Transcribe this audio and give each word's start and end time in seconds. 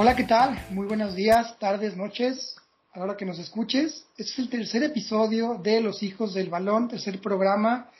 Hola, 0.00 0.14
¿qué 0.14 0.22
tal? 0.22 0.56
Muy 0.70 0.86
buenos 0.86 1.16
días, 1.16 1.58
tardes, 1.58 1.96
noches, 1.96 2.54
a 2.92 3.00
la 3.00 3.04
hora 3.04 3.16
que 3.16 3.24
nos 3.24 3.40
escuches. 3.40 4.06
Este 4.16 4.30
es 4.30 4.38
el 4.38 4.48
tercer 4.48 4.84
episodio 4.84 5.58
de 5.60 5.80
Los 5.80 6.04
Hijos 6.04 6.34
del 6.34 6.48
Balón, 6.48 6.86
tercer 6.86 7.20
programa. 7.20 7.90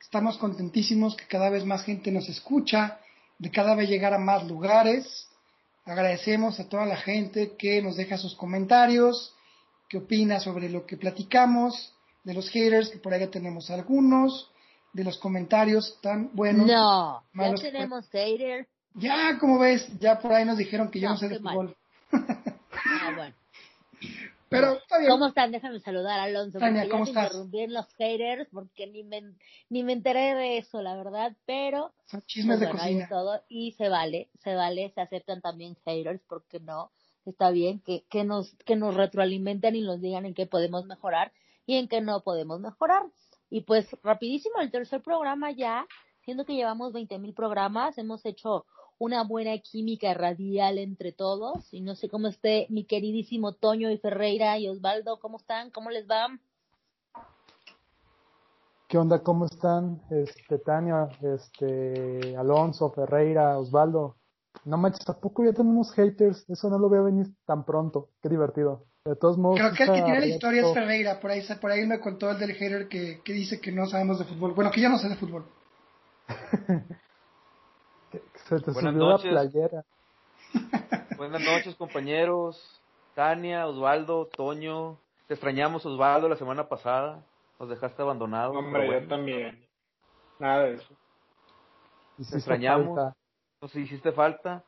Estamos 0.00 0.36
contentísimos 0.36 1.14
que 1.14 1.28
cada 1.28 1.50
vez 1.50 1.64
más 1.64 1.84
gente 1.84 2.10
nos 2.10 2.28
escucha, 2.28 2.98
de 3.38 3.52
cada 3.52 3.76
vez 3.76 3.88
llegar 3.88 4.12
a 4.12 4.18
más 4.18 4.44
lugares. 4.48 5.28
Agradecemos 5.84 6.58
a 6.58 6.68
toda 6.68 6.86
la 6.86 6.96
gente 6.96 7.52
que 7.56 7.80
nos 7.80 7.94
deja 7.94 8.18
sus 8.18 8.34
comentarios, 8.34 9.32
que 9.88 9.98
opina 9.98 10.40
sobre 10.40 10.68
lo 10.68 10.84
que 10.84 10.96
platicamos, 10.96 11.94
de 12.24 12.34
los 12.34 12.50
haters, 12.50 12.88
que 12.88 12.98
por 12.98 13.14
ahí 13.14 13.20
ya 13.20 13.30
tenemos 13.30 13.70
algunos, 13.70 14.50
de 14.92 15.04
los 15.04 15.18
comentarios 15.18 16.00
tan 16.02 16.34
buenos. 16.34 16.66
No, 16.66 17.22
ya 17.32 17.54
tenemos 17.54 18.10
haters. 18.10 18.66
Ya, 18.94 19.38
como 19.38 19.58
ves, 19.58 19.86
ya 19.98 20.18
por 20.20 20.32
ahí 20.32 20.44
nos 20.44 20.56
dijeron 20.58 20.90
que 20.90 21.00
yo 21.00 21.08
no, 21.08 21.14
No, 21.14 21.18
sé 21.20 21.28
de 21.28 21.38
fútbol. 21.38 21.76
Ah, 22.12 23.12
bueno. 23.16 23.34
Pero 24.48 24.74
está 24.74 24.98
bien. 24.98 25.10
¿Cómo 25.10 25.26
están? 25.26 25.50
Déjame 25.50 25.80
saludar 25.80 26.20
Alonso. 26.20 26.60
Tania, 26.60 26.82
porque 26.82 26.90
¿cómo 26.92 27.04
ya 27.06 27.24
estás? 27.24 27.48
en 27.52 27.72
los 27.72 27.92
haters 27.94 28.48
porque 28.52 28.86
ni 28.86 29.02
me, 29.02 29.34
ni 29.68 29.82
me 29.82 29.94
enteré 29.94 30.34
de 30.36 30.58
eso, 30.58 30.80
la 30.80 30.94
verdad. 30.96 31.32
Pero 31.44 31.92
Son 32.06 32.22
chismes 32.22 32.58
pues, 32.58 32.60
de 32.60 32.66
bueno, 32.66 32.80
cocina. 32.80 33.08
todo 33.08 33.42
y 33.48 33.72
se 33.72 33.88
vale, 33.88 34.28
se 34.44 34.54
vale, 34.54 34.92
se 34.94 35.00
aceptan 35.00 35.40
también 35.40 35.76
haters, 35.84 36.20
porque 36.28 36.60
no? 36.60 36.92
Está 37.24 37.50
bien 37.50 37.80
que, 37.80 38.04
que 38.08 38.22
nos 38.22 38.54
que 38.64 38.76
nos 38.76 38.94
retroalimenten 38.94 39.74
y 39.74 39.80
nos 39.80 40.00
digan 40.00 40.24
en 40.24 40.34
qué 40.34 40.46
podemos 40.46 40.84
mejorar 40.86 41.32
y 41.66 41.76
en 41.76 41.88
qué 41.88 42.00
no 42.00 42.20
podemos 42.20 42.60
mejorar. 42.60 43.02
Y 43.50 43.62
pues 43.62 43.88
rapidísimo, 44.04 44.60
el 44.60 44.70
tercer 44.70 45.02
programa 45.02 45.50
ya, 45.50 45.86
siendo 46.24 46.44
que 46.44 46.54
llevamos 46.54 46.92
20 46.92 47.18
mil 47.18 47.34
programas, 47.34 47.98
hemos 47.98 48.24
hecho 48.24 48.66
una 49.04 49.22
buena 49.22 49.58
química 49.58 50.14
radial 50.14 50.78
entre 50.78 51.12
todos 51.12 51.72
y 51.74 51.82
no 51.82 51.94
sé 51.94 52.08
cómo 52.08 52.28
esté 52.28 52.66
mi 52.70 52.84
queridísimo 52.84 53.52
Toño 53.52 53.90
y 53.90 53.98
Ferreira 53.98 54.58
y 54.58 54.66
Osvaldo, 54.66 55.20
¿cómo 55.20 55.36
están? 55.36 55.70
¿Cómo 55.70 55.90
les 55.90 56.08
va? 56.08 56.28
¿Qué 58.88 58.96
onda? 58.96 59.22
¿Cómo 59.22 59.44
están? 59.44 60.00
Este, 60.10 60.58
Tania, 60.58 61.08
este, 61.20 62.34
Alonso, 62.34 62.92
Ferreira, 62.92 63.58
Osvaldo. 63.58 64.16
No 64.64 64.78
manches, 64.78 65.06
¿a 65.06 65.20
poco 65.20 65.44
ya 65.44 65.52
tenemos 65.52 65.92
haters? 65.92 66.48
Eso 66.48 66.70
no 66.70 66.78
lo 66.78 66.88
veo 66.88 67.04
venir 67.04 67.26
tan 67.44 67.66
pronto. 67.66 68.08
Qué 68.22 68.30
divertido. 68.30 68.86
De 69.04 69.16
todos 69.16 69.36
modos. 69.36 69.58
Creo 69.58 69.72
que 69.72 69.82
el 69.82 69.92
que 69.92 70.02
tiene 70.02 70.20
la 70.20 70.26
historia 70.26 70.62
es 70.62 70.72
Ferreira. 70.72 71.20
Por 71.20 71.30
ahí, 71.30 71.42
por 71.60 71.70
ahí 71.70 71.86
me 71.86 72.00
contó 72.00 72.30
el 72.30 72.38
del 72.38 72.54
hater 72.54 72.88
que, 72.88 73.20
que 73.22 73.32
dice 73.34 73.60
que 73.60 73.70
no 73.70 73.84
sabemos 73.86 74.18
de 74.18 74.24
fútbol. 74.24 74.54
Bueno, 74.54 74.70
que 74.70 74.80
yo 74.80 74.88
no 74.88 74.96
sé 74.96 75.10
de 75.10 75.16
fútbol. 75.16 75.44
Se 78.48 78.60
te 78.60 78.70
Buenas 78.72 78.92
subió 78.94 79.08
noches. 79.08 79.32
la 79.32 79.40
playera. 79.42 79.84
Buenas 81.16 81.42
noches, 81.42 81.74
compañeros. 81.76 82.80
Tania, 83.14 83.66
Osvaldo, 83.66 84.26
Toño. 84.36 84.98
Te 85.28 85.34
extrañamos, 85.34 85.84
Osvaldo, 85.86 86.28
la 86.28 86.36
semana 86.36 86.68
pasada. 86.68 87.24
Nos 87.58 87.68
dejaste 87.68 88.02
abandonados. 88.02 88.56
Hombre, 88.56 88.88
yo 89.00 89.08
también. 89.08 89.64
Nada 90.38 90.64
de 90.64 90.74
eso. 90.74 90.94
Hiciste 92.18 92.38
extrañamos. 92.38 92.96
falta. 92.96 93.16
Nos 93.60 93.74
hiciste 93.76 94.12
falta. 94.12 94.64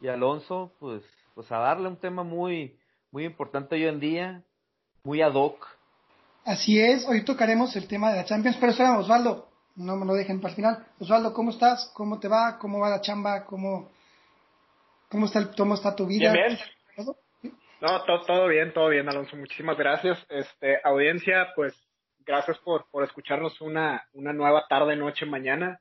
Y 0.00 0.08
Alonso, 0.08 0.72
pues, 0.80 1.02
pues 1.34 1.50
a 1.52 1.58
darle 1.58 1.88
un 1.88 1.96
tema 1.96 2.22
muy, 2.24 2.78
muy 3.10 3.24
importante 3.24 3.76
hoy 3.76 3.84
en 3.86 4.00
día. 4.00 4.42
Muy 5.04 5.22
ad 5.22 5.34
hoc. 5.34 5.66
Así 6.44 6.78
es, 6.78 7.06
hoy 7.08 7.24
tocaremos 7.24 7.74
el 7.76 7.88
tema 7.88 8.10
de 8.10 8.16
la 8.16 8.24
Champions. 8.24 8.56
Pero 8.58 8.72
espera, 8.72 8.98
Osvaldo, 8.98 9.48
no 9.76 9.96
me 9.96 10.06
lo 10.06 10.14
dejen 10.14 10.40
para 10.40 10.50
el 10.50 10.56
final. 10.56 10.86
Osvaldo, 11.00 11.32
¿cómo 11.32 11.50
estás? 11.50 11.90
¿Cómo 11.94 12.18
te 12.20 12.28
va? 12.28 12.58
¿Cómo 12.58 12.80
va 12.80 12.90
la 12.90 13.00
chamba? 13.00 13.44
¿Cómo, 13.44 13.90
cómo, 15.08 15.26
está, 15.26 15.40
el, 15.40 15.50
cómo 15.56 15.74
está 15.74 15.94
tu 15.94 16.06
vida? 16.06 16.32
Bien, 16.32 16.46
bien. 16.48 16.58
¿Todo? 16.96 17.16
No, 17.80 18.02
to- 18.04 18.24
todo 18.26 18.48
bien, 18.48 18.72
todo 18.72 18.88
bien, 18.88 19.08
Alonso. 19.08 19.36
Muchísimas 19.36 19.76
gracias. 19.76 20.24
Este, 20.28 20.78
audiencia, 20.84 21.48
pues, 21.54 21.74
gracias 22.24 22.58
por, 22.58 22.86
por 22.90 23.04
escucharnos 23.04 23.60
una, 23.60 24.06
una 24.14 24.32
nueva 24.32 24.66
tarde, 24.68 24.96
noche, 24.96 25.26
mañana. 25.26 25.80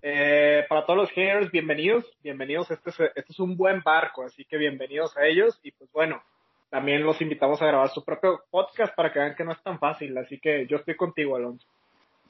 Eh, 0.00 0.64
para 0.68 0.84
todos 0.86 0.96
los 0.98 1.10
haters, 1.10 1.50
bienvenidos, 1.52 2.04
bienvenidos. 2.22 2.70
Este 2.70 2.90
es, 2.90 3.00
este 3.00 3.32
es 3.32 3.38
un 3.38 3.56
buen 3.56 3.82
barco, 3.82 4.24
así 4.24 4.44
que 4.44 4.56
bienvenidos 4.56 5.16
a 5.16 5.26
ellos. 5.26 5.60
Y 5.62 5.72
pues 5.72 5.90
bueno, 5.92 6.22
también 6.70 7.04
los 7.04 7.20
invitamos 7.20 7.60
a 7.60 7.66
grabar 7.66 7.88
su 7.90 8.04
propio 8.04 8.42
podcast 8.50 8.94
para 8.96 9.12
que 9.12 9.18
vean 9.18 9.34
que 9.36 9.44
no 9.44 9.52
es 9.52 9.62
tan 9.62 9.78
fácil. 9.78 10.16
Así 10.18 10.40
que 10.40 10.66
yo 10.66 10.78
estoy 10.78 10.96
contigo, 10.96 11.36
Alonso. 11.36 11.66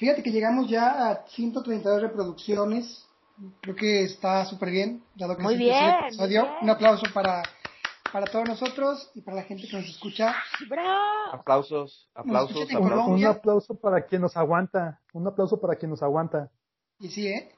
Fíjate 0.03 0.25
que 0.25 0.33
llegamos 0.33 0.69
ya 0.69 1.11
a 1.13 1.27
132 1.29 2.03
reproducciones. 2.03 3.07
Creo 3.61 3.77
que 3.77 4.03
está 4.03 4.45
súper 4.47 4.73
bien, 4.73 5.01
dado 5.15 5.37
que 5.37 5.45
Muy 5.45 5.55
el 5.55 5.61
bien, 5.61 5.95
muy 6.19 6.29
bien. 6.29 6.45
Un 6.61 6.71
aplauso 6.71 7.05
para, 7.15 7.41
para 8.13 8.27
todos 8.27 8.49
nosotros 8.49 9.13
y 9.15 9.21
para 9.21 9.37
la 9.37 9.43
gente 9.45 9.69
que 9.69 9.77
nos 9.77 9.87
escucha. 9.89 10.35
¡Bravo! 10.69 11.35
Aplausos, 11.35 12.09
aplausos, 12.17 12.57
Un, 12.57 12.63
aplausos. 12.65 12.83
un 12.83 12.89
Colombia. 12.89 13.29
aplauso 13.29 13.75
para 13.77 14.05
quien 14.05 14.23
nos 14.23 14.37
aguanta. 14.37 14.99
Un 15.13 15.25
aplauso 15.29 15.61
para 15.61 15.77
quien 15.77 15.93
nos 15.93 16.03
aguanta. 16.03 16.51
Y 16.99 17.09
sí, 17.09 17.29
¿eh? 17.29 17.53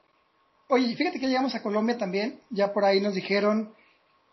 Oye, 0.69 0.95
fíjate 0.95 1.19
que 1.19 1.25
llegamos 1.27 1.55
a 1.55 1.63
Colombia 1.63 1.97
también. 1.97 2.41
Ya 2.51 2.71
por 2.73 2.85
ahí 2.85 3.01
nos 3.01 3.15
dijeron 3.15 3.73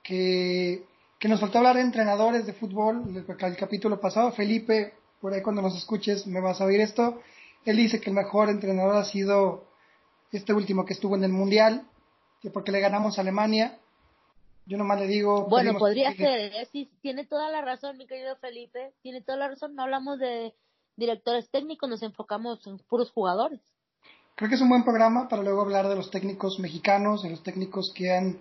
que, 0.04 0.84
que 1.18 1.28
nos 1.28 1.40
faltó 1.40 1.56
hablar 1.56 1.76
de 1.76 1.82
entrenadores 1.82 2.44
de 2.44 2.52
fútbol. 2.52 3.04
El, 3.08 3.24
el 3.26 3.56
capítulo 3.56 3.98
pasado, 4.02 4.32
Felipe, 4.32 4.92
por 5.18 5.32
ahí 5.32 5.40
cuando 5.40 5.62
nos 5.62 5.74
escuches 5.74 6.26
me 6.26 6.42
vas 6.42 6.60
a 6.60 6.66
oír 6.66 6.82
esto. 6.82 7.18
Él 7.64 7.76
dice 7.76 8.00
que 8.00 8.10
el 8.10 8.16
mejor 8.16 8.48
entrenador 8.48 8.96
ha 8.96 9.04
sido 9.04 9.64
este 10.32 10.52
último 10.52 10.84
que 10.84 10.94
estuvo 10.94 11.16
en 11.16 11.24
el 11.24 11.32
Mundial, 11.32 11.86
que 12.40 12.50
porque 12.50 12.72
le 12.72 12.80
ganamos 12.80 13.18
a 13.18 13.20
Alemania. 13.20 13.78
Yo 14.66 14.78
nomás 14.78 15.00
le 15.00 15.06
digo... 15.06 15.46
Bueno, 15.48 15.78
podría 15.78 16.12
que- 16.12 16.24
ser, 16.24 16.52
¿eh? 16.54 16.68
sí, 16.72 16.90
tiene 17.02 17.26
toda 17.26 17.50
la 17.50 17.60
razón, 17.62 17.96
mi 17.98 18.06
querido 18.06 18.36
Felipe, 18.36 18.92
tiene 19.02 19.20
toda 19.20 19.38
la 19.38 19.48
razón. 19.48 19.74
No 19.74 19.82
hablamos 19.82 20.18
de 20.18 20.54
directores 20.96 21.50
técnicos, 21.50 21.88
nos 21.88 22.02
enfocamos 22.02 22.66
en 22.66 22.78
puros 22.78 23.10
jugadores. 23.10 23.60
Creo 24.34 24.48
que 24.48 24.54
es 24.54 24.60
un 24.60 24.68
buen 24.68 24.84
programa 24.84 25.28
para 25.28 25.42
luego 25.42 25.62
hablar 25.62 25.88
de 25.88 25.96
los 25.96 26.10
técnicos 26.10 26.58
mexicanos, 26.58 27.22
de 27.22 27.30
los 27.30 27.42
técnicos 27.42 27.92
que 27.94 28.12
han 28.12 28.40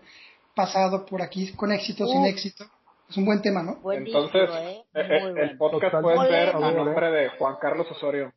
pasado 0.56 1.06
por 1.06 1.22
aquí 1.22 1.54
con 1.54 1.72
éxito, 1.72 2.08
sin 2.08 2.26
éxito. 2.26 2.66
Es 3.10 3.18
un 3.18 3.26
buen 3.26 3.42
tema, 3.42 3.62
¿no? 3.62 3.76
Buen 3.78 4.06
Entonces, 4.08 4.50
¿eh? 4.54 4.84
eh, 4.94 5.02
eh, 5.02 5.34
el 5.38 5.58
podcast 5.58 5.96
puede 6.02 6.30
ser 6.30 6.56
a 6.56 6.72
nombre 6.72 7.12
de 7.12 7.30
Juan 7.38 7.56
Carlos 7.60 7.88
Osorio. 7.92 8.32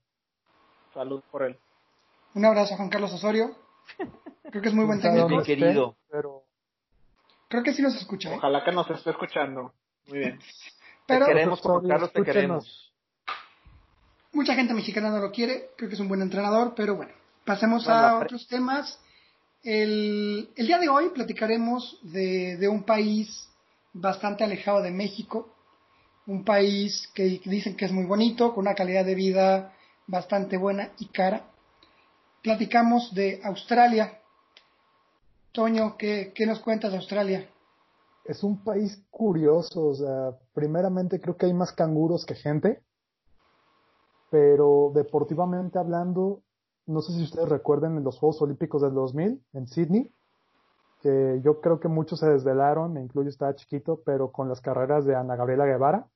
Salud 0.94 1.22
por 1.30 1.42
él. 1.42 1.56
Un 2.34 2.44
abrazo 2.44 2.74
a 2.74 2.76
Juan 2.76 2.88
Carlos 2.88 3.12
Osorio. 3.12 3.54
Creo 4.50 4.62
que 4.62 4.68
es 4.68 4.74
muy 4.74 4.84
buen 4.86 5.00
técnico. 5.00 5.28
Mi 5.28 5.42
querido. 5.42 5.96
Pero 6.10 6.42
Creo 7.48 7.62
que 7.62 7.72
sí 7.74 7.82
nos 7.82 7.94
escucha, 7.96 8.30
¿eh? 8.32 8.36
Ojalá 8.36 8.64
que 8.64 8.72
nos 8.72 8.88
esté 8.90 9.10
escuchando. 9.10 9.72
Muy 10.08 10.18
bien. 10.18 10.38
Pero 11.06 11.26
te 11.26 11.32
queremos, 11.32 11.60
Juan 11.60 11.86
Carlos, 11.86 12.12
te 12.12 12.22
queremos. 12.22 12.92
mucha 14.32 14.54
gente 14.54 14.74
mexicana 14.74 15.10
no 15.10 15.18
lo 15.18 15.30
quiere. 15.30 15.70
Creo 15.76 15.88
que 15.88 15.94
es 15.94 16.00
un 16.00 16.08
buen 16.08 16.22
entrenador, 16.22 16.74
pero 16.74 16.96
bueno. 16.96 17.12
Pasemos 17.44 17.84
Bueno, 17.84 18.00
a 18.00 18.16
pre- 18.18 18.26
otros 18.26 18.46
temas. 18.48 18.98
El, 19.62 20.50
el 20.56 20.66
día 20.66 20.78
de 20.78 20.88
hoy 20.88 21.10
platicaremos 21.10 21.98
de, 22.02 22.56
de 22.56 22.68
un 22.68 22.82
país 22.84 23.48
bastante 23.92 24.44
alejado 24.44 24.82
de 24.82 24.90
México. 24.90 25.54
Un 26.26 26.44
país 26.44 27.10
que 27.14 27.24
dicen 27.44 27.76
que 27.76 27.84
es 27.84 27.92
muy 27.92 28.04
bonito, 28.04 28.54
con 28.54 28.62
una 28.66 28.74
calidad 28.74 29.04
de 29.04 29.14
vida 29.14 29.72
bastante 30.06 30.56
buena 30.56 30.90
y 30.98 31.06
cara. 31.08 31.44
Platicamos 32.42 33.14
de 33.14 33.40
Australia. 33.44 34.20
Toño, 35.52 35.96
¿qué, 35.96 36.32
qué 36.34 36.46
nos 36.46 36.60
cuentas 36.60 36.92
de 36.92 36.98
Australia? 36.98 37.48
es 38.24 38.42
un 38.42 38.62
país 38.64 39.02
curioso, 39.10 39.88
o 39.88 40.38
primeramente 40.54 41.20
creo 41.20 41.36
que 41.36 41.46
hay 41.46 41.54
más 41.54 41.72
canguros 41.72 42.24
que 42.24 42.34
gente, 42.34 42.82
pero 44.30 44.90
deportivamente 44.94 45.78
hablando, 45.78 46.40
no 46.86 47.02
sé 47.02 47.12
si 47.12 47.22
ustedes 47.22 47.48
recuerden 47.48 47.98
en 47.98 48.04
los 48.04 48.18
Juegos 48.18 48.40
Olímpicos 48.42 48.82
del 48.82 48.94
2000 48.94 49.42
en 49.52 49.66
Sydney, 49.66 50.10
que 51.02 51.40
yo 51.44 51.60
creo 51.60 51.80
que 51.80 51.88
muchos 51.88 52.20
se 52.20 52.28
desvelaron, 52.28 52.94
me 52.94 53.02
incluyo 53.02 53.28
estaba 53.28 53.54
chiquito, 53.54 54.00
pero 54.04 54.32
con 54.32 54.48
las 54.48 54.62
carreras 54.62 55.04
de 55.04 55.14
Ana 55.14 55.36
Gabriela 55.36 55.66
Guevara 55.66 56.06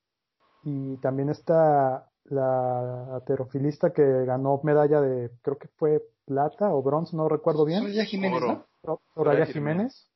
y 0.64 0.96
también 0.96 1.28
está 1.28 2.07
la 2.30 3.16
aterofilista 3.16 3.92
que 3.92 4.02
ganó 4.25 4.60
medalla 4.62 5.00
de, 5.00 5.30
creo 5.42 5.58
que 5.58 5.69
fue 5.76 6.02
plata 6.26 6.69
o 6.72 6.82
bronce, 6.82 7.16
no 7.16 7.28
recuerdo 7.28 7.64
bien, 7.64 7.80
Soraya 7.80 8.04
Jiménez, 8.04 8.42
Oro. 8.42 8.66
¿no? 8.84 9.00
Soraya 9.14 9.46
Jiménez. 9.46 9.52
Jiménez, 9.54 10.10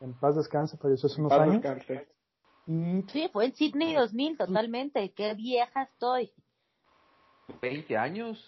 en 0.00 0.14
paz 0.18 0.36
descanse, 0.36 0.76
falleció 0.78 1.08
hace 1.08 1.20
unos 1.20 1.30
Paz 1.32 1.40
años. 1.42 1.62
descanse. 1.62 2.08
Y 2.66 3.02
Sí, 3.12 3.28
fue 3.32 3.46
en 3.46 3.54
Sydney 3.54 3.94
2000, 3.94 4.38
totalmente. 4.38 5.12
Qué 5.14 5.34
vieja 5.34 5.82
estoy. 5.82 6.32
20 7.60 7.96
años. 7.96 8.38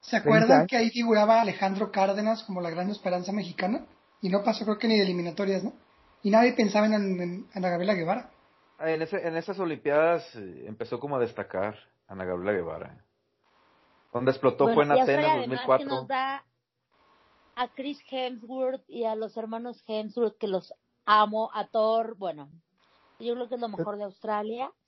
¿Se 0.00 0.16
acuerdan 0.16 0.50
años. 0.60 0.68
que 0.68 0.76
ahí 0.76 0.90
figuraba 0.90 1.40
Alejandro 1.40 1.90
Cárdenas 1.92 2.42
como 2.44 2.60
la 2.60 2.70
gran 2.70 2.90
esperanza 2.90 3.32
mexicana? 3.32 3.86
Y 4.22 4.28
no 4.28 4.42
pasó 4.42 4.64
creo 4.64 4.78
que 4.78 4.88
ni 4.88 4.96
de 4.96 5.04
eliminatorias, 5.04 5.62
¿no? 5.64 5.72
Y 6.22 6.30
nadie 6.30 6.52
pensaba 6.52 6.86
en, 6.86 6.94
en 6.94 7.46
Ana 7.54 7.70
Gabriela 7.70 7.94
Guevara. 7.94 8.30
Ah, 8.78 8.90
En, 8.90 9.02
ese, 9.02 9.16
en 9.26 9.36
esas 9.36 9.58
Olimpiadas 9.58 10.24
eh, 10.36 10.64
empezó 10.66 10.98
como 10.98 11.16
a 11.16 11.20
destacar 11.20 11.76
Ana 12.10 12.24
Gabriela 12.24 12.52
Guevara. 12.52 13.04
Donde 14.12 14.32
explotó 14.32 14.64
Bueno, 14.64 14.74
fue 14.74 14.84
en 14.84 14.90
Atenas 14.90 15.08
Australia, 15.08 15.32
además, 15.32 15.60
que 15.60 15.66
2004. 15.66 15.86
nos 15.86 16.08
da 16.08 16.44
a 17.54 17.68
Chris 17.68 18.00
Hemsworth 18.10 18.82
y 18.88 19.04
a 19.04 19.14
los 19.14 19.36
hermanos 19.36 19.82
Hemsworth, 19.86 20.36
que 20.36 20.48
los 20.48 20.74
amo, 21.06 21.50
a 21.54 21.68
Thor, 21.68 22.16
bueno, 22.16 22.50
Yo 23.20 23.34
creo 23.34 23.48
que 23.48 23.54
es 23.54 23.60
lo 23.60 23.68
mejor 23.68 23.96
de 23.96 24.04
Australia. 24.04 24.70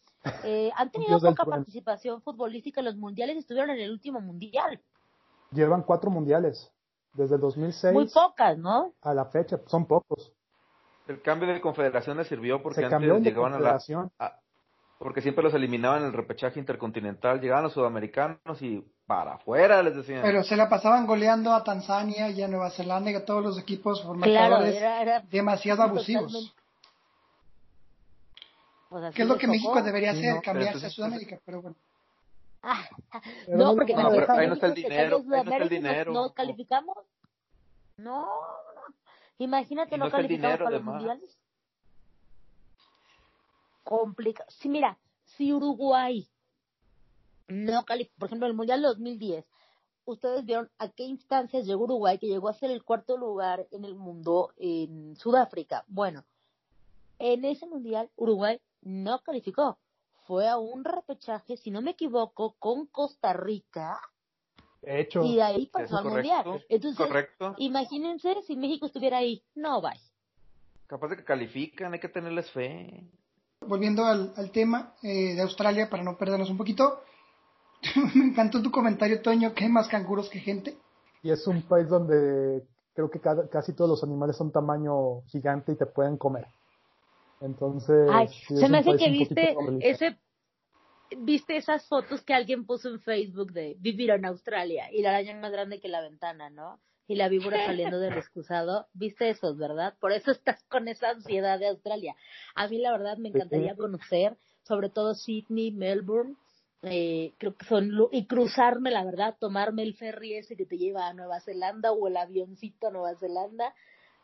Eh, 0.45 0.71
han 0.77 0.89
tenido 0.93 1.19
poca 1.19 1.45
participación 1.45 2.23
futbolística 2.23 2.81
en 2.81 2.85
los 2.85 2.95
mundiales, 2.95 3.39
estuvieron 3.39 3.71
en 3.71 3.81
el 3.81 3.91
último 3.91 4.21
mundial. 4.21 4.81
Llevan 5.51 5.83
cuatro 5.83 6.13
mundiales. 6.13 6.73
Desde 7.15 7.35
el 7.35 7.41
2006 7.41 7.93
Muy 7.93 8.07
pocas, 8.09 8.57
¿no? 8.57 8.93
a 9.03 9.15
la 9.15 9.25
fecha. 9.25 9.59
Son 9.67 9.85
pocos. 9.85 10.33
El 11.09 11.21
cambio 11.23 11.49
de 11.49 11.61
confederación 11.61 12.19
les 12.19 12.29
sirvió 12.29 12.63
porque 12.63 12.83
Se 12.83 12.85
antes 12.87 13.21
llegaban 13.21 13.55
a 13.55 13.59
la... 13.59 13.81
a- 14.21 14.42
porque 15.03 15.21
siempre 15.21 15.43
los 15.43 15.53
eliminaban 15.55 16.03
en 16.03 16.07
el 16.09 16.13
repechaje 16.13 16.61
intercontinental. 16.61 17.41
Llegaban 17.41 17.65
los 17.65 17.73
sudamericanos 17.73 18.61
y 18.61 18.85
para 19.07 19.35
afuera 19.35 19.83
les 19.83 19.97
decían. 19.97 20.23
Pero 20.23 20.45
se 20.45 20.57
la 20.57 20.69
pasaban 20.69 21.07
goleando 21.07 21.53
a 21.53 21.65
Tanzania 21.65 22.31
y 22.31 22.41
a 22.41 22.47
Nueva 22.49 22.71
Zelanda 22.71 23.11
y 23.11 23.15
a 23.17 23.25
todos 23.25 23.43
los 23.43 23.59
equipos 23.59 24.07
Claro, 24.23 24.65
era, 24.65 25.03
era 25.03 25.21
demasiado 25.21 25.83
abusivos. 25.83 26.55
Pues 28.89 29.05
así 29.05 29.17
Que 29.17 29.23
es 29.23 29.29
lo 29.29 29.35
que 29.37 29.47
tocó. 29.47 29.53
México 29.53 29.83
debería 29.83 30.13
Sí, 30.13 30.21
hacer, 30.21 30.35
no, 30.37 30.43
cambiarse 30.43 30.69
entonces- 30.75 30.93
a 30.93 30.95
Sudamérica, 30.95 31.39
pero 31.45 31.63
bueno. 31.63 31.77
Ah, 32.63 32.85
Pero 33.47 33.59
no, 33.59 33.75
porque 33.75 33.95
No, 33.97 34.09
pero 34.11 34.33
ahí 34.35 34.47
no 34.47 34.55
está 34.55 34.67
el 34.69 34.75
dinero, 34.75 35.17
ahí 35.17 35.23
no 35.27 35.37
está 35.37 35.57
el 35.57 35.69
dinero. 35.69 36.13
¿No 36.13 36.33
calificamos? 36.33 36.97
No. 37.97 38.29
Imagínate 39.39 39.99
no 39.99 40.05
no 40.05 40.11
calificamos 40.13 40.59
dinero, 40.59 40.65
para 40.65 40.77
los 40.77 40.85
mundiales. 40.85 41.39
Complica. 43.83 44.45
Sí, 44.49 44.69
mira, 44.69 44.99
si 45.25 45.53
Uruguay 45.53 46.29
no 47.49 47.85
calificó, 47.85 48.19
por 48.19 48.29
ejemplo, 48.29 48.47
en 48.47 48.53
el 48.53 48.57
Mundial 48.57 48.83
2010, 48.83 49.45
ustedes 50.05 50.45
vieron 50.45 50.71
a 50.79 50.89
qué 50.89 51.05
instancias 51.05 51.67
llegó 51.67 51.85
Uruguay, 51.85 52.19
que 52.19 52.27
llegó 52.29 52.49
a 52.49 52.55
ser 52.55 52.71
el 52.71 52.83
cuarto 52.83 53.17
lugar 53.17 53.67
en 53.71 53.85
el 53.85 53.95
mundo 53.95 54.53
en 54.57 55.17
Sudáfrica. 55.17 55.85
Bueno, 55.89 56.25
en 57.19 57.45
ese 57.45 57.67
Mundial 57.67 58.11
Uruguay 58.17 58.61
no 58.83 59.21
calificó. 59.23 59.79
Fue 60.27 60.49
a 60.49 60.57
un 60.57 60.85
repechaje, 60.85 61.57
si 61.57 61.71
no 61.71 61.83
me 61.83 61.93
equivoco, 61.93 62.55
con 62.59 62.87
Costa 62.87 63.33
Rica 63.33 64.01
De 64.81 65.01
hecho, 65.01 65.25
y 65.25 65.37
de 65.37 65.43
ahí 65.43 65.67
pasó 65.67 65.99
al 65.99 66.05
correcto, 66.05 66.51
Mundial. 66.51 66.67
Entonces, 66.69 67.07
correcto. 67.07 67.55
imagínense 67.59 68.43
si 68.43 68.57
México 68.57 68.87
estuviera 68.87 69.19
ahí. 69.19 69.43
No, 69.55 69.81
bye. 69.81 69.99
Capaz 70.87 71.09
de 71.09 71.17
que 71.17 71.25
califican, 71.25 71.93
hay 71.93 72.01
que 72.01 72.09
tenerles 72.09 72.51
fe. 72.51 73.11
Volviendo 73.67 74.05
al, 74.05 74.33
al 74.37 74.51
tema 74.51 74.95
eh, 75.03 75.35
de 75.35 75.43
Australia, 75.43 75.89
para 75.91 76.03
no 76.03 76.17
perdernos 76.17 76.51
un 76.51 76.57
poquito, 76.57 77.01
me 78.15 78.25
encantó 78.27 78.63
tu 78.63 78.71
comentario, 78.71 79.21
Toño, 79.23 79.55
que 79.55 79.65
hay 79.65 79.71
más 79.71 79.89
canguros 79.89 80.29
que 80.29 80.41
gente. 80.41 80.77
y 81.23 81.31
es 81.31 81.47
un 81.47 81.63
país 81.63 81.89
donde 81.89 82.63
creo 82.95 83.11
que 83.11 83.21
cada- 83.21 83.49
casi 83.49 83.73
todos 83.75 83.89
los 83.91 84.03
animales 84.05 84.37
son 84.37 84.53
tamaño 84.53 85.23
gigante 85.29 85.73
y 85.73 85.77
te 85.77 85.87
pueden 85.87 86.17
comer. 86.17 86.47
Entonces, 87.41 88.09
Ay, 88.11 88.29
sí, 88.29 88.55
es 88.55 88.61
se 88.61 88.69
me 88.69 88.79
hace 88.79 88.97
que 88.97 89.11
viste 89.11 89.57
ese 89.81 90.19
viste 91.19 91.57
esas 91.57 91.87
fotos 91.89 92.23
que 92.23 92.35
alguien 92.35 92.65
puso 92.65 92.89
en 92.89 93.01
Facebook 93.01 93.53
de 93.53 93.77
vivir 93.79 94.11
en 94.11 94.25
Australia 94.25 94.91
y 94.93 95.03
la 95.03 95.11
araña 95.11 95.39
más 95.39 95.53
grande 95.53 95.81
que 95.81 95.89
la 95.89 96.01
ventana, 96.01 96.51
¿no? 96.51 96.81
Y 97.09 97.17
la 97.17 97.29
víbora 97.29 97.67
saliendo 97.67 97.99
del 97.99 98.17
excusado. 98.17 98.87
¿Viste 98.95 99.29
esos, 99.29 99.59
verdad? 99.59 99.95
Por 100.01 100.13
eso 100.13 100.31
estás 100.31 100.63
con 100.65 100.89
esa 100.89 101.11
ansiedad 101.11 101.59
de 101.59 101.69
Australia. 101.69 102.17
A 102.55 102.69
mí 102.69 102.79
la 102.79 102.93
verdad 102.93 103.19
me 103.19 103.29
encantaría 103.29 103.77
conocer, 103.77 104.37
sobre 104.63 104.89
todo 104.89 105.15
Sydney, 105.15 105.73
Melbourne. 105.73 106.37
Eh, 106.85 107.35
creo 107.39 107.55
que 107.57 107.65
son 107.67 107.93
y 108.11 108.27
cruzarme 108.27 108.91
la 108.91 109.05
verdad 109.05 109.37
tomarme 109.39 109.85
el 109.85 109.95
ferry 109.95 110.35
ese 110.35 110.57
que 110.57 110.67
te 110.67 110.79
lleva 110.79 111.07
a 111.07 111.15
Nueva 111.15 111.39
Zelanda 111.39 111.93
o 111.93 112.09
el 112.09 112.17
avioncito 112.17 112.89
a 112.89 112.91
Nueva 112.91 113.15
Zelanda 113.15 113.73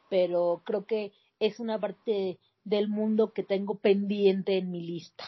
pero 0.09 0.63
creo 0.65 0.87
que 0.87 1.13
es 1.41 1.61
una 1.61 1.79
parte 1.79 2.39
del 2.65 2.89
mundo 2.89 3.33
que 3.33 3.43
tengo 3.43 3.79
pendiente 3.79 4.59
en 4.59 4.71
mi 4.71 4.81
lista. 4.81 5.25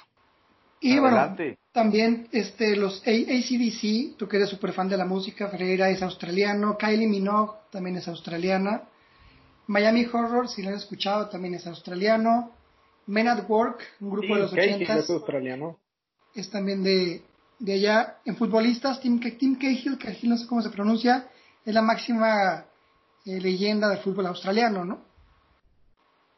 Y 0.81 0.99
bueno, 0.99 1.37
también 1.73 2.29
este, 2.33 2.75
los 2.77 3.03
A- 3.07 3.11
ACDC, 3.11 4.17
tú 4.17 4.27
que 4.29 4.39
eres 4.39 4.49
súper 4.49 4.73
fan 4.73 4.89
de 4.89 4.97
la 4.97 5.05
música, 5.05 5.49
Ferreira 5.49 5.91
es 5.91 6.03
australiano, 6.03 6.77
Kylie 6.79 7.07
Minogue 7.07 7.53
también 7.71 7.97
es 7.97 8.09
australiana, 8.09 8.83
Miami 9.67 10.05
Horror, 10.11 10.49
si 10.49 10.63
lo 10.63 10.71
has 10.71 10.77
escuchado, 10.83 11.29
también 11.29 11.55
es 11.55 11.67
australiano, 11.67 12.51
Men 13.07 13.29
at 13.29 13.49
Work, 13.49 13.83
un 14.01 14.11
grupo 14.11 14.35
de 14.35 14.41
los 14.43 14.51
Casey 14.53 14.73
80 14.75 14.99
es 14.99 15.11
australiano. 15.11 15.79
es 16.35 16.51
también 16.51 16.83
de, 16.83 17.23
de 17.59 17.73
allá. 17.75 18.17
En 18.25 18.37
futbolistas, 18.37 19.01
Tim, 19.01 19.21
Tim 19.21 19.57
Cahill, 19.59 19.99
Cahill 19.99 20.31
no 20.31 20.37
sé 20.37 20.47
cómo 20.47 20.63
se 20.63 20.71
pronuncia, 20.71 21.29
es 21.65 21.75
la 21.75 21.83
máxima 21.83 22.65
eh, 23.27 23.41
leyenda 23.41 23.89
del 23.89 23.99
fútbol 23.99 24.27
australiano, 24.27 24.85
¿no? 24.85 24.99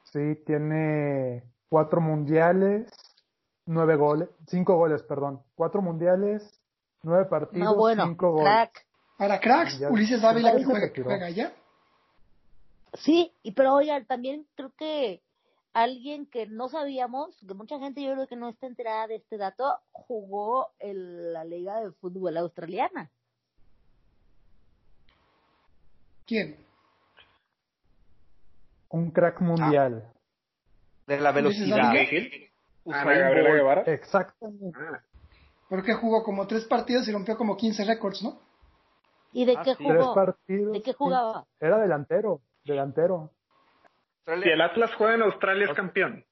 Sí, 0.04 0.36
tiene 0.44 1.42
cuatro 1.68 2.00
mundiales, 2.00 2.86
nueve 3.66 3.96
goles, 3.96 4.28
cinco 4.48 4.76
goles, 4.76 5.02
perdón. 5.02 5.42
Cuatro 5.54 5.82
mundiales, 5.82 6.42
nueve 7.02 7.26
partidos, 7.26 7.64
No, 7.64 7.74
bueno, 7.76 8.06
cinco 8.06 8.30
goles. 8.32 8.44
crack. 8.46 8.86
Para 9.18 9.40
cracks, 9.40 9.78
Ya- 9.78 9.90
Ulises 9.90 10.20
Dávila 10.20 10.52
que 10.52 10.60
ya 10.60 10.66
juega, 10.66 10.90
juega 11.04 11.26
allá. 11.26 11.52
Sí, 12.94 13.32
y 13.42 13.52
pero 13.52 13.74
oigan, 13.74 14.04
también 14.06 14.46
creo 14.56 14.72
que 14.76 15.22
alguien 15.72 16.26
que 16.26 16.46
no 16.46 16.68
sabíamos, 16.68 17.34
que 17.46 17.54
mucha 17.54 17.78
gente 17.78 18.02
yo 18.02 18.12
creo 18.12 18.26
que 18.26 18.36
no 18.36 18.48
está 18.48 18.66
enterada 18.66 19.06
de 19.06 19.16
este 19.16 19.38
dato, 19.38 19.78
jugó 19.92 20.68
en 20.78 21.32
la 21.32 21.44
Liga 21.44 21.80
de 21.80 21.92
Fútbol 21.92 22.36
Australiana. 22.36 23.10
¿Quién? 26.26 26.56
Un 28.90 29.10
crack 29.10 29.40
mundial. 29.40 30.12
De 31.06 31.18
la 31.18 31.32
velocidad. 31.32 31.76
Dávila. 31.94 32.51
Ana 32.86 33.14
Gabriela 33.14 33.48
Bolt. 33.48 33.58
Guevara. 33.60 33.82
Exactamente. 33.82 34.78
Ah, 34.78 35.00
Porque 35.68 35.94
jugó 35.94 36.22
como 36.22 36.46
tres 36.46 36.64
partidos 36.66 37.06
y 37.08 37.12
rompió 37.12 37.36
como 37.36 37.56
15 37.56 37.84
récords, 37.84 38.22
¿no? 38.22 38.38
¿Y 39.32 39.44
de 39.46 39.54
Ah, 39.56 39.62
qué 39.64 39.74
sí. 39.74 39.84
Tres 39.84 40.00
jugó? 40.02 40.14
partidos. 40.14 40.72
¿De 40.72 40.82
qué 40.82 40.90
sí. 40.92 40.96
jugaba? 40.98 41.44
Era 41.60 41.78
delantero, 41.78 42.40
delantero. 42.64 43.30
Si 44.26 44.48
el 44.48 44.60
Atlas 44.60 44.90
juega 44.96 45.14
en 45.14 45.22
Australia 45.22 45.66
es 45.66 45.74
campeón. 45.74 46.24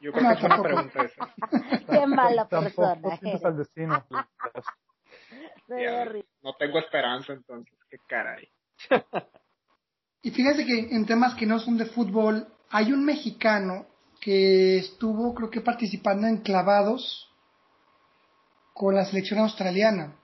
Yo 0.00 0.12
creo 0.12 0.22
No, 0.24 0.28
que 0.30 0.34
es 0.34 0.40
una 0.44 0.48
tampoco. 0.56 0.68
pregunta 0.74 1.02
esa. 1.04 1.34
Qué 2.00 2.06
mala 2.06 2.48
persona. 2.48 2.98
al 3.44 3.56
destino. 3.56 4.04
Ya, 5.68 6.06
no 6.42 6.54
tengo 6.58 6.78
esperanza 6.78 7.34
entonces. 7.34 7.78
Qué 7.90 7.98
caray. 8.06 8.48
Y 10.22 10.30
fíjate 10.30 10.64
que 10.64 10.94
en 10.96 11.04
temas 11.04 11.34
que 11.34 11.44
no 11.44 11.58
son 11.58 11.76
de 11.76 11.84
fútbol, 11.84 12.46
hay 12.70 12.90
un 12.92 13.04
mexicano 13.04 13.86
que 14.20 14.78
estuvo, 14.78 15.34
creo 15.34 15.50
que 15.50 15.60
participando 15.60 16.26
en 16.26 16.38
clavados 16.38 17.28
con 18.74 18.94
la 18.94 19.04
selección 19.04 19.40
australiana. 19.40 20.16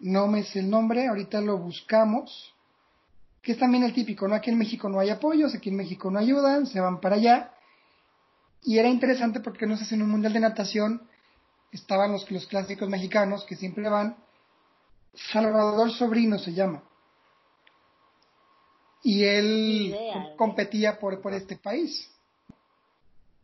No 0.00 0.26
me 0.26 0.42
sé 0.42 0.60
el 0.60 0.70
nombre, 0.70 1.06
ahorita 1.06 1.40
lo 1.40 1.58
buscamos. 1.58 2.54
Que 3.42 3.52
es 3.52 3.58
también 3.58 3.84
el 3.84 3.92
típico, 3.92 4.28
¿no? 4.28 4.34
Aquí 4.34 4.50
en 4.50 4.58
México 4.58 4.88
no 4.88 5.00
hay 5.00 5.10
apoyos, 5.10 5.54
aquí 5.54 5.70
en 5.70 5.76
México 5.76 6.10
no 6.10 6.18
ayudan, 6.18 6.66
se 6.66 6.80
van 6.80 7.00
para 7.00 7.16
allá. 7.16 7.52
Y 8.62 8.78
era 8.78 8.88
interesante 8.88 9.40
porque 9.40 9.66
no 9.66 9.76
sé 9.76 9.84
si 9.84 9.94
en 9.94 10.02
un 10.02 10.10
mundial 10.10 10.32
de 10.32 10.40
natación 10.40 11.08
estaban 11.72 12.12
los, 12.12 12.30
los 12.30 12.46
clásicos 12.46 12.88
mexicanos 12.88 13.44
que 13.44 13.56
siempre 13.56 13.88
van. 13.88 14.16
Salvador 15.32 15.90
Sobrino 15.90 16.38
se 16.38 16.52
llama. 16.52 16.82
Y 19.02 19.24
él 19.24 19.96
competía 20.36 20.98
por, 20.98 21.20
por 21.20 21.34
este 21.34 21.56
país. 21.56 22.08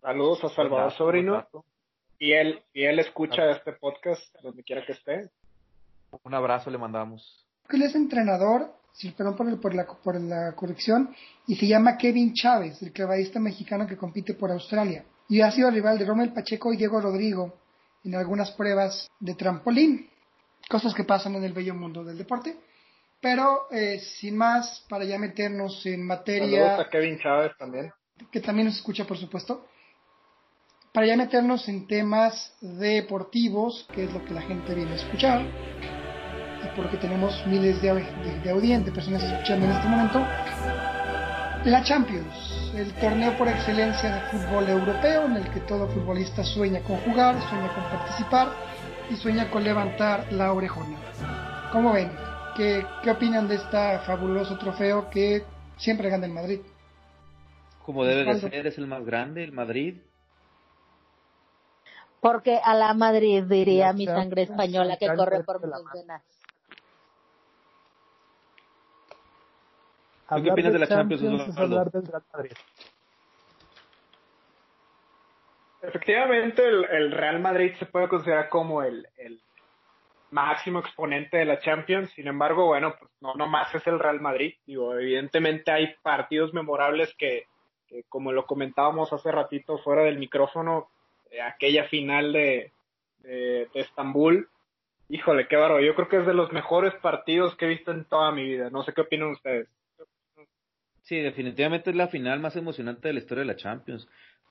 Saludos 0.00 0.44
a 0.44 0.48
Salvador 0.50 0.92
Sobrino. 0.92 1.46
Y 2.18 2.32
él, 2.32 2.62
y 2.72 2.84
él 2.84 2.98
escucha 2.98 3.50
este 3.50 3.72
podcast 3.72 4.22
donde 4.42 4.62
quiera 4.62 4.84
que 4.84 4.92
esté. 4.92 5.30
Un 6.24 6.34
abrazo 6.34 6.70
le 6.70 6.78
mandamos. 6.78 7.46
Él 7.68 7.82
es 7.82 7.94
entrenador, 7.94 8.72
sí, 8.92 9.10
perdón 9.10 9.36
por, 9.36 9.48
el- 9.48 9.60
por, 9.60 9.74
la, 9.74 9.86
por 9.86 10.20
la 10.20 10.52
corrección, 10.54 11.14
y 11.46 11.56
se 11.56 11.66
llama 11.68 11.96
Kevin 11.98 12.32
Chávez, 12.32 12.82
el 12.82 12.92
clavadista 12.92 13.38
mexicano 13.38 13.86
que 13.86 13.96
compite 13.96 14.34
por 14.34 14.50
Australia. 14.50 15.04
Y 15.28 15.42
ha 15.42 15.50
sido 15.50 15.70
rival 15.70 15.98
de 15.98 16.06
Romel 16.06 16.32
Pacheco 16.32 16.72
y 16.72 16.76
Diego 16.76 17.00
Rodrigo 17.00 17.54
en 18.04 18.14
algunas 18.14 18.50
pruebas 18.52 19.08
de 19.20 19.34
trampolín. 19.34 20.08
Cosas 20.68 20.94
que 20.94 21.04
pasan 21.04 21.34
en 21.34 21.44
el 21.44 21.52
bello 21.52 21.74
mundo 21.74 22.02
del 22.02 22.16
deporte. 22.18 22.56
Pero 23.20 23.66
eh, 23.70 23.98
sin 24.00 24.36
más, 24.36 24.86
para 24.88 25.04
ya 25.04 25.18
meternos 25.18 25.84
en 25.86 26.06
Saludos 26.06 26.06
materia 26.06 26.80
a 26.80 26.88
Kevin 26.88 27.18
Chávez 27.18 27.52
también. 27.58 27.92
que 28.32 28.40
también 28.40 28.66
nos 28.68 28.76
escucha, 28.76 29.04
por 29.04 29.18
supuesto. 29.18 29.66
Para 30.98 31.06
ya 31.06 31.16
meternos 31.16 31.68
en 31.68 31.86
temas 31.86 32.52
deportivos, 32.60 33.86
que 33.94 34.02
es 34.02 34.12
lo 34.12 34.24
que 34.24 34.34
la 34.34 34.42
gente 34.42 34.74
viene 34.74 34.90
a 34.90 34.96
escuchar, 34.96 35.42
y 35.42 36.76
porque 36.76 36.96
tenemos 36.96 37.40
miles 37.46 37.80
de, 37.80 37.94
de, 37.94 38.90
personas 38.90 39.22
escuchando 39.22 39.66
en 39.66 39.70
este 39.70 39.86
momento, 39.86 40.26
la 41.66 41.84
Champions, 41.84 42.72
el 42.74 42.92
torneo 42.94 43.38
por 43.38 43.46
excelencia 43.46 44.12
de 44.12 44.20
fútbol 44.22 44.68
europeo, 44.68 45.26
en 45.26 45.36
el 45.36 45.48
que 45.52 45.60
todo 45.60 45.86
futbolista 45.86 46.42
sueña 46.42 46.80
con 46.80 46.96
jugar, 46.96 47.40
sueña 47.48 47.72
con 47.72 47.84
participar 47.96 48.48
y 49.08 49.14
sueña 49.14 49.48
con 49.52 49.62
levantar 49.62 50.32
la 50.32 50.52
orejona. 50.52 50.98
¿Cómo 51.70 51.92
ven? 51.92 52.10
¿Qué, 52.56 52.84
qué 53.04 53.10
opinan 53.12 53.46
de 53.46 53.54
este 53.54 54.00
fabuloso 54.04 54.58
trofeo 54.58 55.08
que 55.10 55.44
siempre 55.76 56.10
gana 56.10 56.26
el 56.26 56.32
Madrid? 56.32 56.58
Como 57.86 58.04
debe 58.04 58.24
de 58.24 58.40
ser, 58.40 58.66
es 58.66 58.78
el 58.78 58.88
más 58.88 59.04
grande, 59.04 59.44
el 59.44 59.52
Madrid. 59.52 59.94
Porque 62.20 62.58
a 62.62 62.74
la 62.74 62.94
Madrid 62.94 63.44
diría 63.44 63.92
mi 63.92 64.06
sangre 64.06 64.46
Champions 64.46 64.50
española 64.50 64.96
que 64.96 65.06
corre 65.14 65.44
por 65.44 65.60
de 65.60 65.68
mis 65.68 65.92
venas. 65.92 66.22
Hablar 70.26 70.52
opinas 70.52 70.72
de 70.72 70.78
la 70.78 70.86
Champions, 70.86 71.22
es 71.22 71.48
Osvaldo? 71.48 71.62
hablar 71.78 71.90
del 71.90 72.06
Real 72.06 72.24
Madrid. 72.32 72.52
Efectivamente, 75.80 76.66
el, 76.66 76.84
el 76.84 77.12
Real 77.12 77.40
Madrid 77.40 77.72
se 77.78 77.86
puede 77.86 78.08
considerar 78.08 78.48
como 78.48 78.82
el, 78.82 79.06
el 79.16 79.40
máximo 80.30 80.80
exponente 80.80 81.38
de 81.38 81.44
la 81.44 81.60
Champions. 81.60 82.10
Sin 82.10 82.26
embargo, 82.26 82.66
bueno, 82.66 82.94
pues 82.98 83.10
no 83.20 83.34
nomás 83.34 83.74
es 83.74 83.86
el 83.86 83.98
Real 83.98 84.20
Madrid. 84.20 84.54
Digo, 84.66 84.94
evidentemente 84.94 85.70
hay 85.70 85.94
partidos 86.02 86.52
memorables 86.52 87.14
que, 87.16 87.46
que 87.88 88.02
como 88.08 88.32
lo 88.32 88.44
comentábamos 88.44 89.12
hace 89.12 89.32
ratito 89.32 89.78
fuera 89.78 90.02
del 90.02 90.18
micrófono, 90.18 90.90
eh, 91.30 91.40
aquella 91.40 91.84
final 91.84 92.32
de, 92.32 92.72
de, 93.20 93.68
Estambul. 93.74 94.48
Híjole, 95.08 95.46
qué 95.48 95.56
bárbaro. 95.56 95.84
Yo 95.84 95.94
creo 95.94 96.08
que 96.08 96.18
es 96.18 96.26
de 96.26 96.34
los 96.34 96.52
mejores 96.52 96.94
partidos 96.96 97.56
que 97.56 97.66
he 97.66 97.68
visto 97.68 97.92
en 97.92 98.04
toda 98.04 98.32
mi 98.32 98.44
vida. 98.44 98.70
No 98.70 98.82
sé 98.82 98.92
qué 98.92 99.02
opinan 99.02 99.30
ustedes. 99.30 99.68
Sí, 101.02 101.16
definitivamente 101.20 101.90
es 101.90 101.96
la 101.96 102.08
final 102.08 102.40
más 102.40 102.54
emocionante 102.56 103.08
de 103.08 103.14
la 103.14 103.20
historia 103.20 103.40
de 103.40 103.46
la 103.46 103.56
Champions. 103.56 104.06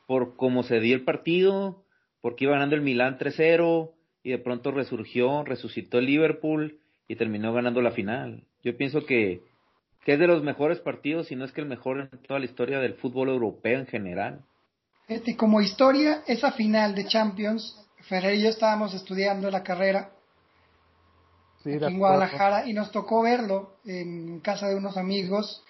Por 0.07 0.35
cómo 0.35 0.63
se 0.63 0.79
dio 0.79 0.95
el 0.95 1.03
partido, 1.03 1.83
porque 2.21 2.45
iba 2.45 2.53
ganando 2.53 2.75
el 2.75 2.81
Milán 2.81 3.19
3-0 3.19 3.91
y 4.23 4.31
de 4.31 4.39
pronto 4.39 4.71
resurgió, 4.71 5.43
resucitó 5.43 5.99
el 5.99 6.07
Liverpool 6.07 6.79
y 7.07 7.15
terminó 7.15 7.53
ganando 7.53 7.81
la 7.81 7.91
final. 7.91 8.43
Yo 8.63 8.75
pienso 8.75 9.05
que, 9.05 9.41
que 10.03 10.13
es 10.13 10.19
de 10.19 10.27
los 10.27 10.43
mejores 10.43 10.79
partidos, 10.79 11.27
si 11.27 11.35
no 11.35 11.45
es 11.45 11.51
que 11.51 11.61
el 11.61 11.67
mejor 11.67 12.09
en 12.11 12.21
toda 12.23 12.39
la 12.39 12.45
historia 12.45 12.79
del 12.79 12.95
fútbol 12.95 13.29
europeo 13.29 13.79
en 13.79 13.85
general. 13.85 14.43
Este, 15.07 15.37
como 15.37 15.61
historia, 15.61 16.23
esa 16.27 16.51
final 16.51 16.93
de 16.93 17.05
Champions, 17.05 17.77
Ferrer 18.09 18.35
y 18.35 18.43
yo 18.43 18.49
estábamos 18.49 18.93
estudiando 18.93 19.49
la 19.49 19.63
carrera 19.63 20.11
Sí, 21.63 21.71
de 21.71 21.77
aquí 21.77 21.93
en. 21.93 21.99
Guadalajara 21.99 22.67
y 22.67 22.73
nos 22.73 22.91
tocó 22.91 23.21
verlo 23.21 23.77
en 23.85 24.41
casa 24.41 24.67
de 24.67 24.75
unos 24.75 24.97
amigos 24.97 25.63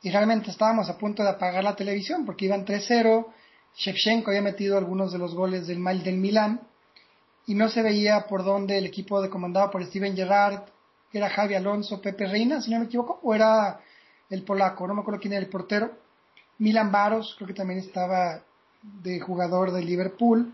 y 0.00 0.10
realmente 0.10 0.50
estábamos 0.50 0.88
a 0.88 0.96
punto 0.96 1.24
de 1.24 1.30
apagar 1.30 1.64
la 1.64 1.74
televisión 1.74 2.24
porque 2.24 2.44
iban 2.44 2.64
3-0, 2.64 3.26
Shevchenko 3.76 4.30
había 4.30 4.42
metido 4.42 4.78
algunos 4.78 5.12
de 5.12 5.18
los 5.18 5.34
goles 5.34 5.66
del 5.66 5.80
mal 5.80 6.04
del 6.04 6.18
Milán 6.18 6.60
y 7.46 7.54
no 7.54 7.68
se 7.68 7.82
veía 7.82 8.26
por 8.28 8.44
dónde 8.44 8.78
el 8.78 8.86
equipo 8.86 9.20
de 9.20 9.28
comandado 9.28 9.70
por 9.72 9.84
Steven 9.84 10.14
Gerrard 10.14 10.62
era 11.12 11.30
Javi 11.30 11.54
Alonso, 11.54 12.00
Pepe 12.00 12.26
Reina, 12.26 12.60
si 12.60 12.70
no 12.70 12.78
me 12.78 12.86
equivoco, 12.86 13.20
o 13.22 13.34
era 13.34 13.80
el 14.30 14.42
polaco, 14.44 14.86
no 14.86 14.94
me 14.94 15.00
acuerdo 15.00 15.20
quién 15.20 15.32
era 15.32 15.42
el 15.42 15.50
portero, 15.50 15.92
Milan 16.58 16.90
Baros, 16.90 17.34
creo 17.36 17.48
que 17.48 17.54
también 17.54 17.80
estaba 17.80 18.42
de 19.02 19.20
jugador 19.20 19.72
de 19.72 19.82
Liverpool, 19.82 20.52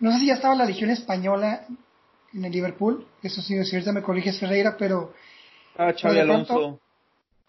no 0.00 0.12
sé 0.12 0.18
si 0.18 0.26
ya 0.28 0.34
estaba 0.34 0.54
la 0.54 0.64
Legión 0.64 0.90
Española 0.90 1.66
en 2.34 2.44
el 2.44 2.52
Liverpool, 2.52 3.06
eso 3.22 3.40
sí, 3.42 3.62
si 3.64 3.76
ahorita 3.76 3.92
me 3.92 4.02
corriges 4.02 4.38
Ferreira, 4.38 4.76
pero 4.78 5.12
Ah, 5.80 5.92
Xavi 5.92 6.14
Pero 6.14 6.14
de 6.14 6.24
pronto- 6.26 6.52
Alonso. 6.54 6.80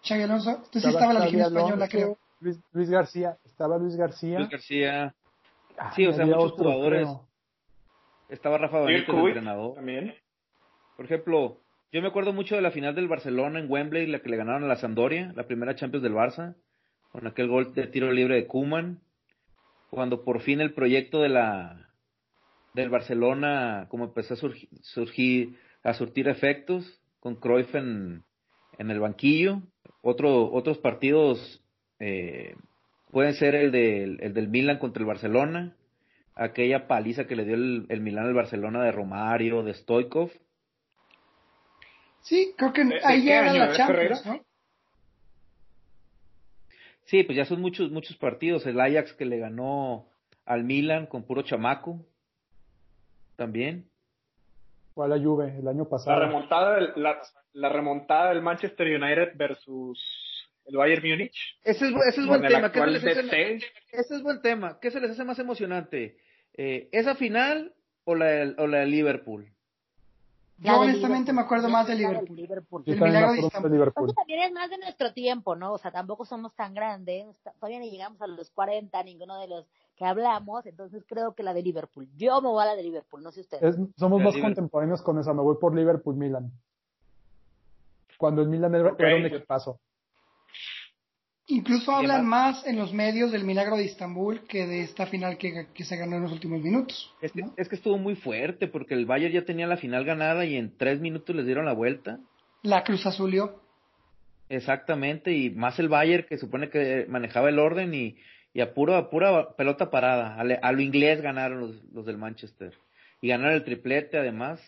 Xavi 0.04 0.22
Alonso, 0.22 0.50
entonces 0.50 0.82
sí 0.82 0.88
estaba 0.88 1.12
la 1.12 1.20
Legión 1.24 1.42
Española, 1.42 1.74
Alonso, 1.74 1.90
creo. 1.90 2.18
Luis, 2.40 2.58
Luis 2.72 2.88
García, 2.90 3.36
estaba 3.44 3.76
Luis 3.76 3.96
García. 3.96 4.38
Luis 4.38 4.50
García. 4.50 5.14
Ah, 5.76 5.92
Sí, 5.96 6.06
o 6.06 6.12
sea, 6.12 6.24
muchos 6.26 6.52
otro, 6.52 6.64
jugadores. 6.64 7.02
creo. 7.08 7.26
Estaba 8.28 8.58
Rafa 8.58 8.80
Benítez, 8.82 9.08
el 9.08 9.18
entrenador. 9.26 9.74
también. 9.74 10.14
Por 10.96 11.06
ejemplo, 11.06 11.56
yo 11.92 12.00
me 12.02 12.08
acuerdo 12.08 12.32
mucho 12.32 12.54
de 12.54 12.62
la 12.62 12.70
final 12.70 12.94
del 12.94 13.08
Barcelona 13.08 13.58
en 13.58 13.70
Wembley, 13.70 14.06
la 14.06 14.20
que 14.20 14.28
le 14.28 14.36
ganaron 14.36 14.62
a 14.64 14.68
la 14.68 14.76
Sampdoria, 14.76 15.32
la 15.34 15.44
primera 15.44 15.74
Champions 15.74 16.02
del 16.04 16.14
Barça, 16.14 16.54
con 17.10 17.26
aquel 17.26 17.48
gol 17.48 17.74
de 17.74 17.86
tiro 17.88 18.12
libre 18.12 18.36
de 18.36 18.46
Kuman, 18.46 19.00
cuando 19.90 20.24
por 20.24 20.40
fin 20.40 20.60
el 20.60 20.72
proyecto 20.72 21.20
de 21.20 21.28
la 21.28 21.88
del 22.74 22.88
Barcelona 22.88 23.86
como 23.90 24.04
empezó 24.04 24.34
a 24.34 24.36
surgir, 24.36 24.68
surgir 24.82 25.58
a 25.82 25.94
surtir 25.94 26.28
efectos 26.28 27.00
con 27.18 27.36
Cruyff 27.36 27.74
en, 27.74 28.22
en 28.78 28.90
el 28.90 29.00
banquillo. 29.00 29.62
Otro, 30.02 30.50
otros 30.52 30.78
partidos 30.78 31.62
eh, 31.98 32.54
pueden 33.10 33.34
ser 33.34 33.54
el 33.54 33.72
del, 33.72 34.18
el 34.20 34.32
del 34.32 34.48
Milan 34.48 34.78
contra 34.78 35.00
el 35.00 35.06
Barcelona, 35.06 35.76
aquella 36.34 36.86
paliza 36.86 37.26
que 37.26 37.36
le 37.36 37.44
dio 37.44 37.54
el, 37.56 37.86
el 37.88 38.00
Milan 38.00 38.26
al 38.26 38.34
Barcelona 38.34 38.82
de 38.84 38.92
Romario, 38.92 39.62
de 39.62 39.74
Stoikov. 39.74 40.30
Sí, 42.22 42.54
creo 42.56 42.72
que 42.72 42.84
¿De- 42.84 42.94
de 42.94 43.00
ahí 43.04 43.28
era 43.28 43.50
año, 43.50 43.58
la 43.60 43.72
Champions. 43.76 44.22
Sí, 47.10 47.24
pues 47.24 47.36
ya 47.36 47.44
son 47.44 47.60
muchos, 47.60 47.90
muchos 47.90 48.16
partidos. 48.16 48.64
El 48.66 48.80
Ajax 48.80 49.14
que 49.14 49.24
le 49.24 49.38
ganó 49.38 50.06
al 50.46 50.62
Milan 50.62 51.06
con 51.06 51.24
puro 51.24 51.42
chamaco. 51.42 52.06
También. 53.34 53.88
A 54.96 55.08
la 55.08 55.18
Juve 55.18 55.56
el 55.58 55.66
año 55.66 55.84
La 55.84 55.88
pasado. 55.88 56.20
remontada, 56.20 56.74
del, 56.76 56.92
la, 56.96 57.18
la 57.54 57.68
remontada 57.70 58.30
del 58.30 58.42
Manchester 58.42 58.86
United 59.02 59.32
versus 59.34 59.98
el 60.66 60.76
Bayern 60.76 61.02
Múnich. 61.08 61.58
Ese 61.64 61.86
es, 61.88 61.94
ese 62.10 62.20
es 62.20 62.26
buen 62.26 62.42
tema. 62.42 62.70
¿Qué 62.70 62.80
se, 62.80 62.86
les 62.86 63.04
hace, 63.04 63.56
ese 63.92 64.14
es 64.16 64.22
buen 64.22 64.40
tema. 64.42 64.78
¿Qué 64.80 64.90
se 64.90 65.00
les 65.00 65.10
hace 65.10 65.24
más 65.24 65.38
emocionante? 65.38 66.18
Eh, 66.54 66.88
¿Esa 66.92 67.14
final 67.14 67.72
o 68.04 68.14
la, 68.14 68.26
del- 68.26 68.54
o 68.58 68.66
la 68.66 68.80
de 68.80 68.86
Liverpool? 68.86 69.48
Yo 70.62 70.78
honestamente 70.78 71.32
Liverpool. 71.32 71.34
me 71.34 71.40
acuerdo 71.40 71.68
más 71.70 71.86
de 71.86 71.94
Liverpool. 71.94 72.36
Liverpool. 72.36 72.82
El 72.86 73.00
milagro 73.00 73.32
de 73.32 73.70
Liverpool. 73.70 74.14
También 74.14 74.40
es 74.42 74.52
más 74.52 74.68
de 74.68 74.76
nuestro 74.78 75.12
tiempo, 75.14 75.56
¿no? 75.56 75.72
O 75.72 75.78
sea, 75.78 75.90
tampoco 75.90 76.24
somos 76.26 76.54
tan 76.54 76.74
grandes, 76.74 77.26
todavía 77.58 77.78
ni 77.80 77.90
llegamos 77.90 78.20
a 78.20 78.26
los 78.26 78.50
40, 78.50 79.02
ninguno 79.02 79.40
de 79.40 79.48
los 79.48 79.66
que 79.96 80.04
hablamos, 80.04 80.66
entonces 80.66 81.02
creo 81.06 81.34
que 81.34 81.42
la 81.42 81.54
de 81.54 81.62
Liverpool. 81.62 82.08
Yo 82.16 82.40
me 82.42 82.48
voy 82.48 82.62
a 82.62 82.66
la 82.66 82.76
de 82.76 82.82
Liverpool, 82.82 83.22
no 83.22 83.32
sé 83.32 83.40
ustedes. 83.40 83.74
Es- 83.76 83.86
somos 83.96 84.22
más 84.22 84.36
contemporáneos 84.36 85.00
con 85.02 85.18
esa. 85.18 85.32
Me 85.32 85.42
voy 85.42 85.56
por 85.60 85.74
Liverpool 85.74 86.16
Milan. 86.16 86.50
Cuando 88.18 88.42
el 88.42 88.48
Milan 88.48 88.74
era, 88.74 88.92
Ok. 88.92 89.00
era 89.00 89.16
un 89.16 89.26
equipazo. 89.26 89.78
Incluso 91.50 91.92
hablan 91.92 92.26
más 92.26 92.64
en 92.66 92.76
los 92.76 92.92
medios 92.92 93.32
del 93.32 93.44
milagro 93.44 93.76
de 93.76 93.84
Istambul 93.84 94.46
que 94.46 94.66
de 94.66 94.82
esta 94.82 95.06
final 95.06 95.36
que, 95.36 95.66
que 95.74 95.84
se 95.84 95.96
ganó 95.96 96.16
en 96.16 96.22
los 96.22 96.32
últimos 96.32 96.62
minutos. 96.62 97.12
Es 97.20 97.32
que, 97.32 97.42
¿no? 97.42 97.52
es 97.56 97.68
que 97.68 97.74
estuvo 97.74 97.98
muy 97.98 98.14
fuerte 98.14 98.68
porque 98.68 98.94
el 98.94 99.04
Bayern 99.04 99.34
ya 99.34 99.44
tenía 99.44 99.66
la 99.66 99.76
final 99.76 100.04
ganada 100.04 100.44
y 100.44 100.56
en 100.56 100.76
tres 100.76 101.00
minutos 101.00 101.34
les 101.34 101.46
dieron 101.46 101.64
la 101.64 101.72
vuelta. 101.72 102.20
La 102.62 102.84
Cruz 102.84 103.04
Azulió. 103.04 103.60
Exactamente, 104.48 105.32
y 105.32 105.50
más 105.50 105.78
el 105.78 105.88
Bayern 105.88 106.26
que 106.28 106.38
supone 106.38 106.70
que 106.70 107.06
manejaba 107.08 107.48
el 107.48 107.58
orden 107.58 107.94
y, 107.94 108.16
y 108.52 108.60
a, 108.60 108.72
puro, 108.74 108.96
a 108.96 109.08
pura 109.10 109.54
pelota 109.56 109.90
parada. 109.90 110.34
A, 110.36 110.44
le- 110.44 110.58
a 110.60 110.72
lo 110.72 110.80
inglés 110.80 111.20
ganaron 111.20 111.60
los, 111.60 111.84
los 111.92 112.06
del 112.06 112.18
Manchester. 112.18 112.72
Y 113.20 113.28
ganaron 113.28 113.54
el 113.54 113.64
triplete 113.64 114.18
además. 114.18 114.60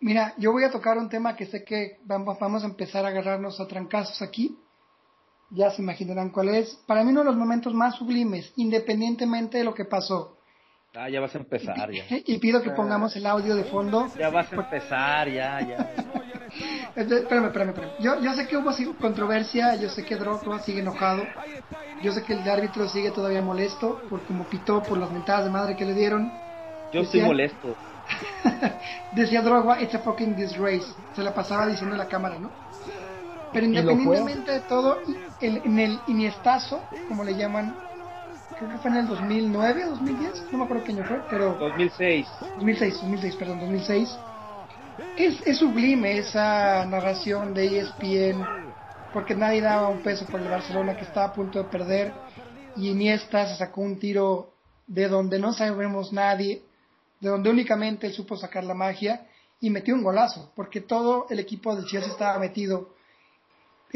Mira, 0.00 0.34
yo 0.38 0.52
voy 0.52 0.64
a 0.64 0.70
tocar 0.70 0.98
un 0.98 1.08
tema 1.08 1.34
que 1.36 1.46
sé 1.46 1.64
que 1.64 1.98
vamos, 2.04 2.38
vamos 2.38 2.62
a 2.62 2.66
empezar 2.66 3.04
a 3.04 3.08
agarrarnos 3.08 3.58
a 3.60 3.66
trancazos 3.66 4.20
aquí. 4.22 4.56
Ya 5.50 5.70
se 5.70 5.82
imaginarán 5.82 6.30
cuál 6.30 6.48
es. 6.50 6.74
Para 6.86 7.04
mí 7.04 7.10
uno 7.10 7.20
de 7.20 7.26
los 7.26 7.36
momentos 7.36 7.72
más 7.72 7.96
sublimes, 7.96 8.52
independientemente 8.56 9.58
de 9.58 9.64
lo 9.64 9.74
que 9.74 9.84
pasó. 9.84 10.36
Ah, 10.94 11.10
ya 11.10 11.20
vas 11.20 11.34
a 11.34 11.38
empezar, 11.38 11.90
ya. 11.92 12.04
Y 12.26 12.38
pido 12.38 12.62
que 12.62 12.70
pongamos 12.70 13.14
el 13.16 13.26
audio 13.26 13.54
de 13.54 13.64
fondo. 13.64 14.08
Ya 14.18 14.30
vas 14.30 14.50
a 14.52 14.56
empezar, 14.56 15.28
ya, 15.28 15.60
ya. 15.60 15.90
Espérame, 16.96 17.46
espérame, 17.46 17.68
espérame. 17.70 17.92
Yo, 18.00 18.20
yo 18.22 18.32
sé 18.32 18.46
que 18.46 18.56
hubo 18.56 18.72
controversia, 18.98 19.74
yo 19.76 19.90
sé 19.90 20.04
que 20.04 20.16
Drogba 20.16 20.60
sigue 20.60 20.80
enojado, 20.80 21.24
yo 22.02 22.12
sé 22.12 22.22
que 22.22 22.32
el 22.32 22.48
árbitro 22.48 22.88
sigue 22.88 23.10
todavía 23.10 23.42
molesto 23.42 24.00
por 24.08 24.22
como 24.22 24.44
pitó, 24.44 24.82
por 24.82 24.96
las 24.96 25.10
mentadas 25.10 25.44
de 25.44 25.50
madre 25.50 25.76
que 25.76 25.84
le 25.84 25.92
dieron. 25.92 26.32
Yo 26.92 27.02
estoy 27.02 27.20
molesto. 27.20 27.76
Decía 29.12 29.42
Drogba, 29.42 29.82
it's 29.82 29.94
a 29.94 29.98
fucking 29.98 30.34
disgrace. 30.36 30.86
Se 31.14 31.22
la 31.22 31.34
pasaba 31.34 31.66
diciendo 31.66 31.94
a 31.94 31.98
la 31.98 32.08
cámara, 32.08 32.38
¿no? 32.38 32.50
Pero 33.56 33.68
independientemente 33.68 34.52
de 34.52 34.60
todo, 34.60 35.02
el- 35.40 35.62
en 35.64 35.78
el 35.78 36.02
iniestazo, 36.04 36.86
como 37.08 37.24
le 37.24 37.36
llaman, 37.36 37.78
creo 38.54 38.68
que 38.68 38.76
fue 38.76 38.90
en 38.90 38.98
el 38.98 39.06
2009, 39.06 39.84
2010, 39.86 40.44
no 40.50 40.58
me 40.58 40.64
acuerdo 40.64 40.84
qué 40.84 40.92
año 40.92 41.04
fue, 41.04 41.22
pero 41.26 41.56
2006. 41.58 42.36
2006, 42.54 43.00
2006, 43.00 43.36
perdón, 43.36 43.60
2006. 43.60 44.20
Es, 45.16 45.40
es 45.46 45.56
sublime 45.56 46.18
esa 46.18 46.84
narración 46.84 47.54
de 47.54 47.78
ESPN, 47.78 48.46
porque 49.10 49.34
nadie 49.34 49.62
daba 49.62 49.88
un 49.88 50.02
peso 50.02 50.26
por 50.26 50.42
el 50.42 50.48
Barcelona 50.48 50.94
que 50.94 51.04
estaba 51.06 51.28
a 51.28 51.32
punto 51.32 51.58
de 51.58 51.70
perder, 51.70 52.20
y 52.74 52.90
Iniesta 52.90 53.48
se 53.48 53.56
sacó 53.56 53.80
un 53.80 53.98
tiro 53.98 54.52
de 54.86 55.08
donde 55.08 55.38
no 55.38 55.54
sabemos 55.54 56.12
nadie, 56.12 56.60
de 57.20 57.30
donde 57.30 57.48
únicamente 57.48 58.06
él 58.06 58.12
supo 58.12 58.36
sacar 58.36 58.64
la 58.64 58.74
magia, 58.74 59.26
y 59.62 59.70
metió 59.70 59.94
un 59.94 60.02
golazo, 60.02 60.52
porque 60.54 60.82
todo 60.82 61.26
el 61.30 61.38
equipo 61.38 61.74
del 61.74 61.86
Chelsea 61.86 62.12
estaba 62.12 62.38
metido 62.38 62.94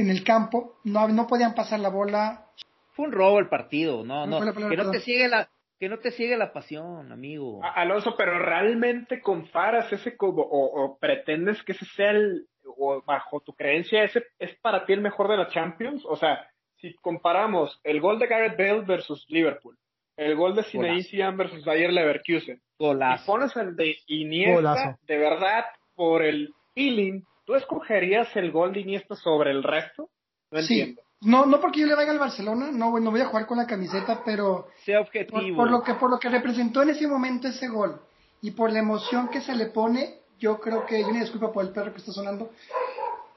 en 0.00 0.10
el 0.10 0.24
campo, 0.24 0.78
no, 0.84 1.08
no 1.08 1.26
podían 1.26 1.54
pasar 1.54 1.80
la 1.80 1.88
bola, 1.90 2.46
Fue 2.92 3.06
un 3.06 3.12
robo 3.12 3.38
el 3.38 3.48
partido, 3.48 4.04
no, 4.04 4.26
¿Cuál 4.28 4.30
no. 4.46 4.54
palabra, 4.54 4.68
Que 4.70 4.76
no 4.76 4.90
te 4.90 5.00
sigue 5.00 5.28
la, 5.28 5.48
que 5.78 5.88
no 5.88 5.98
te 5.98 6.10
sigue 6.10 6.36
la 6.36 6.52
pasión, 6.52 7.10
amigo. 7.12 7.62
A- 7.64 7.72
Alonso, 7.80 8.14
pero 8.16 8.38
realmente 8.38 9.20
comparas 9.20 9.92
ese 9.92 10.16
como, 10.16 10.42
o, 10.42 10.84
o 10.84 10.98
pretendes 10.98 11.62
que 11.62 11.72
ese 11.72 11.84
sea 11.96 12.10
el, 12.10 12.46
o 12.64 13.02
bajo 13.06 13.40
tu 13.40 13.52
creencia, 13.54 14.02
ese 14.04 14.24
es 14.38 14.54
para 14.60 14.84
ti 14.84 14.92
el 14.92 15.00
mejor 15.00 15.28
de 15.28 15.36
la 15.38 15.48
Champions? 15.48 16.04
O 16.06 16.16
sea, 16.16 16.46
si 16.76 16.94
comparamos 16.96 17.80
el 17.84 18.00
gol 18.00 18.18
de 18.18 18.26
Gareth 18.26 18.56
Bale 18.58 18.82
versus 18.82 19.24
Liverpool, 19.28 19.76
el 20.16 20.34
gol 20.36 20.54
de 20.54 20.64
Zinedine 20.64 21.02
Zidane 21.02 21.36
versus 21.36 21.64
Bayer 21.64 21.92
Leverkusen. 21.92 22.60
Golazo. 22.78 23.22
Y 23.24 23.26
pones 23.26 23.56
el 23.56 23.76
de 23.76 23.96
Iniesta, 24.06 24.98
de 25.06 25.16
verdad, 25.18 25.64
por 25.94 26.22
el 26.22 26.52
feeling, 26.74 27.22
¿tú 27.50 27.56
escogerías 27.56 28.28
el 28.36 28.52
gol 28.52 28.72
de 28.72 28.80
Iniesta 28.80 29.16
sobre 29.16 29.50
el 29.50 29.64
resto? 29.64 30.08
No 30.52 30.60
entiendo. 30.60 31.02
No, 31.22 31.46
no 31.46 31.60
porque 31.60 31.80
yo 31.80 31.86
le 31.86 31.96
vaya 31.96 32.12
al 32.12 32.18
Barcelona, 32.20 32.70
no, 32.72 32.96
no 33.00 33.10
voy 33.10 33.20
a 33.20 33.26
jugar 33.26 33.46
con 33.46 33.58
la 33.58 33.66
camiseta, 33.66 34.22
pero 34.24 34.68
sea 34.84 35.00
objetivo. 35.00 35.56
Por, 35.56 35.68
lo 35.68 35.82
que 35.82 35.94
por 35.94 36.10
lo 36.10 36.18
que 36.20 36.28
representó 36.28 36.82
en 36.82 36.90
ese 36.90 37.08
momento 37.08 37.48
ese 37.48 37.66
gol 37.66 38.00
y 38.40 38.52
por 38.52 38.72
la 38.72 38.78
emoción 38.78 39.28
que 39.28 39.40
se 39.40 39.56
le 39.56 39.66
pone, 39.66 40.20
yo 40.38 40.60
creo 40.60 40.86
que 40.86 41.00
yo 41.00 41.10
me 41.10 41.20
disculpa 41.20 41.52
por 41.52 41.64
el 41.64 41.72
perro 41.72 41.92
que 41.92 41.98
está 41.98 42.12
sonando. 42.12 42.52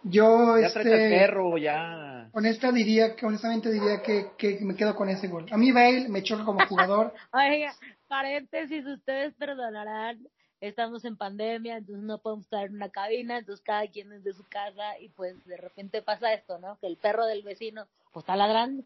Yo 0.04 0.60
ya 0.60 0.68
este 0.68 0.82
el 0.82 1.20
perro 1.20 1.58
ya. 1.58 2.30
Honesta 2.34 2.72
diría 2.72 3.16
que 3.16 3.26
honestamente 3.26 3.72
diría 3.72 4.04
que, 4.04 4.28
que 4.38 4.60
me 4.62 4.76
quedo 4.76 4.96
con 4.96 5.10
ese 5.10 5.28
gol. 5.28 5.48
A 5.52 5.58
mí 5.58 5.72
Bale 5.72 6.08
me 6.08 6.22
choca 6.22 6.46
como 6.46 6.66
jugador. 6.68 7.14
Oiga, 7.34 7.74
paréntesis, 8.08 8.86
ustedes 8.86 9.34
perdonarán 9.34 10.20
estamos 10.68 11.04
en 11.04 11.18
pandemia, 11.18 11.78
entonces 11.78 12.04
no 12.04 12.20
podemos 12.20 12.46
estar 12.46 12.66
en 12.66 12.76
una 12.76 12.90
cabina, 12.90 13.38
entonces 13.38 13.64
cada 13.66 13.86
quien 13.88 14.12
es 14.14 14.24
de 14.24 14.34
su 14.34 14.44
casa 14.48 14.98
y 15.00 15.10
pues 15.10 15.36
de 15.46 15.58
repente 15.58 16.02
pasa 16.02 16.34
esto, 16.34 16.58
¿no? 16.58 16.78
Que 16.80 16.88
el 16.88 16.98
perro 16.98 17.26
del 17.26 17.44
vecino 17.44 17.86
pues 18.14 18.24
está 18.24 18.36
ladrando. 18.36 18.84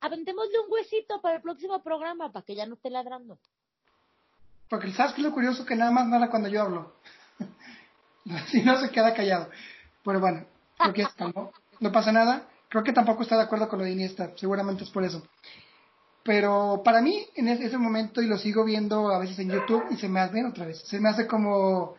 Aventémosle 0.00 0.60
un 0.60 0.72
huesito 0.72 1.20
para 1.20 1.36
el 1.36 1.42
próximo 1.42 1.82
programa 1.82 2.30
para 2.30 2.44
que 2.44 2.54
ya 2.54 2.66
no 2.66 2.74
esté 2.74 2.90
ladrando. 2.90 3.36
Porque 4.68 4.92
sabes 4.92 5.12
que 5.12 5.22
lo 5.22 5.32
curioso 5.32 5.66
que 5.66 5.76
nada 5.76 5.90
más 5.90 6.06
nada 6.06 6.30
cuando 6.30 6.48
yo 6.48 6.62
hablo. 6.62 6.94
si 8.50 8.62
no 8.62 8.80
se 8.80 8.90
queda 8.90 9.12
callado. 9.12 9.50
Pero 10.04 10.20
bueno, 10.20 10.46
creo 10.78 10.92
que 10.92 11.06
¿no? 11.34 11.52
no 11.80 11.92
pasa 11.92 12.12
nada. 12.12 12.48
Creo 12.68 12.84
que 12.84 12.92
tampoco 12.92 13.22
está 13.22 13.36
de 13.36 13.42
acuerdo 13.42 13.68
con 13.68 13.80
lo 13.80 13.84
de 13.84 13.92
Iniesta, 13.92 14.32
seguramente 14.36 14.84
es 14.84 14.90
por 14.90 15.04
eso. 15.04 15.22
Pero 16.24 16.82
para 16.84 17.02
mí, 17.02 17.26
en 17.34 17.48
ese 17.48 17.76
momento, 17.78 18.22
y 18.22 18.28
lo 18.28 18.36
sigo 18.36 18.64
viendo 18.64 19.08
a 19.08 19.18
veces 19.18 19.38
en 19.40 19.50
YouTube, 19.50 19.84
y 19.90 19.96
se 19.96 20.08
me 20.08 20.20
hace, 20.20 20.44
otra 20.44 20.66
vez, 20.66 20.80
se 20.86 21.00
me 21.00 21.08
hace 21.08 21.26
como, 21.26 21.96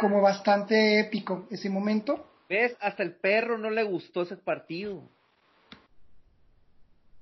como 0.00 0.22
bastante 0.22 1.00
épico 1.00 1.46
ese 1.50 1.68
momento. 1.68 2.26
¿Ves? 2.48 2.76
Hasta 2.80 3.02
el 3.02 3.16
perro 3.16 3.58
no 3.58 3.70
le 3.70 3.82
gustó 3.82 4.22
ese 4.22 4.36
partido. 4.36 5.02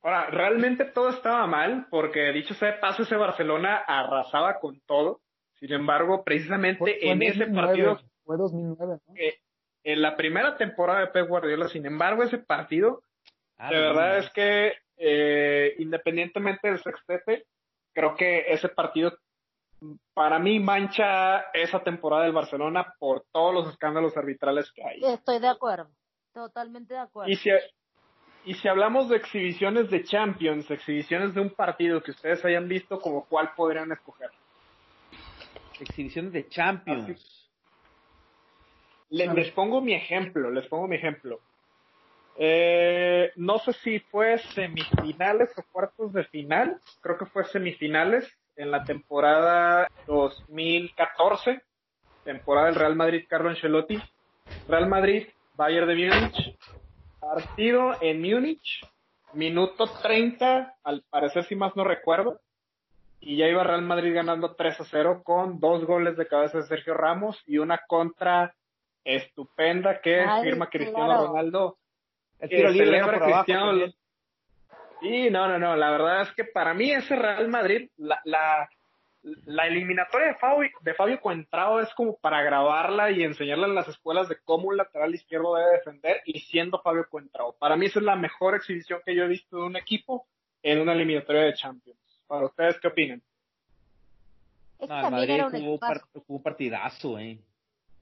Ahora, 0.02 0.26
realmente 0.26 0.84
todo 0.84 1.08
estaba 1.08 1.46
mal, 1.46 1.86
porque 1.90 2.30
dicho 2.32 2.54
sea 2.54 2.72
de 2.72 2.78
paso, 2.78 3.02
ese 3.02 3.16
Barcelona 3.16 3.82
arrasaba 3.86 4.60
con 4.60 4.78
todo. 4.80 5.20
Sin 5.58 5.72
embargo, 5.72 6.22
precisamente 6.24 7.10
en 7.10 7.22
ese 7.22 7.46
partido. 7.46 7.98
Fue 8.24 8.36
2009, 8.36 8.98
¿no? 9.08 9.14
Eh, 9.16 9.38
en 9.82 10.02
la 10.02 10.16
primera 10.16 10.56
temporada 10.56 11.00
de 11.00 11.06
Pep 11.08 11.26
Guardiola, 11.28 11.68
sin 11.68 11.86
embargo, 11.86 12.22
ese 12.22 12.38
partido, 12.38 13.02
ah, 13.58 13.70
de 13.70 13.78
verdad 13.78 14.18
es 14.18 14.30
que 14.30 14.72
eh, 14.96 15.74
independientemente 15.78 16.68
del 16.68 16.82
sextete, 16.82 17.46
creo 17.92 18.14
que 18.14 18.52
ese 18.52 18.68
partido 18.68 19.18
para 20.14 20.38
mí 20.38 20.58
mancha 20.60 21.50
esa 21.52 21.82
temporada 21.82 22.24
del 22.24 22.32
Barcelona 22.32 22.94
por 22.98 23.24
todos 23.32 23.54
los 23.54 23.68
escándalos 23.68 24.16
arbitrales 24.16 24.70
que 24.72 24.82
hay. 24.82 25.04
Estoy 25.04 25.40
de 25.40 25.48
acuerdo, 25.48 25.90
totalmente 26.32 26.94
de 26.94 27.00
acuerdo. 27.00 27.30
Y 27.30 27.36
si, 27.36 27.50
y 28.44 28.54
si 28.54 28.68
hablamos 28.68 29.08
de 29.08 29.16
exhibiciones 29.16 29.90
de 29.90 30.04
Champions, 30.04 30.70
exhibiciones 30.70 31.34
de 31.34 31.40
un 31.40 31.50
partido 31.50 32.02
que 32.02 32.12
ustedes 32.12 32.44
hayan 32.44 32.68
visto, 32.68 33.00
como 33.00 33.24
cuál 33.26 33.52
podrían 33.54 33.92
escoger? 33.92 34.30
Exhibiciones 35.80 36.32
de 36.32 36.48
Champions. 36.48 37.50
les 39.10 39.50
pongo 39.52 39.80
mi 39.80 39.94
ejemplo, 39.94 40.50
les 40.50 40.66
pongo 40.68 40.86
mi 40.88 40.96
ejemplo. 40.96 41.40
Eh, 42.36 43.32
no 43.36 43.58
sé 43.58 43.72
si 43.74 44.00
fue 44.00 44.38
semifinales 44.38 45.56
o 45.56 45.62
cuartos 45.70 46.12
de 46.12 46.24
final, 46.24 46.80
creo 47.00 47.16
que 47.16 47.26
fue 47.26 47.44
semifinales 47.44 48.28
en 48.56 48.70
la 48.70 48.84
temporada 48.84 49.88
2014, 50.06 51.62
temporada 52.24 52.66
del 52.66 52.76
Real 52.76 52.96
Madrid 52.96 53.24
Carlo 53.28 53.50
Ancelotti. 53.50 54.00
Real 54.68 54.88
Madrid, 54.88 55.28
Bayern 55.54 55.88
de 55.88 55.94
Múnich, 55.94 56.58
partido 57.20 57.96
en 58.00 58.20
Múnich, 58.20 58.80
minuto 59.32 59.86
30, 60.02 60.76
al 60.82 61.02
parecer 61.08 61.44
si 61.44 61.56
más 61.56 61.74
no 61.76 61.84
recuerdo, 61.84 62.40
y 63.20 63.36
ya 63.36 63.48
iba 63.48 63.64
Real 63.64 63.82
Madrid 63.82 64.14
ganando 64.14 64.54
3 64.54 64.80
a 64.80 64.84
0 64.84 65.22
con 65.24 65.60
dos 65.60 65.86
goles 65.86 66.16
de 66.16 66.26
cabeza 66.26 66.58
de 66.58 66.64
Sergio 66.64 66.94
Ramos 66.94 67.42
y 67.46 67.58
una 67.58 67.80
contra 67.86 68.54
estupenda 69.04 70.00
que 70.00 70.26
firma 70.42 70.68
Cristiano 70.68 71.28
Ronaldo 71.28 71.78
el 72.40 72.48
tiro 72.48 72.70
libre 72.70 73.02
por 73.02 73.14
abajo. 73.14 73.44
Sí, 75.00 75.30
no, 75.30 75.48
no, 75.48 75.58
no. 75.58 75.76
La 75.76 75.90
verdad 75.90 76.22
es 76.22 76.32
que 76.32 76.44
para 76.44 76.72
mí 76.72 76.90
ese 76.90 77.16
Real 77.16 77.48
Madrid, 77.48 77.90
la, 77.96 78.20
la, 78.24 78.68
la 79.22 79.66
eliminatoria 79.66 80.28
de 80.28 80.34
Fabio, 80.36 80.70
de 80.80 80.94
Fabio 80.94 81.20
Cuentrao 81.20 81.80
es 81.80 81.92
como 81.94 82.16
para 82.16 82.42
grabarla 82.42 83.10
y 83.10 83.22
enseñarla 83.22 83.66
en 83.66 83.74
las 83.74 83.88
escuelas 83.88 84.28
de 84.28 84.38
cómo 84.44 84.68
un 84.68 84.76
lateral 84.76 85.14
izquierdo 85.14 85.56
debe 85.56 85.72
defender 85.72 86.22
y 86.24 86.40
siendo 86.40 86.80
Fabio 86.80 87.06
Cuentrao. 87.10 87.54
Para 87.58 87.76
mí 87.76 87.86
esa 87.86 87.98
es 87.98 88.04
la 88.04 88.16
mejor 88.16 88.54
exhibición 88.54 89.00
que 89.04 89.14
yo 89.14 89.24
he 89.24 89.28
visto 89.28 89.56
de 89.56 89.64
un 89.64 89.76
equipo 89.76 90.26
en 90.62 90.80
una 90.80 90.92
eliminatoria 90.92 91.42
de 91.42 91.54
Champions. 91.54 91.98
Para 92.26 92.46
ustedes, 92.46 92.78
¿qué 92.80 92.88
opinan? 92.88 93.22
no, 94.80 95.00
el 95.06 95.10
Madrid 95.10 95.42
jugó, 95.50 95.78
un 96.28 96.42
partidazo, 96.42 97.18
eh. 97.18 97.38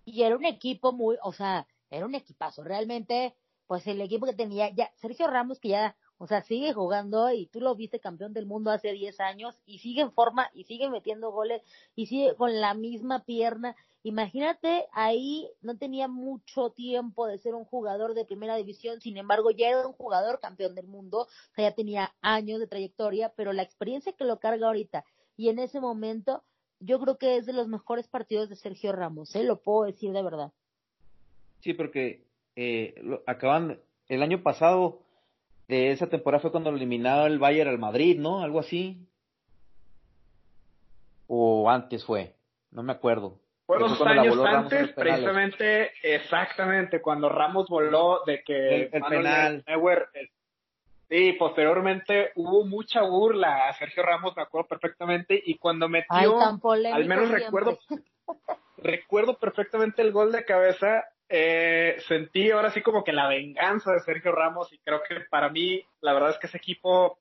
Y 0.05 0.23
era 0.23 0.37
un 0.37 0.45
equipo 0.45 0.93
muy, 0.93 1.17
o 1.23 1.33
sea, 1.33 1.67
era 1.91 2.07
un 2.07 2.15
equipazo. 2.15 2.65
Realmente 2.65 3.35
pues 3.73 3.87
el 3.87 4.03
equipo 4.03 4.27
que 4.27 4.35
tenía 4.35 4.69
ya 4.69 4.93
Sergio 4.97 5.29
Ramos 5.29 5.59
que 5.59 5.71
ya 5.71 5.97
o 6.19 6.27
sea, 6.27 6.43
sigue 6.43 6.75
jugando 6.75 7.33
y 7.33 7.47
tú 7.47 7.59
lo 7.59 7.75
viste 7.75 8.01
campeón 8.01 8.35
del 8.35 8.45
mundo 8.45 8.71
hace 8.71 8.93
10 8.93 9.19
años 9.21 9.59
y 9.65 9.79
sigue 9.79 10.03
en 10.03 10.13
forma 10.13 10.51
y 10.53 10.65
sigue 10.65 10.91
metiendo 10.91 11.33
goles 11.33 11.63
y 11.97 12.05
sigue 12.05 12.35
con 12.37 12.61
la 12.61 12.75
misma 12.75 13.25
pierna. 13.25 13.75
Imagínate, 14.03 14.85
ahí 14.93 15.49
no 15.63 15.79
tenía 15.79 16.09
mucho 16.09 16.69
tiempo 16.69 17.27
de 17.27 17.39
ser 17.39 17.55
un 17.55 17.65
jugador 17.65 18.13
de 18.13 18.27
primera 18.27 18.57
división, 18.57 19.01
sin 19.01 19.17
embargo 19.17 19.53
ya 19.53 19.71
era 19.71 19.87
un 19.87 19.95
jugador 19.95 20.39
campeón 20.39 20.75
del 20.75 20.87
mundo, 20.87 21.21
o 21.23 21.55
sea, 21.55 21.71
ya 21.71 21.75
tenía 21.75 22.15
años 22.21 22.61
de 22.61 22.67
trayectoria, 22.67 23.33
pero 23.35 23.55
la 23.55 23.63
experiencia 23.63 24.13
que 24.13 24.27
lo 24.27 24.39
carga 24.39 24.67
ahorita 24.67 25.07
y 25.39 25.49
en 25.49 25.59
ese 25.59 25.81
momento, 25.81 26.45
yo 26.79 27.01
creo 27.01 27.17
que 27.17 27.39
es 27.39 27.47
de 27.47 27.55
los 27.55 27.69
mejores 27.69 28.07
partidos 28.07 28.51
de 28.51 28.57
Sergio 28.57 28.93
Ramos, 28.93 29.35
¿eh? 29.35 29.45
lo 29.45 29.63
puedo 29.63 29.85
decir 29.85 30.13
de 30.13 30.23
verdad. 30.23 30.53
Sí, 31.61 31.73
porque 31.75 32.32
eh, 32.57 32.95
acaban, 33.27 33.81
el 34.09 34.23
año 34.23 34.43
pasado 34.43 35.03
de 35.69 35.91
esa 35.91 36.09
temporada 36.09 36.43
fue 36.43 36.51
cuando 36.51 36.71
eliminaron 36.71 37.31
el 37.31 37.39
Bayern 37.39 37.71
al 37.71 37.79
Madrid, 37.79 38.19
¿no? 38.19 38.43
Algo 38.43 38.61
así. 38.61 39.07
O 41.27 41.71
antes 41.71 42.05
fue, 42.05 42.35
no 42.71 42.83
me 42.83 42.93
acuerdo. 42.93 43.39
Fue 43.67 43.79
dos 43.79 44.01
años 44.03 44.39
antes, 44.45 44.93
precisamente, 44.93 45.93
exactamente, 46.03 47.01
cuando 47.01 47.29
Ramos 47.29 47.69
voló 47.69 48.21
de 48.27 48.43
que 48.43 48.91
el, 48.93 49.03
penal. 49.03 49.65
sí, 51.09 51.33
posteriormente 51.39 52.33
hubo 52.35 52.65
mucha 52.67 53.03
burla 53.03 53.69
a 53.69 53.73
Sergio 53.75 54.03
Ramos, 54.03 54.37
me 54.37 54.43
acuerdo 54.43 54.69
perfectamente, 54.69 55.41
y 55.47 55.57
cuando 55.57 55.89
metió, 55.89 56.39
al 56.39 57.05
menos 57.07 57.31
recuerdo, 57.31 57.79
recuerdo 58.79 59.39
perfectamente 59.39 60.03
el 60.03 60.13
gol 60.13 60.33
de 60.33 60.45
cabeza, 60.45 61.05
eh, 61.35 61.97
sentí 62.07 62.51
ahora 62.51 62.71
sí 62.71 62.83
como 62.83 63.03
que 63.03 63.13
la 63.13 63.27
venganza 63.27 63.91
de 63.93 64.01
Sergio 64.01 64.33
Ramos 64.33 64.71
y 64.71 64.79
creo 64.79 65.03
que 65.03 65.21
para 65.31 65.49
mí 65.49 65.83
la 66.03 66.13
verdad 66.13 66.31
es 66.31 66.39
que 66.39 66.47
ese 66.47 66.59
equipo 66.59 67.19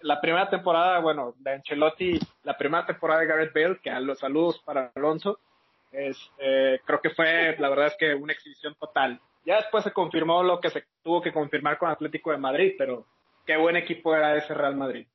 la 0.00 0.20
primera 0.20 0.50
temporada, 0.50 0.98
bueno, 0.98 1.34
de 1.38 1.52
Ancelotti, 1.52 2.18
la 2.42 2.56
primera 2.56 2.84
temporada 2.84 3.20
de 3.20 3.26
Gareth 3.26 3.54
Bale, 3.54 3.78
que 3.82 3.90
a 3.90 4.00
los 4.00 4.18
saludos 4.18 4.60
para 4.64 4.92
Alonso, 4.94 5.38
es, 5.92 6.18
eh, 6.38 6.80
creo 6.84 7.00
que 7.00 7.10
fue, 7.10 7.56
la 7.58 7.68
verdad 7.68 7.86
es 7.86 7.96
que 7.96 8.14
una 8.14 8.32
exhibición 8.32 8.74
total. 8.74 9.20
Ya 9.44 9.56
después 9.56 9.84
se 9.84 9.92
confirmó 9.92 10.42
lo 10.42 10.60
que 10.60 10.70
se 10.70 10.84
tuvo 11.02 11.22
que 11.22 11.32
confirmar 11.32 11.78
con 11.78 11.88
Atlético 11.88 12.32
de 12.32 12.38
Madrid, 12.38 12.74
pero 12.76 13.06
qué 13.46 13.56
buen 13.56 13.76
equipo 13.76 14.14
era 14.14 14.36
ese 14.36 14.54
Real 14.54 14.76
Madrid. 14.76 15.06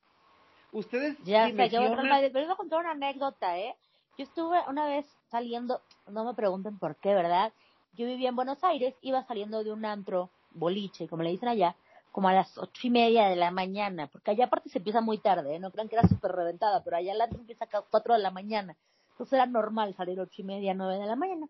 Ustedes 0.72 1.18
ya, 1.22 1.48
Madrid, 1.48 2.30
pero 2.32 2.46
voy 2.46 2.52
a 2.52 2.56
contar 2.56 2.80
una 2.80 2.92
anécdota, 2.92 3.58
¿eh? 3.58 3.74
Yo 4.18 4.24
estuve 4.24 4.58
una 4.68 4.86
vez 4.86 5.06
saliendo, 5.30 5.80
no 6.06 6.24
me 6.24 6.34
pregunten 6.34 6.78
por 6.78 6.96
qué, 6.96 7.14
¿verdad? 7.14 7.52
Yo 7.94 8.06
vivía 8.06 8.28
en 8.28 8.36
Buenos 8.36 8.62
Aires, 8.62 8.94
iba 9.00 9.24
saliendo 9.24 9.64
de 9.64 9.72
un 9.72 9.84
antro, 9.86 10.30
boliche, 10.50 11.08
como 11.08 11.22
le 11.22 11.30
dicen 11.30 11.48
allá, 11.48 11.76
como 12.10 12.28
a 12.28 12.34
las 12.34 12.58
ocho 12.58 12.86
y 12.86 12.90
media 12.90 13.28
de 13.28 13.36
la 13.36 13.50
mañana, 13.50 14.08
porque 14.08 14.32
allá 14.32 14.44
aparte 14.44 14.68
se 14.68 14.78
empieza 14.78 15.00
muy 15.00 15.16
tarde, 15.16 15.56
¿eh? 15.56 15.58
no 15.58 15.70
crean 15.70 15.88
que 15.88 15.96
era 15.96 16.06
súper 16.06 16.32
reventada, 16.32 16.84
pero 16.84 16.96
allá 16.96 17.12
el 17.12 17.20
antro 17.22 17.40
empieza 17.40 17.64
a 17.64 17.82
cuatro 17.82 18.12
de 18.12 18.20
la 18.20 18.30
mañana, 18.30 18.76
entonces 19.12 19.32
era 19.32 19.46
normal 19.46 19.94
salir 19.94 20.20
ocho 20.20 20.42
y 20.42 20.44
media, 20.44 20.74
nueve 20.74 20.98
de 20.98 21.06
la 21.06 21.16
mañana. 21.16 21.48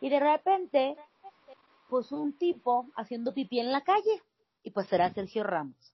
Y 0.00 0.08
de 0.08 0.20
repente, 0.20 0.96
pues 1.90 2.10
un 2.10 2.32
tipo 2.38 2.86
haciendo 2.96 3.34
pipí 3.34 3.60
en 3.60 3.70
la 3.70 3.82
calle, 3.82 4.22
y 4.62 4.70
pues 4.70 4.90
era 4.92 5.12
Sergio 5.12 5.44
Ramos. 5.44 5.92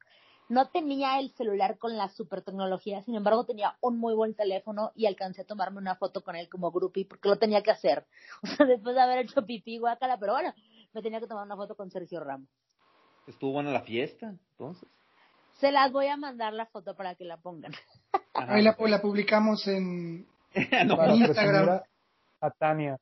No 0.49 0.69
tenía 0.69 1.19
el 1.21 1.31
celular 1.33 1.79
con 1.79 1.97
la 1.97 2.09
super 2.11 2.43
tecnología, 2.43 3.03
sin 3.03 3.15
embargo 3.15 3.45
tenía 3.47 3.77
un 3.81 3.99
muy 3.99 4.15
buen 4.15 4.35
teléfono 4.35 4.93
y 4.95 5.07
alcancé 5.07 5.43
a 5.43 5.47
tomarme 5.47 5.79
una 5.79 5.97
foto 5.97 6.23
con 6.23 6.37
él 6.37 6.49
como 6.51 6.71
groupie 6.71 7.07
porque 7.07 7.29
lo 7.31 7.39
tenía 7.39 7.63
que 7.63 7.71
hacer. 7.71 8.07
O 8.43 8.47
sea, 8.47 8.67
después 8.67 8.95
de 8.95 9.01
haber 9.01 9.19
hecho 9.21 9.45
pipí 9.47 9.79
guacala, 9.79 10.19
pero 10.19 10.33
bueno, 10.35 10.53
me 10.93 11.03
tenía 11.03 11.21
que 11.21 11.27
tomar 11.27 11.45
una 11.47 11.57
foto 11.57 11.75
con 11.75 11.91
Sergio 11.91 12.21
Ramos. 12.21 12.49
Estuvo 13.27 13.53
buena 13.53 13.71
la 13.73 13.81
fiesta, 13.83 14.27
entonces. 14.29 14.87
Se 15.61 15.73
las 15.73 15.91
voy 15.93 16.09
a 16.09 16.17
mandar 16.19 16.53
la 16.53 16.67
foto 16.67 16.95
para 16.95 17.15
que 17.15 17.25
la 17.25 17.39
pongan. 17.39 17.73
Ahí 18.35 18.63
la, 18.63 18.77
la 18.79 19.01
publicamos 19.01 19.67
en, 19.67 20.27
no, 20.87 20.97
Para 20.97 21.15
Instagram. 21.15 21.81
a- 22.41 22.51
Tania. 22.59 22.99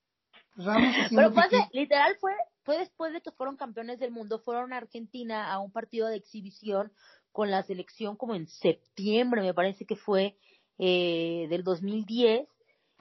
Ramos 0.55 0.95
haciendo 0.95 1.33
Pero 1.35 1.49
pipí. 1.51 1.57
literal 1.79 2.15
fue, 2.21 2.33
fue 2.63 2.79
después 2.79 3.13
de 3.13 3.21
que 3.23 3.33
fueron 3.33 3.57
campeones 3.57 3.99
del 3.99 4.13
mundo, 4.13 4.39
fueron 4.39 4.73
a 4.73 4.77
Argentina 4.77 5.51
a 5.53 5.59
un 5.59 5.73
partido 5.73 6.07
de 6.07 6.17
exhibición 6.17 6.93
con 7.33 7.51
la 7.51 7.63
selección 7.63 8.17
como 8.17 8.35
en 8.35 8.47
septiembre, 8.47 9.43
me 9.43 9.55
parece 9.55 9.85
que 9.85 9.97
fue 9.97 10.37
eh, 10.79 11.47
del 11.49 11.65
2010, 11.65 12.47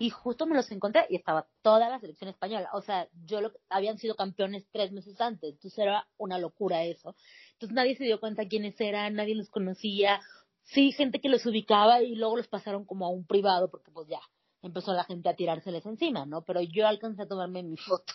y 0.02 0.10
justo 0.10 0.48
me 0.48 0.56
los 0.56 0.72
encontré 0.72 1.06
y 1.10 1.16
estaba 1.16 1.46
toda 1.62 1.88
la 1.88 2.00
selección 2.00 2.32
española. 2.32 2.70
O 2.74 2.82
sea, 2.82 3.08
yo 3.24 3.40
lo, 3.40 3.52
habían 3.70 4.00
sido 4.00 4.16
campeones 4.16 4.66
tres 4.72 4.92
meses 4.92 5.22
antes, 5.22 5.52
entonces 5.52 5.78
era 5.78 6.08
una 6.18 6.40
locura 6.40 6.84
eso. 6.84 7.16
Entonces 7.54 7.76
nadie 7.76 7.96
se 7.96 8.06
dio 8.06 8.20
cuenta 8.20 8.48
quiénes 8.48 8.82
eran, 8.82 9.14
nadie 9.14 9.36
los 9.36 9.52
conocía. 9.52 10.20
Sí, 10.64 10.92
gente 10.92 11.22
que 11.22 11.30
los 11.30 11.46
ubicaba 11.46 12.02
y 12.02 12.16
luego 12.16 12.38
los 12.38 12.48
pasaron 12.48 12.84
como 12.84 13.06
a 13.06 13.10
un 13.10 13.28
privado 13.28 13.70
porque 13.70 13.92
pues 13.92 14.08
ya 14.08 14.22
empezó 14.64 14.92
la 14.94 15.04
gente 15.04 15.30
a 15.30 15.36
tirárseles 15.36 15.86
encima, 15.86 16.26
¿no? 16.26 16.42
Pero 16.46 16.62
yo 16.62 16.88
alcancé 16.88 17.22
a 17.22 17.28
tomarme 17.28 17.62
mi 17.62 17.78
foto. 17.78 18.14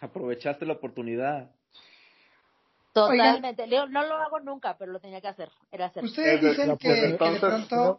Aprovechaste 0.00 0.64
la 0.64 0.72
oportunidad. 0.72 1.54
Totalmente. 2.94 3.66
Leo, 3.66 3.86
no 3.88 4.04
lo 4.04 4.14
hago 4.14 4.40
nunca, 4.40 4.76
pero 4.78 4.92
lo 4.92 5.00
tenía 5.00 5.20
que 5.20 5.28
hacer. 5.28 5.50
Era 5.70 5.86
hacer. 5.86 6.04
Ustedes 6.04 6.40
dicen 6.40 6.68
La 6.68 6.76
que, 6.76 6.88
de 6.92 7.14
pronto, 7.14 7.98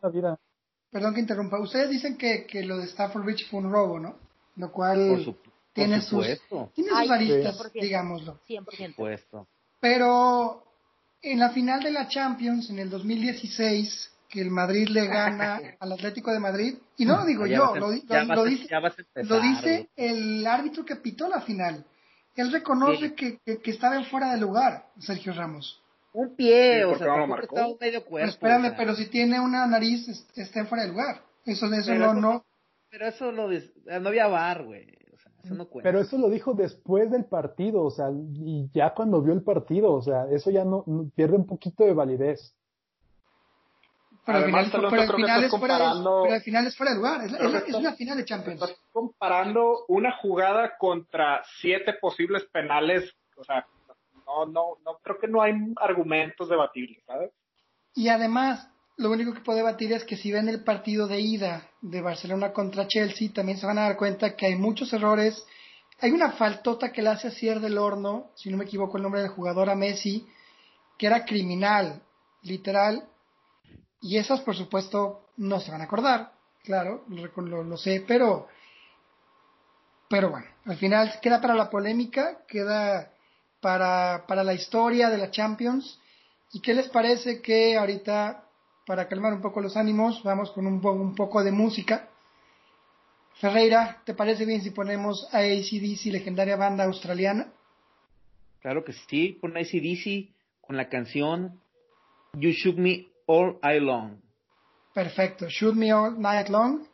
perdón 0.90 1.14
que 1.14 1.20
interrumpa, 1.20 1.60
ustedes 1.60 1.90
dicen 1.90 2.18
que, 2.18 2.46
que 2.46 2.64
lo 2.64 2.78
de 2.78 2.86
Stafford 2.86 3.26
Bridge 3.26 3.48
fue 3.50 3.60
un 3.60 3.72
robo, 3.72 4.00
¿no? 4.00 4.16
Lo 4.56 4.68
Por, 4.68 4.72
cual 4.72 5.24
su- 5.24 5.36
por 5.36 5.54
tiene 5.74 6.02
sus, 6.02 6.26
tiene 6.74 6.90
sus 6.90 6.98
Ay, 6.98 7.10
aristas, 7.10 7.58
100%. 7.60 7.82
digámoslo. 7.82 8.40
100%. 8.48 8.64
Por 8.66 8.76
supuesto. 8.76 9.48
Pero 9.82 10.64
en 11.22 11.40
la 11.40 11.50
final 11.50 11.84
de 11.84 11.92
la 11.92 12.08
Champions, 12.08 12.70
en 12.70 12.80
el 12.80 12.90
2016, 12.90 14.14
que 14.30 14.42
el 14.42 14.50
Madrid 14.50 14.88
le 14.88 15.08
gana 15.08 15.60
al 15.80 15.92
Atlético 15.92 16.32
de 16.32 16.40
Madrid, 16.40 16.78
y 16.98 17.06
no 17.06 17.18
lo 17.18 17.26
digo 17.26 17.46
yo, 17.46 17.76
lo, 17.76 17.90
dice, 17.92 19.90
el 19.98 20.48
árbitro 20.48 20.86
que 20.86 20.96
pitó 20.96 21.28
la 21.28 21.42
final. 21.42 21.84
Él 22.36 22.52
reconoce 22.52 23.10
Sí. 23.10 23.16
que, 23.16 23.40
que, 23.46 23.60
que 23.62 23.72
estaba 23.72 23.96
en 23.96 24.06
fuera 24.06 24.34
de 24.34 24.40
lugar, 24.42 24.86
Sergio 25.00 25.34
Ramos. 25.34 25.82
Un 26.14 26.36
pie, 26.36 26.80
Sí, 26.80 26.84
o 26.84 26.98
sea, 26.98 27.08
no 27.18 27.28
marcó. 27.28 27.56
estaba 27.56 27.74
medio 27.80 28.06
cuerpo. 28.06 28.16
Pero 28.16 28.30
espérame, 28.30 28.66
o 28.66 28.68
sea. 28.70 28.78
pero 28.78 28.96
si 28.96 29.10
tiene 29.10 29.40
una 29.40 29.68
nariz, 29.68 30.08
es- 30.08 30.28
está 30.36 30.60
en 30.62 30.68
fuera 30.68 30.84
de 30.86 30.92
lugar. 30.92 31.22
Eso, 31.46 31.66
eso 31.68 31.92
Pero 31.92 32.00
no, 32.00 32.12
eso- 32.12 32.22
no. 32.22 32.46
Pero 32.90 33.08
eso 33.08 33.32
lo 33.32 33.50
des- 33.50 33.72
no 33.86 34.08
había 34.10 34.28
bar, 34.28 34.64
güey. 34.64 34.88
O 35.14 35.18
sea, 35.18 35.32
eso 35.44 35.54
no 35.56 35.68
cuenta. 35.68 35.90
Pero 35.90 36.00
eso 36.02 36.18
lo 36.18 36.30
dijo 36.30 36.54
después 36.54 37.12
del 37.12 37.26
partido, 37.26 37.84
o 37.84 37.92
sea, 37.92 38.10
y 38.12 38.70
ya 38.74 38.94
cuando 38.94 39.22
vio 39.22 39.34
el 39.34 39.44
partido, 39.44 39.92
o 39.94 40.02
sea, 40.02 40.28
eso 40.32 40.50
ya 40.52 40.64
no, 40.64 40.84
no- 40.88 41.10
pierde 41.16 41.36
un 41.36 41.46
poquito 41.46 41.84
de 41.84 41.94
validez. 41.94 42.56
Pero 44.26 44.38
al 44.40 44.44
Además, 44.46 44.66
final, 44.66 44.86
al 44.86 44.86
es 46.66 46.76
fuera 46.78 46.92
de, 46.92 46.98
lugar. 46.98 47.24
Es, 47.26 47.32
la- 47.32 47.38
Creo 47.38 47.48
es 47.50 47.54
la- 47.54 47.60
que 47.60 47.66
es 47.66 47.70
estás- 47.76 47.82
una 47.82 47.94
final 47.94 48.18
de 48.18 48.26
Champions. 48.26 48.62
Estás 48.62 48.78
comparando 48.92 49.86
una 49.88 50.18
jugada 50.18 50.78
contra 50.78 51.44
siete 51.60 51.94
posibles 52.02 52.44
penales, 52.52 53.12
o 53.38 53.44
sea, 53.44 53.66
no, 54.26 54.46
no, 54.48 54.78
no, 54.84 54.98
creo 55.04 55.20
que 55.20 55.28
no 55.28 55.42
hay 55.44 55.54
argumentos 55.78 56.50
debatibles, 56.50 57.04
¿sabes? 57.06 57.32
Y 57.94 58.10
además, 58.10 58.68
lo 58.98 59.12
único 59.12 59.34
que 59.34 59.42
puedo 59.42 59.58
debatir 59.58 59.94
es 59.94 60.04
que 60.04 60.18
si 60.18 60.32
ven 60.32 60.50
el 60.50 60.64
partido 60.64 61.08
de 61.08 61.20
ida 61.20 61.70
de 61.82 62.02
Barcelona 62.02 62.52
contra 62.52 62.88
Chelsea, 62.88 63.30
también 63.32 63.60
se 63.60 63.68
van 63.68 63.78
a 63.78 63.84
dar 63.84 63.98
cuenta 63.98 64.36
que 64.36 64.48
hay 64.48 64.56
muchos 64.56 64.92
errores. 64.94 65.46
Hay 66.02 66.12
una 66.12 66.32
faltota 66.32 66.92
que 66.92 67.02
le 67.04 67.10
hace 67.10 67.28
a 67.28 67.32
Cier 67.32 67.60
del 67.60 67.78
Horno, 67.78 68.32
si 68.36 68.50
no 68.50 68.58
me 68.58 68.66
equivoco 68.66 68.98
el 68.98 69.04
nombre 69.04 69.22
del 69.22 69.30
jugador 69.30 69.70
a 69.70 69.76
Messi, 69.76 70.28
que 70.98 71.06
era 71.08 71.24
criminal, 71.26 72.02
literal. 72.42 73.08
Y 74.06 74.18
esas, 74.18 74.42
por 74.42 74.56
supuesto, 74.56 75.30
no 75.38 75.60
se 75.60 75.72
van 75.72 75.82
a 75.82 75.86
acordar, 75.86 76.32
claro, 76.64 77.06
lo, 77.08 77.76
sé, 77.76 78.06
pero, 78.08 78.48
pero 80.08 80.30
bueno, 80.30 80.46
al 80.66 80.78
final 80.78 81.20
queda 81.24 81.42
para 81.42 81.56
la 81.56 81.72
polémica, 81.72 82.38
queda 82.48 83.12
para, 83.60 84.28
para 84.28 84.44
la 84.44 84.54
historia 84.54 85.10
de 85.10 85.18
la 85.18 85.32
Champions. 85.32 86.00
¿Y 86.54 86.60
qué 86.60 86.76
les 86.76 86.88
parece 86.90 87.42
que 87.42 87.78
ahorita, 87.78 88.44
para 88.86 89.08
calmar 89.08 89.34
un 89.34 89.42
poco 89.42 89.60
los 89.60 89.76
ánimos, 89.76 90.22
vamos 90.22 90.52
con 90.52 90.68
un, 90.68 90.86
un 90.86 91.16
poco 91.16 91.44
de 91.44 91.52
música? 91.52 92.08
Ferreira, 93.42 94.04
¿te 94.06 94.14
parece 94.14 94.46
bien 94.46 94.62
si 94.62 94.70
ponemos 94.70 95.28
a 95.34 95.40
ACDC, 95.40 96.12
legendaria 96.12 96.58
banda 96.58 96.84
australiana? 96.84 97.52
Claro 98.62 98.86
que 98.86 98.94
sí, 98.94 99.40
pon 99.42 99.58
ACDC 99.58 100.30
con 100.62 100.78
la 100.78 100.90
canción 100.90 101.60
You 102.34 102.52
Shook 102.52 102.78
Me 102.78 103.15
All 103.26 103.58
I 103.64 103.80
Long. 103.80 104.20
Perfecto, 104.94 105.48
Shoot 105.50 105.76
Me 105.76 105.92
All 105.92 106.20
Night 106.20 106.50
Long, 106.50 106.86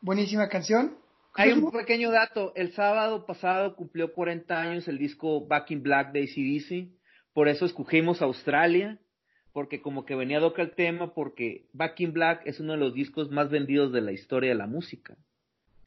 buenísima 0.00 0.48
canción. 0.48 0.96
Hay 1.34 1.52
un 1.52 1.70
pequeño 1.70 2.10
dato, 2.10 2.52
el 2.54 2.72
sábado 2.72 3.24
pasado 3.26 3.74
cumplió 3.74 4.12
40 4.12 4.60
años 4.60 4.88
el 4.88 4.98
disco 4.98 5.46
Back 5.46 5.70
in 5.70 5.82
Black 5.82 6.12
de 6.12 6.22
ACDC, 6.22 6.92
por 7.32 7.48
eso 7.48 7.64
escogimos 7.64 8.20
Australia, 8.22 8.98
porque 9.52 9.80
como 9.80 10.04
que 10.04 10.14
venía 10.14 10.40
doca 10.40 10.62
el 10.62 10.74
tema, 10.74 11.14
porque 11.14 11.68
Back 11.72 12.00
in 12.00 12.12
Black 12.12 12.42
es 12.46 12.60
uno 12.60 12.72
de 12.72 12.78
los 12.78 12.94
discos 12.94 13.30
más 13.30 13.50
vendidos 13.50 13.92
de 13.92 14.02
la 14.02 14.12
historia 14.12 14.50
de 14.50 14.56
la 14.56 14.66
música. 14.66 15.16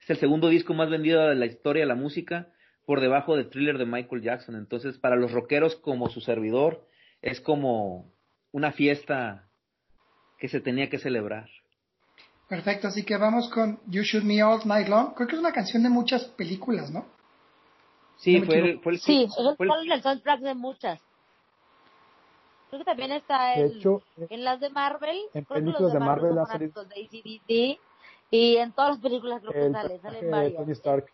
Es 0.02 0.10
el 0.10 0.18
segundo 0.18 0.50
disco 0.50 0.74
más 0.74 0.90
vendido 0.90 1.28
de 1.28 1.36
la 1.36 1.46
historia 1.46 1.84
de 1.84 1.88
la 1.88 1.96
música, 1.96 2.50
por 2.86 3.02
debajo 3.02 3.36
de 3.36 3.46
Thriller 3.46 3.78
de 3.78 3.86
Michael 3.86 4.22
Jackson. 4.22 4.56
Entonces, 4.56 4.98
para 4.98 5.16
los 5.16 5.32
rockeros 5.32 5.76
como 5.76 6.10
su 6.10 6.22
servidor, 6.22 6.88
es 7.22 7.42
como 7.42 8.14
una 8.52 8.72
fiesta 8.72 9.45
que 10.38 10.48
se 10.50 10.60
tenía 10.60 10.90
que 10.90 11.00
celebrar. 11.00 11.50
Perfecto, 12.48 12.88
así 12.88 13.04
que 13.04 13.18
vamos 13.18 13.50
con 13.50 13.80
You 13.88 14.04
Shoot 14.04 14.24
Me 14.24 14.44
All 14.44 14.62
Night 14.66 14.88
Long. 14.88 15.14
Creo 15.16 15.28
que 15.28 15.36
es 15.36 15.40
una 15.42 15.52
canción 15.52 15.82
de 15.84 15.90
muchas 15.90 16.26
películas, 16.26 16.92
¿no? 16.92 17.06
Sí, 18.18 18.40
No 18.40 18.46
fue, 18.46 18.58
el, 18.60 18.80
fue 18.82 18.94
el 18.94 19.00
Sí, 19.00 19.24
es 19.24 19.34
fue 19.58 19.68
el- 19.68 19.92
el, 19.92 20.02
soundtrack 20.02 20.40
de 20.42 20.54
muchas. 20.56 21.02
Creo 22.70 22.80
que 22.80 22.86
también 22.86 23.12
está 23.14 23.56
De 23.56 23.66
el, 23.66 23.78
hecho, 23.78 24.02
eh, 24.18 24.28
en 24.30 24.44
las 24.44 24.60
de 24.60 24.70
Marvel. 24.70 25.18
en 25.34 25.46
películas 25.46 25.92
de 25.94 26.00
Marvel 26.00 26.30
son 26.34 26.40
ha 26.40 26.46
salido- 26.46 26.74
fanáticos 26.74 26.90
de 26.90 27.80
y 28.32 28.58
en 28.58 28.72
todas 28.74 28.92
las 28.92 29.00
películas 29.00 29.42
creo 29.42 29.52
que 29.54 29.66
el 29.68 29.72
sale, 29.72 30.00
salen 30.00 30.22
de 30.26 30.30
varias. 30.32 30.56
Tony 30.56 30.72
Stark. 30.72 31.06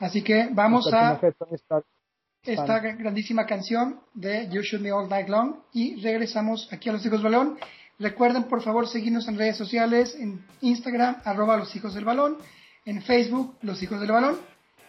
Así 0.00 0.22
que 0.22 0.48
vamos 0.52 0.92
a 0.92 1.18
de 1.20 2.52
esta 2.52 2.78
grandísima 2.80 3.46
canción 3.46 4.00
de 4.12 4.48
You 4.50 4.60
Shoot 4.60 4.82
Me 4.82 4.92
All 4.92 5.08
Night 5.08 5.28
Long 5.28 5.56
y 5.72 6.00
regresamos 6.02 6.70
aquí 6.72 6.88
a 6.90 6.92
Los 6.92 7.04
Hijos 7.06 7.22
Balón. 7.22 7.58
Recuerden 7.98 8.44
por 8.44 8.62
favor 8.62 8.88
seguirnos 8.88 9.28
en 9.28 9.38
redes 9.38 9.56
sociales, 9.56 10.16
en 10.18 10.44
Instagram, 10.60 11.22
arroba 11.24 11.56
Los 11.56 11.74
Hijos 11.76 11.94
del 11.94 12.04
Balón, 12.04 12.38
en 12.84 13.02
Facebook, 13.02 13.56
Los 13.62 13.82
Hijos 13.82 14.00
del 14.00 14.10
Balón, 14.10 14.38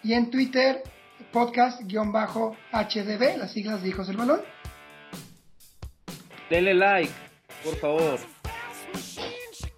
y 0.03 0.13
en 0.13 0.31
Twitter, 0.31 0.81
podcast-hdb, 1.31 3.37
las 3.37 3.51
siglas 3.51 3.83
de 3.83 3.89
Hijos 3.89 4.07
del 4.07 4.17
Balón. 4.17 4.41
Denle 6.49 6.73
like, 6.73 7.13
por 7.63 7.75
favor. 7.77 8.19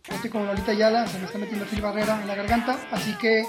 Estoy 0.08 0.30
como 0.30 0.46
Lolita 0.46 0.74
Yala, 0.74 1.06
se 1.08 1.20
me 1.20 1.26
está 1.26 1.38
metiendo 1.38 1.66
Phil 1.66 1.82
Barrera 1.82 2.22
en 2.22 2.28
la 2.28 2.36
garganta, 2.36 2.80
así 2.92 3.14
que 3.18 3.44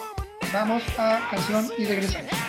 vamos 0.52 0.82
a 0.98 1.28
canción 1.30 1.68
y 1.78 1.84
regresamos. 1.84 2.47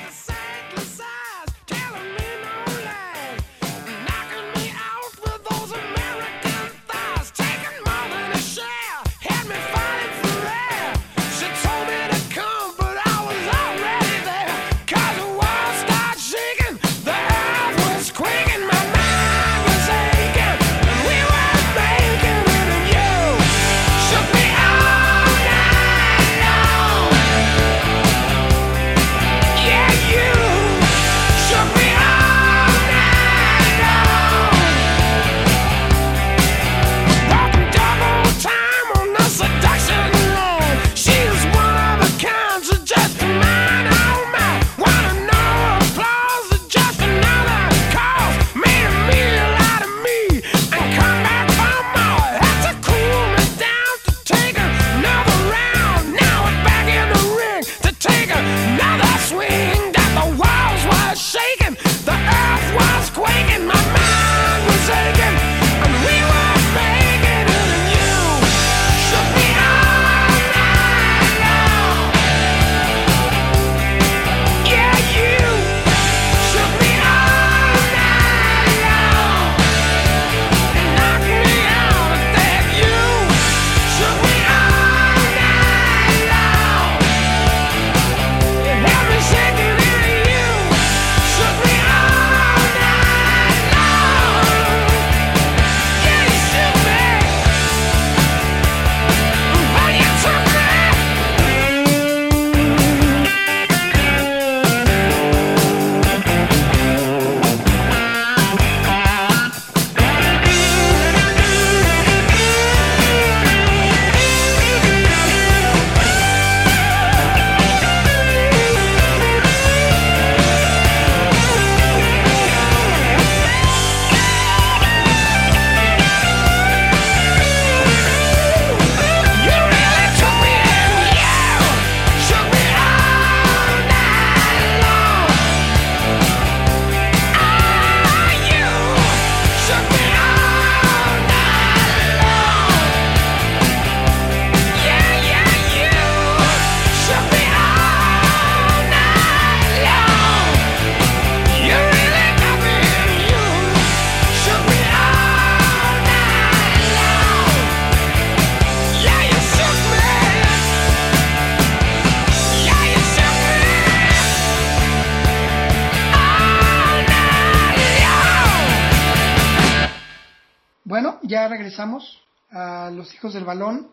Regresamos 171.50 172.22
a 172.52 172.92
Los 172.92 173.14
Hijos 173.14 173.34
del 173.34 173.46
Balón, 173.46 173.92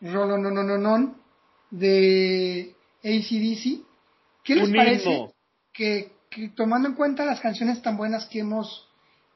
Rolo 0.00 0.38
no 0.38 0.50
no 0.50 0.62
no 0.62 0.78
no 0.78 1.14
de 1.70 2.74
ACDC. 3.04 3.84
¿Qué 4.42 4.56
les 4.56 4.70
parece 4.70 5.32
que, 5.72 6.12
que 6.30 6.48
tomando 6.50 6.88
en 6.88 6.94
cuenta 6.94 7.24
las 7.24 7.40
canciones 7.40 7.82
tan 7.82 7.96
buenas 7.96 8.26
que 8.26 8.40
hemos 8.40 8.86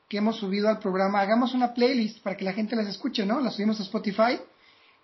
que 0.08 0.18
hemos 0.18 0.36
subido 0.36 0.68
al 0.68 0.78
programa, 0.78 1.20
hagamos 1.20 1.54
una 1.54 1.72
playlist 1.72 2.22
para 2.22 2.36
que 2.36 2.44
la 2.44 2.52
gente 2.52 2.76
las 2.76 2.86
escuche, 2.86 3.24
¿no? 3.24 3.40
Las 3.40 3.54
subimos 3.54 3.80
a 3.80 3.84
Spotify, 3.84 4.38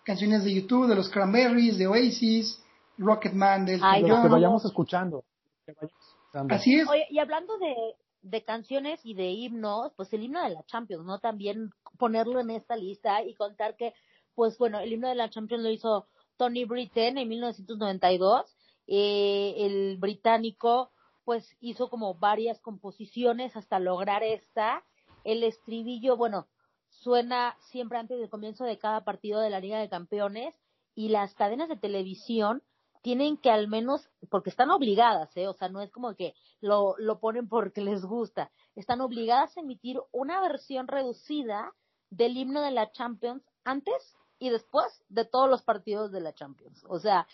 canciones 0.05 0.45
de 0.45 0.55
YouTube, 0.55 0.89
de 0.89 0.95
los 0.95 1.09
Cranberries, 1.09 1.79
de 1.79 1.87
Oasis, 1.87 2.63
Rocketman, 2.99 3.65
del 3.65 3.81
Ay, 3.83 4.03
Lo 4.03 4.17
no. 4.17 4.23
que 4.23 4.29
vayamos 4.29 4.65
escuchando. 4.65 5.25
que 5.65 5.73
vayamos 5.73 6.07
escuchando. 6.07 6.55
Así 6.55 6.75
es. 6.77 6.89
Oye, 6.89 7.07
y 7.11 7.19
hablando 7.19 7.57
de, 7.59 7.75
de 8.23 8.45
canciones 8.45 9.01
y 9.05 9.15
de 9.15 9.31
himnos, 9.31 9.93
pues 9.97 10.13
el 10.13 10.23
himno 10.23 10.43
de 10.43 10.51
la 10.51 10.63
Champions, 10.65 11.05
¿no? 11.05 11.19
También 11.19 11.71
ponerlo 12.01 12.41
en 12.41 12.51
esta 12.51 12.77
lista 12.77 13.23
y 13.23 13.35
contar 13.35 13.77
que, 13.77 13.93
pues 14.35 14.57
bueno, 14.59 14.81
el 14.81 14.93
himno 14.93 15.09
de 15.09 15.15
la 15.15 15.29
Champions 15.29 15.63
lo 15.63 15.71
hizo 15.71 16.09
Tony 16.39 16.65
Britten 16.65 17.19
en 17.19 17.29
1992. 17.29 18.57
Eh, 18.87 19.55
el 19.59 19.99
británico, 19.99 20.91
pues 21.25 21.57
hizo 21.61 21.91
como 21.91 22.15
varias 22.15 22.59
composiciones 22.61 23.55
hasta 23.55 23.79
lograr 23.79 24.23
esta. 24.23 24.83
El 25.25 25.45
estribillo, 25.45 26.17
bueno, 26.17 26.49
suena 26.89 27.57
siempre 27.71 27.99
antes 27.99 28.19
del 28.19 28.31
comienzo 28.31 28.65
de 28.65 28.79
cada 28.79 29.05
partido 29.05 29.41
de 29.41 29.51
la 29.51 29.61
Liga 29.61 29.79
de 29.79 29.91
Campeones 29.91 30.55
y 30.95 31.11
las 31.11 31.35
cadenas 31.35 31.69
de 31.69 31.77
televisión 31.77 32.63
tienen 33.03 33.37
que 33.37 33.51
al 33.51 33.69
menos, 33.69 34.09
porque 34.31 34.51
están 34.51 34.71
obligadas, 34.71 35.35
¿eh? 35.37 35.49
o 35.49 35.55
sea, 35.55 35.69
no 35.69 35.81
es 35.81 35.91
como 35.91 36.15
que 36.17 36.35
lo, 36.61 36.95
lo 36.99 37.19
ponen 37.21 37.49
porque 37.49 37.81
les 37.81 38.05
gusta, 38.05 38.51
están 38.75 39.01
obligadas 39.01 39.57
a 39.57 39.61
emitir 39.61 39.99
una 40.13 40.41
versión 40.41 40.89
reducida 40.89 41.73
del 42.11 42.37
himno 42.37 42.61
de 42.63 42.71
la 42.73 42.91
Champions 42.93 43.43
antes 43.65 44.17
y 44.39 44.51
después 44.51 44.87
de 45.09 45.25
todos 45.25 45.49
los 45.49 45.63
partidos 45.63 46.13
de 46.13 46.21
la 46.21 46.33
Champions. 46.33 46.85
O 46.89 46.99
sea, 46.99 47.27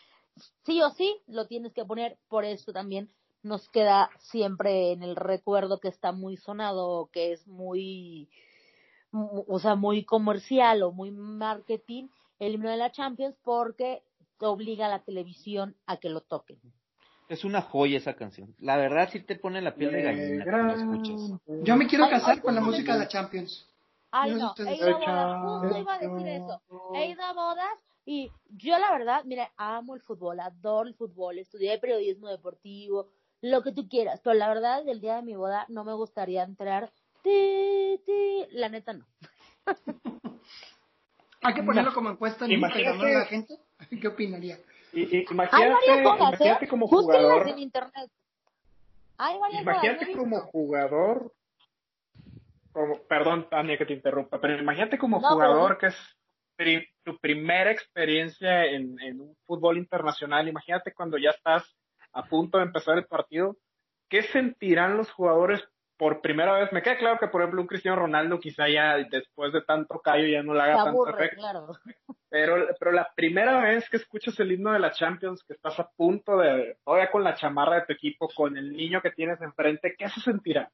sí 0.64 0.82
o 0.82 0.90
sí 0.90 1.20
lo 1.26 1.46
tienes 1.46 1.72
que 1.72 1.84
poner, 1.84 2.18
por 2.28 2.44
eso 2.44 2.72
también 2.72 3.08
nos 3.42 3.68
queda 3.68 4.10
siempre 4.18 4.92
en 4.92 5.02
el 5.02 5.16
recuerdo 5.16 5.78
que 5.78 5.88
está 5.88 6.12
muy 6.12 6.36
sonado, 6.36 7.08
que 7.12 7.32
es 7.32 7.46
muy, 7.46 8.28
mu- 9.12 9.44
o 9.46 9.58
sea, 9.58 9.76
muy 9.76 10.04
comercial 10.04 10.82
o 10.82 10.92
muy 10.92 11.10
marketing 11.10 12.08
el 12.38 12.54
himno 12.54 12.70
de 12.70 12.76
la 12.76 12.90
Champions 12.92 13.36
porque 13.42 14.02
obliga 14.40 14.86
a 14.86 14.90
la 14.90 14.98
televisión 15.02 15.76
a 15.86 15.96
que 15.96 16.10
lo 16.10 16.20
toquen. 16.20 16.58
Es 17.28 17.44
una 17.44 17.62
joya 17.62 17.98
esa 17.98 18.14
canción. 18.14 18.54
La 18.58 18.76
verdad 18.76 19.08
sí 19.10 19.20
te 19.20 19.36
pone 19.36 19.60
la 19.62 19.74
piel 19.74 19.92
de 19.92 20.02
gallina 20.02 20.44
cuando 20.44 20.74
la 20.74 20.74
escuchas. 20.74 21.40
Yo 21.64 21.76
me 21.76 21.86
quiero 21.86 22.08
casar 22.08 22.34
ay, 22.36 22.40
con 22.40 22.54
la 22.54 22.60
música 22.60 22.92
de 22.92 22.98
la 23.00 23.08
Champions. 23.08 23.66
Ay, 24.10 24.34
no 24.34 24.54
he 24.58 24.76
ido 24.76 24.96
a 24.96 25.42
bodas, 25.42 25.62
justo 25.62 25.78
iba 25.78 25.94
a 25.94 25.98
decir 25.98 26.28
eso. 26.28 26.62
He 26.94 27.06
ido 27.08 27.22
a 27.22 27.32
bodas 27.32 27.78
y 28.04 28.30
yo 28.48 28.78
la 28.78 28.92
verdad, 28.92 29.24
mira, 29.24 29.52
amo 29.56 29.94
el 29.96 30.00
fútbol, 30.00 30.38
adoro 30.40 30.88
el 30.88 30.94
fútbol, 30.94 31.38
estudié 31.38 31.78
periodismo 31.78 32.28
deportivo, 32.28 33.10
lo 33.40 33.62
que 33.62 33.72
tú 33.72 33.88
quieras, 33.88 34.20
pero 34.22 34.34
la 34.34 34.48
verdad, 34.48 34.88
el 34.88 35.00
día 35.00 35.16
de 35.16 35.22
mi 35.22 35.34
boda 35.34 35.66
no 35.68 35.84
me 35.84 35.92
gustaría 35.92 36.44
entrar, 36.44 36.92
ti, 37.22 38.00
ti, 38.06 38.46
la 38.52 38.68
neta 38.68 38.92
no. 38.92 39.06
Hay 41.42 41.54
que 41.54 41.62
ponerlo 41.62 41.92
como 41.92 42.10
encuesta 42.10 42.44
en 42.44 42.52
Instagram, 42.52 42.98
¿no? 42.98 43.04
La 43.04 43.24
gente, 43.24 43.58
¿qué 44.00 44.08
opinaría? 44.08 44.58
Y, 44.92 45.02
y 45.02 45.16
Hay 45.16 45.26
imagínate, 45.30 45.72
varias 45.72 46.04
bodas, 46.04 46.18
imagínate 46.20 46.64
¿eh? 46.64 46.68
como 46.68 46.88
jugador, 46.88 47.48
en 47.48 47.58
internet. 47.58 48.10
Hay 49.18 49.36
bodas, 49.36 49.62
imagínate 49.62 50.04
¿no 50.06 50.10
he 50.12 50.16
como 50.16 50.40
jugador, 50.40 51.32
como, 52.76 53.02
perdón 53.04 53.48
Tania 53.48 53.78
que 53.78 53.86
te 53.86 53.94
interrumpa, 53.94 54.38
pero 54.38 54.58
imagínate 54.58 54.98
como 54.98 55.18
No, 55.18 55.28
jugador 55.28 55.78
que 55.78 55.86
es 55.86 55.96
pri- 56.56 56.86
tu 57.02 57.16
primera 57.18 57.70
experiencia 57.70 58.66
en, 58.66 59.00
en 59.00 59.18
un 59.18 59.34
fútbol 59.46 59.78
internacional, 59.78 60.46
imagínate 60.46 60.92
cuando 60.92 61.16
ya 61.16 61.30
estás 61.30 61.64
a 62.12 62.22
punto 62.26 62.58
de 62.58 62.64
empezar 62.64 62.98
el 62.98 63.06
partido, 63.06 63.56
¿qué 64.10 64.22
sentirán 64.24 64.98
los 64.98 65.10
jugadores 65.10 65.66
por 65.96 66.20
primera 66.20 66.52
vez? 66.58 66.70
Me 66.70 66.82
queda 66.82 66.98
claro 66.98 67.18
que 67.18 67.28
por 67.28 67.40
ejemplo 67.40 67.62
un 67.62 67.66
Cristiano 67.66 67.96
Ronaldo 67.98 68.38
quizá 68.38 68.68
ya 68.68 68.98
después 69.10 69.54
de 69.54 69.62
tanto 69.62 69.98
callo 70.00 70.26
ya 70.26 70.42
no 70.42 70.52
le 70.52 70.60
haga 70.60 70.76
tanto 70.76 70.90
aburre, 70.90 71.24
efecto. 71.24 71.40
claro. 71.40 71.72
Pero, 72.28 72.66
pero 72.78 72.92
la 72.92 73.08
primera 73.16 73.58
vez 73.62 73.88
que 73.88 73.96
escuchas 73.96 74.38
el 74.40 74.52
himno 74.52 74.72
de 74.72 74.80
la 74.80 74.90
Champions, 74.90 75.42
que 75.44 75.54
estás 75.54 75.78
a 75.80 75.88
punto 75.96 76.36
de, 76.36 76.76
todavía 76.84 77.10
con 77.10 77.24
la 77.24 77.34
chamarra 77.36 77.76
de 77.76 77.86
tu 77.86 77.92
equipo, 77.94 78.28
con 78.34 78.56
el 78.58 78.72
niño 78.72 79.00
que 79.00 79.12
tienes 79.12 79.40
enfrente, 79.40 79.94
¿qué 79.96 80.08
se 80.10 80.20
sentirá? 80.20 80.70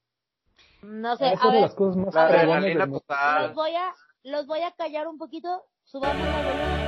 No 0.82 1.16
sé, 1.16 1.26
a 1.26 1.50
ver, 1.50 1.62
las 1.62 1.74
cosas 1.74 1.96
más 1.96 2.14
La 2.14 2.26
adrenalina 2.26 2.86
los 2.86 3.54
voy 3.54 3.74
a, 3.76 3.94
los 4.24 4.46
voy 4.46 4.62
a 4.62 4.72
callar 4.72 5.06
un 5.06 5.16
poquito, 5.16 5.64
subamos 5.84 6.26
la 6.26 6.36
volumen. 6.42 6.82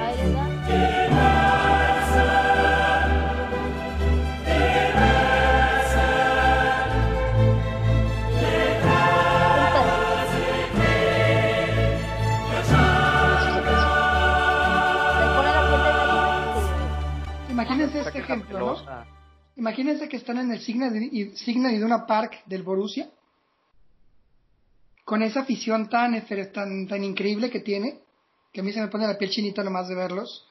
Ahí 0.00 0.16
les 0.16 0.36
va. 0.36 0.46
Imagínense 17.48 18.00
este 18.00 18.18
ejemplo, 18.18 18.58
¿no? 18.58 18.76
Imagínense 19.60 20.08
que 20.08 20.16
están 20.16 20.38
en 20.38 20.50
el 20.52 20.60
Signa 20.60 20.88
de, 20.88 21.32
Signa 21.36 21.70
Iduna 21.70 22.06
Park 22.06 22.44
del 22.46 22.62
Borussia, 22.62 23.10
con 25.04 25.20
esa 25.22 25.40
afición 25.40 25.90
tan, 25.90 26.14
efer- 26.14 26.50
tan, 26.50 26.88
tan 26.88 27.04
increíble 27.04 27.50
que 27.50 27.60
tiene, 27.60 28.00
que 28.52 28.60
a 28.62 28.64
mí 28.64 28.72
se 28.72 28.80
me 28.80 28.88
pone 28.88 29.06
la 29.06 29.18
piel 29.18 29.30
chinita 29.30 29.62
nomás 29.62 29.86
de 29.88 29.94
verlos, 29.94 30.48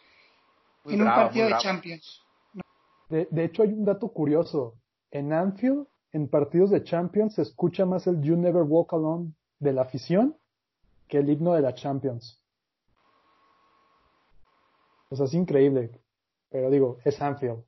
Muy 0.84 0.93
en 0.93 1.02
un 1.02 1.08
partido 1.08 1.45
de 1.45 1.52
bravo. 1.54 1.63
Champions. 1.63 2.22
De, 3.10 3.28
de 3.32 3.45
hecho, 3.45 3.63
hay 3.63 3.74
un 3.74 3.84
dato 3.84 4.10
curioso. 4.10 4.76
En 5.10 5.34
Anfield, 5.34 5.88
en 6.12 6.28
partidos 6.30 6.69
de 6.69 6.84
Champions, 6.84 7.34
se 7.34 7.41
escucha 7.41 7.88
más 7.88 8.06
el 8.06 8.22
You 8.22 8.36
Never 8.36 8.62
Walk 8.62 8.93
Alone 8.93 9.34
de 9.58 9.74
la 9.74 9.82
afición 9.82 10.38
que 11.08 11.17
el 11.17 11.30
himno 11.32 11.54
de 11.54 11.62
la 11.62 11.74
Champions. 11.74 12.39
O 15.10 15.15
sea, 15.15 15.26
es 15.26 15.34
increíble. 15.34 16.00
Pero 16.52 16.69
digo, 16.69 17.00
es 17.04 17.19
Anfield. 17.19 17.63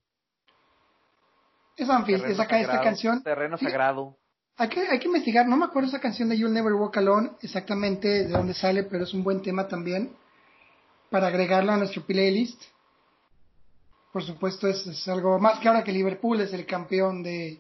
Es 1.82 1.90
Anfield, 1.90 2.22
Terreno 2.22 2.34
es 2.34 2.40
acá 2.40 2.60
esta 2.60 2.82
canción. 2.82 3.24
Terreno 3.24 3.58
Sí, 3.58 3.66
sagrado. 3.66 4.18
Hay 4.58 4.70
que, 4.70 4.82
hay 4.82 5.00
que 5.00 5.08
investigar, 5.08 5.48
no 5.48 5.58
me 5.58 5.66
acuerdo 5.66 5.90
esa 5.90 6.00
canción 6.00 6.30
de 6.30 6.38
You'll 6.38 6.54
Never 6.54 6.74
Walk 6.74 6.96
Alone 6.98 7.32
exactamente 7.42 8.08
de 8.08 8.28
dónde 8.28 8.54
sale, 8.54 8.84
pero 8.84 9.06
es 9.06 9.14
un 9.14 9.24
buen 9.24 9.42
tema 9.42 9.68
también 9.68 10.16
para 11.10 11.28
agregarlo 11.28 11.72
a 11.72 11.78
nuestro 11.78 12.04
playlist. 12.04 12.62
Por 14.14 14.22
supuesto, 14.24 14.68
es, 14.68 14.86
es 14.86 15.08
algo 15.08 15.40
más 15.40 15.60
que 15.60 15.68
ahora 15.68 15.84
que 15.84 15.92
Liverpool 15.92 16.42
es 16.42 16.54
el 16.54 16.66
campeón 16.66 17.24
de, 17.24 17.60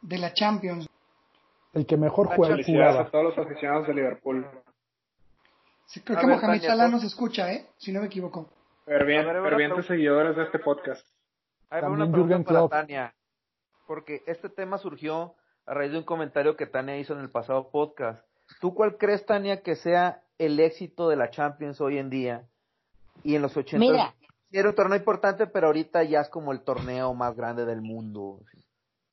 de 0.00 0.18
la 0.18 0.32
Champions. 0.32 0.88
El 1.72 1.86
que 1.86 1.96
mejor 1.96 2.28
juega, 2.34 2.54
Felicidades 2.54 2.96
a 2.96 3.10
todos 3.10 3.36
los 3.36 3.38
aficionados 3.38 3.86
de 3.86 3.94
Liverpool. 3.94 4.46
Sí, 5.84 6.00
Creo 6.00 6.18
A 6.18 6.20
que 6.20 6.26
ver, 6.26 6.36
Mohamed 6.36 6.62
Salah 6.62 6.88
nos 6.88 7.04
escucha, 7.04 7.52
¿eh? 7.52 7.66
Si 7.76 7.92
no 7.92 8.00
me 8.00 8.06
equivoco. 8.06 8.48
Fervientes 8.86 9.42
pregunta. 9.42 9.82
seguidores 9.82 10.34
de 10.34 10.44
este 10.44 10.58
podcast. 10.58 11.06
También 11.68 11.92
una 11.92 12.10
pregunta 12.10 12.38
para 12.38 12.58
Klopp. 12.58 12.70
Tania. 12.70 13.14
Porque 13.86 14.22
este 14.26 14.48
tema 14.48 14.78
surgió 14.78 15.34
a 15.66 15.74
raíz 15.74 15.92
de 15.92 15.98
un 15.98 16.04
comentario 16.04 16.56
que 16.56 16.66
Tania 16.66 16.98
hizo 16.98 17.12
en 17.14 17.20
el 17.20 17.30
pasado 17.30 17.70
podcast. 17.70 18.24
¿Tú 18.60 18.74
cuál 18.74 18.96
crees, 18.96 19.26
Tania, 19.26 19.62
que 19.62 19.76
sea 19.76 20.22
el 20.38 20.58
éxito 20.60 21.08
de 21.08 21.16
la 21.16 21.30
Champions 21.30 21.80
hoy 21.80 21.98
en 21.98 22.10
día? 22.10 22.48
Y 23.22 23.34
en 23.34 23.42
los 23.42 23.56
80 23.56 23.78
Mira. 23.78 24.14
era 24.52 24.68
un 24.68 24.74
torneo 24.74 24.98
importante, 24.98 25.46
pero 25.46 25.68
ahorita 25.68 26.04
ya 26.04 26.20
es 26.20 26.28
como 26.28 26.52
el 26.52 26.62
torneo 26.62 27.14
más 27.14 27.36
grande 27.36 27.64
del 27.64 27.80
mundo. 27.80 28.40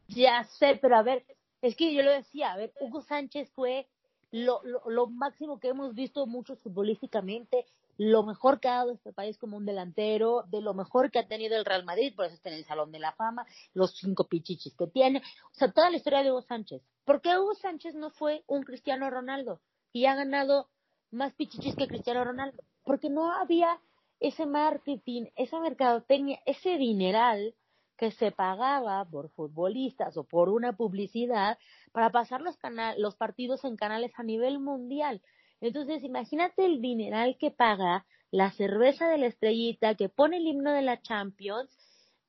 Ya 0.07 0.43
sé, 0.43 0.77
pero 0.81 0.97
a 0.97 1.03
ver, 1.03 1.23
es 1.61 1.75
que 1.75 1.93
yo 1.93 2.03
lo 2.03 2.11
decía, 2.11 2.51
a 2.51 2.57
ver, 2.57 2.73
Hugo 2.79 3.01
Sánchez 3.01 3.49
fue 3.53 3.87
lo, 4.31 4.61
lo, 4.63 4.81
lo 4.89 5.07
máximo 5.07 5.59
que 5.59 5.69
hemos 5.69 5.95
visto 5.95 6.25
muchos 6.25 6.59
futbolísticamente, 6.59 7.65
lo 7.97 8.23
mejor 8.23 8.59
que 8.59 8.67
ha 8.67 8.77
dado 8.77 8.91
este 8.91 9.13
país 9.13 9.37
como 9.37 9.57
un 9.57 9.65
delantero, 9.65 10.43
de 10.47 10.61
lo 10.61 10.73
mejor 10.73 11.11
que 11.11 11.19
ha 11.19 11.27
tenido 11.27 11.55
el 11.55 11.65
Real 11.65 11.85
Madrid, 11.85 12.13
por 12.15 12.25
eso 12.25 12.35
está 12.35 12.49
en 12.49 12.55
el 12.55 12.65
Salón 12.65 12.91
de 12.91 12.99
la 12.99 13.13
Fama, 13.13 13.45
los 13.73 13.97
cinco 13.97 14.27
pichichis 14.27 14.75
que 14.75 14.87
tiene, 14.87 15.19
o 15.19 15.53
sea, 15.53 15.71
toda 15.71 15.89
la 15.89 15.97
historia 15.97 16.23
de 16.23 16.31
Hugo 16.31 16.41
Sánchez. 16.41 16.81
¿Por 17.05 17.21
qué 17.21 17.37
Hugo 17.37 17.55
Sánchez 17.55 17.95
no 17.95 18.09
fue 18.11 18.43
un 18.47 18.63
Cristiano 18.63 19.09
Ronaldo 19.09 19.61
y 19.91 20.05
ha 20.05 20.15
ganado 20.15 20.69
más 21.11 21.33
pichichis 21.33 21.75
que 21.75 21.87
Cristiano 21.87 22.23
Ronaldo? 22.23 22.63
Porque 22.83 23.09
no 23.09 23.31
había 23.31 23.79
ese 24.19 24.45
marketing, 24.45 25.25
esa 25.35 25.59
mercadotecnia, 25.59 26.39
ese 26.45 26.77
dineral 26.77 27.55
que 27.97 28.11
se 28.11 28.31
pagaba 28.31 29.05
por 29.05 29.29
futbolistas 29.29 30.17
o 30.17 30.23
por 30.23 30.49
una 30.49 30.73
publicidad 30.73 31.57
para 31.91 32.09
pasar 32.09 32.41
los, 32.41 32.57
los 32.97 33.15
partidos 33.15 33.63
en 33.65 33.75
canales 33.75 34.11
a 34.17 34.23
nivel 34.23 34.59
mundial. 34.59 35.21
Entonces, 35.63 36.03
imagínate 36.03 36.65
el 36.65 36.81
dineral 36.81 37.37
que 37.39 37.49
paga 37.49 38.05
la 38.31 38.51
cerveza 38.51 39.07
de 39.07 39.17
la 39.17 39.27
estrellita 39.27 39.95
que 39.95 40.09
pone 40.09 40.35
el 40.35 40.45
himno 40.45 40.73
de 40.73 40.81
la 40.81 41.01
Champions 41.01 41.69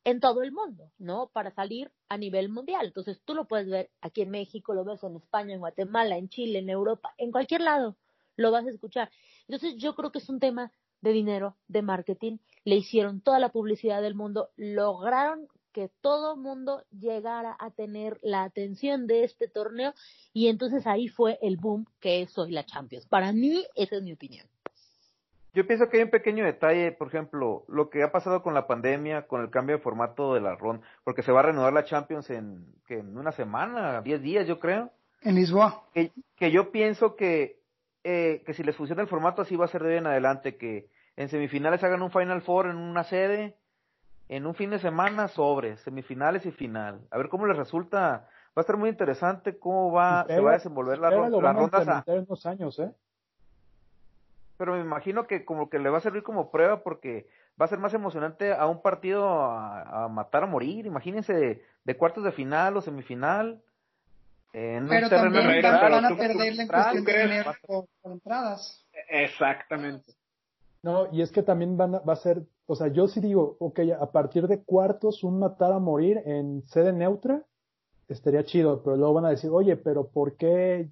en 0.04 0.20
todo 0.20 0.42
el 0.44 0.52
mundo, 0.52 0.92
¿no? 0.98 1.30
Para 1.32 1.50
salir 1.50 1.90
a 2.08 2.16
nivel 2.16 2.48
mundial. 2.48 2.86
Entonces, 2.86 3.20
tú 3.24 3.34
lo 3.34 3.46
puedes 3.48 3.68
ver 3.68 3.90
aquí 4.00 4.22
en 4.22 4.30
México, 4.30 4.72
lo 4.72 4.84
ves 4.84 5.02
en 5.02 5.16
España, 5.16 5.52
en 5.52 5.58
Guatemala, 5.58 6.16
en 6.16 6.28
Chile, 6.28 6.60
en 6.60 6.70
Europa, 6.70 7.12
en 7.18 7.32
cualquier 7.32 7.62
lado. 7.62 7.96
lo 8.36 8.52
vas 8.52 8.66
a 8.66 8.70
escuchar. 8.70 9.10
Entonces 9.48 9.76
yo 9.78 9.96
creo 9.96 10.12
que 10.12 10.18
es 10.18 10.28
un 10.28 10.38
tema 10.38 10.70
de 11.00 11.12
dinero, 11.12 11.56
de 11.66 11.82
marketing, 11.82 12.38
le 12.64 12.76
hicieron 12.76 13.20
toda 13.20 13.40
la 13.40 13.50
publicidad 13.50 14.00
del 14.00 14.14
mundo, 14.14 14.50
lograron 14.56 15.48
que 15.74 15.90
todo 16.00 16.36
mundo 16.36 16.84
llegara 16.90 17.56
a 17.58 17.70
tener 17.70 18.18
la 18.22 18.44
atención 18.44 19.06
de 19.06 19.24
este 19.24 19.48
torneo 19.48 19.92
y 20.32 20.48
entonces 20.48 20.86
ahí 20.86 21.08
fue 21.08 21.38
el 21.42 21.56
boom 21.56 21.84
que 22.00 22.22
es 22.22 22.38
hoy 22.38 22.52
la 22.52 22.64
Champions. 22.64 23.06
Para 23.06 23.32
mí, 23.32 23.66
esa 23.74 23.96
es 23.96 24.02
mi 24.02 24.12
opinión. 24.12 24.46
Yo 25.52 25.66
pienso 25.66 25.88
que 25.88 25.98
hay 25.98 26.04
un 26.04 26.10
pequeño 26.10 26.44
detalle, 26.44 26.92
por 26.92 27.08
ejemplo, 27.08 27.64
lo 27.68 27.90
que 27.90 28.02
ha 28.02 28.10
pasado 28.10 28.42
con 28.42 28.54
la 28.54 28.66
pandemia, 28.66 29.26
con 29.26 29.40
el 29.42 29.50
cambio 29.50 29.76
de 29.76 29.82
formato 29.82 30.34
de 30.34 30.40
la 30.40 30.56
ronda, 30.56 30.86
porque 31.04 31.22
se 31.22 31.32
va 31.32 31.40
a 31.40 31.42
reanudar 31.44 31.72
la 31.72 31.84
Champions 31.84 32.30
en, 32.30 32.66
que 32.86 32.98
en 32.98 33.16
una 33.16 33.32
semana, 33.32 34.00
diez 34.00 34.22
días, 34.22 34.46
yo 34.46 34.58
creo. 34.58 34.90
En 35.22 35.34
Lisboa. 35.34 35.84
Que, 35.92 36.12
que 36.36 36.50
yo 36.50 36.72
pienso 36.72 37.14
que, 37.14 37.60
eh, 38.04 38.42
que 38.46 38.54
si 38.54 38.62
les 38.62 38.76
funciona 38.76 39.02
el 39.02 39.08
formato 39.08 39.42
así 39.42 39.54
va 39.54 39.66
a 39.66 39.68
ser 39.68 39.82
de 39.82 39.90
hoy 39.90 39.98
en 39.98 40.06
adelante, 40.06 40.56
que 40.56 40.88
en 41.16 41.28
semifinales 41.28 41.82
hagan 41.84 42.02
un 42.02 42.10
Final 42.10 42.42
Four 42.42 42.66
en 42.66 42.76
una 42.76 43.04
sede, 43.04 43.56
en 44.36 44.46
un 44.46 44.54
fin 44.54 44.70
de 44.70 44.80
semana 44.80 45.28
sobre 45.28 45.76
semifinales 45.76 46.44
y 46.44 46.50
final. 46.50 47.00
A 47.12 47.18
ver 47.18 47.28
cómo 47.28 47.46
les 47.46 47.56
resulta. 47.56 48.28
Va 48.56 48.60
a 48.60 48.60
estar 48.62 48.76
muy 48.76 48.88
interesante 48.88 49.58
cómo 49.58 49.92
va, 49.92 50.26
se 50.26 50.40
va 50.40 50.50
a 50.50 50.54
desenvolver 50.54 50.98
la, 50.98 51.10
la 51.10 51.52
ronda. 51.52 52.04
en 52.06 52.18
unos 52.20 52.46
años, 52.46 52.78
¿eh? 52.80 52.92
Pero 54.58 54.74
me 54.74 54.80
imagino 54.80 55.26
que 55.28 55.44
como 55.44 55.70
que 55.70 55.78
le 55.78 55.88
va 55.88 55.98
a 55.98 56.00
servir 56.00 56.24
como 56.24 56.50
prueba 56.50 56.82
porque 56.82 57.28
va 57.60 57.66
a 57.66 57.68
ser 57.68 57.78
más 57.78 57.94
emocionante 57.94 58.52
a 58.52 58.66
un 58.66 58.82
partido 58.82 59.28
a, 59.28 60.08
matar 60.08 60.44
a 60.44 60.46
morir. 60.46 60.86
Imagínense 60.86 61.62
de, 61.84 61.96
cuartos 61.96 62.24
de 62.24 62.32
final 62.32 62.76
o 62.76 62.80
semifinal. 62.80 63.62
Pero 64.52 65.08
también 65.08 65.62
van, 65.62 66.04
a 66.04 66.16
perderle 66.16 66.62
en 66.62 66.68
cuestión 66.68 67.04
de 67.04 67.44
por 67.66 68.12
entradas. 68.12 68.84
Exactamente. 69.08 70.12
No, 70.82 71.08
y 71.12 71.22
es 71.22 71.32
que 71.32 71.42
también 71.42 71.76
van 71.76 71.94
a, 71.94 71.98
va 72.00 72.12
a 72.12 72.16
ser, 72.16 72.42
o 72.66 72.76
sea, 72.76 72.88
yo 72.88 73.08
sí 73.08 73.20
digo, 73.20 73.56
ok, 73.60 73.80
a 74.00 74.10
partir 74.10 74.46
de 74.48 74.62
cuartos, 74.62 75.22
un 75.22 75.38
matar 75.38 75.72
a 75.72 75.78
morir 75.78 76.22
en 76.24 76.62
sede 76.66 76.92
neutra, 76.92 77.44
estaría 78.08 78.44
chido, 78.44 78.82
pero 78.82 78.96
luego 78.96 79.14
van 79.14 79.26
a 79.26 79.30
decir, 79.30 79.50
oye, 79.50 79.76
pero 79.76 80.08
¿por 80.08 80.36
qué 80.36 80.90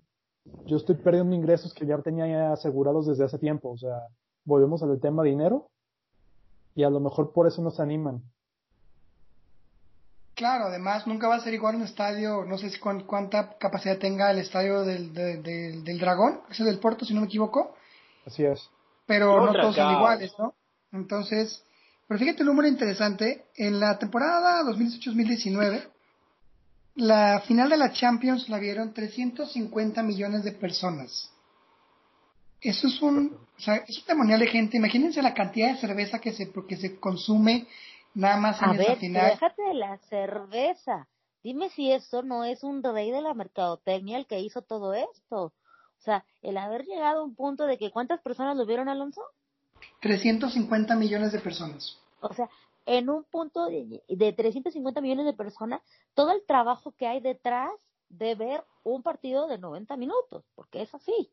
yo 0.67 0.77
estoy 0.77 0.97
perdiendo 0.97 1.35
ingresos 1.35 1.73
que 1.73 1.87
ya 1.87 1.99
tenía 1.99 2.53
asegurados 2.53 3.07
desde 3.07 3.25
hace 3.25 3.39
tiempo? 3.39 3.71
O 3.71 3.79
sea, 3.79 4.09
volvemos 4.45 4.83
al 4.83 5.01
tema 5.01 5.23
dinero 5.23 5.69
y 6.75 6.85
a 6.85 6.91
lo 6.91 7.01
mejor 7.01 7.33
por 7.33 7.47
eso 7.47 7.63
nos 7.63 7.81
animan. 7.81 8.23
Claro, 10.35 10.65
además 10.65 11.07
nunca 11.07 11.29
va 11.29 11.37
a 11.37 11.41
ser 11.41 11.55
igual 11.55 11.77
un 11.77 11.83
estadio, 11.83 12.45
no 12.45 12.59
sé 12.59 12.71
si 12.71 12.79
cuánta 12.81 13.57
capacidad 13.59 13.99
tenga 13.99 14.31
el 14.31 14.39
estadio 14.39 14.83
del, 14.83 15.13
del 15.13 15.99
Dragón, 15.99 16.41
ese 16.51 16.65
del 16.65 16.81
Puerto, 16.81 17.05
si 17.05 17.15
no 17.15 17.21
me 17.21 17.27
equivoco. 17.27 17.75
Así 18.27 18.45
es 18.45 18.71
pero 19.07 19.45
no 19.45 19.53
todos 19.53 19.75
son 19.75 19.93
iguales, 19.93 20.35
¿no? 20.39 20.55
Entonces, 20.93 21.65
pero 22.07 22.21
fíjate 22.21 22.43
un 22.43 22.49
número 22.49 22.69
interesante, 22.69 23.47
en 23.57 23.81
la 23.81 23.99
temporada 23.99 24.63
2018-2019, 24.65 25.89
la 26.97 27.41
final 27.47 27.71
de 27.71 27.77
la 27.79 27.93
Champions 27.93 28.49
la 28.49 28.59
vieron 28.59 28.93
350 28.93 30.03
millones 30.03 30.45
de 30.45 30.53
personas. 30.53 31.31
Eso 32.61 32.87
es 32.87 33.01
un, 33.01 33.39
o 33.57 33.61
sea, 33.61 33.77
es 33.77 33.99
un 33.99 34.07
demonial 34.07 34.41
de 34.41 34.47
gente. 34.47 34.77
Imagínense 34.77 35.23
la 35.23 35.35
cantidad 35.35 35.73
de 35.73 35.81
cerveza 35.81 36.19
que 36.19 36.33
se, 36.33 36.53
que 36.69 36.77
se 36.77 37.01
consume 37.01 37.67
nada 38.15 38.37
más 38.37 38.61
en 38.63 38.69
A 38.69 38.75
esa 38.75 38.97
final. 38.97 39.31
Déjate 39.31 39.63
de 39.63 39.75
la 39.75 39.99
cerveza. 40.09 41.09
Dime 41.43 41.71
si 41.71 41.91
eso 41.91 42.23
no 42.23 42.45
es 42.45 42.63
un 42.63 42.83
rey 42.85 43.11
de 43.11 43.21
la 43.21 43.35
mercadotecnia 43.35 44.19
el 44.19 44.27
que 44.27 44.41
hizo 44.41 44.63
todo 44.63 44.95
esto. 44.95 45.45
O 45.45 46.05
sea, 46.05 46.25
el 46.43 46.57
haber 46.57 46.85
llegado 46.85 47.21
a 47.21 47.25
un 47.25 47.35
punto 47.35 47.67
de 47.67 47.79
que 47.79 47.91
¿cuántas 47.91 48.21
personas 48.21 48.57
lo 48.57 48.67
vieron, 48.67 48.89
Alonso? 48.89 49.23
350 50.01 50.95
millones 50.97 51.33
de 51.33 51.39
personas. 51.41 51.99
O 52.21 52.33
sea, 52.33 52.49
en 52.87 53.09
un 53.09 53.25
punto 53.25 53.67
de, 53.67 54.03
de 54.09 54.33
350 54.33 55.01
millones 55.01 55.27
de 55.27 55.33
personas, 55.33 55.81
todo 56.15 56.33
el 56.33 56.43
trabajo 56.47 56.93
que 56.99 57.07
hay 57.07 57.21
detrás 57.21 57.71
de 58.09 58.35
ver 58.35 58.65
un 58.85 59.03
partido 59.03 59.47
de 59.47 59.59
90 59.59 59.97
minutos, 59.97 60.45
porque 60.55 60.83
es 60.83 60.95
así. 60.95 61.31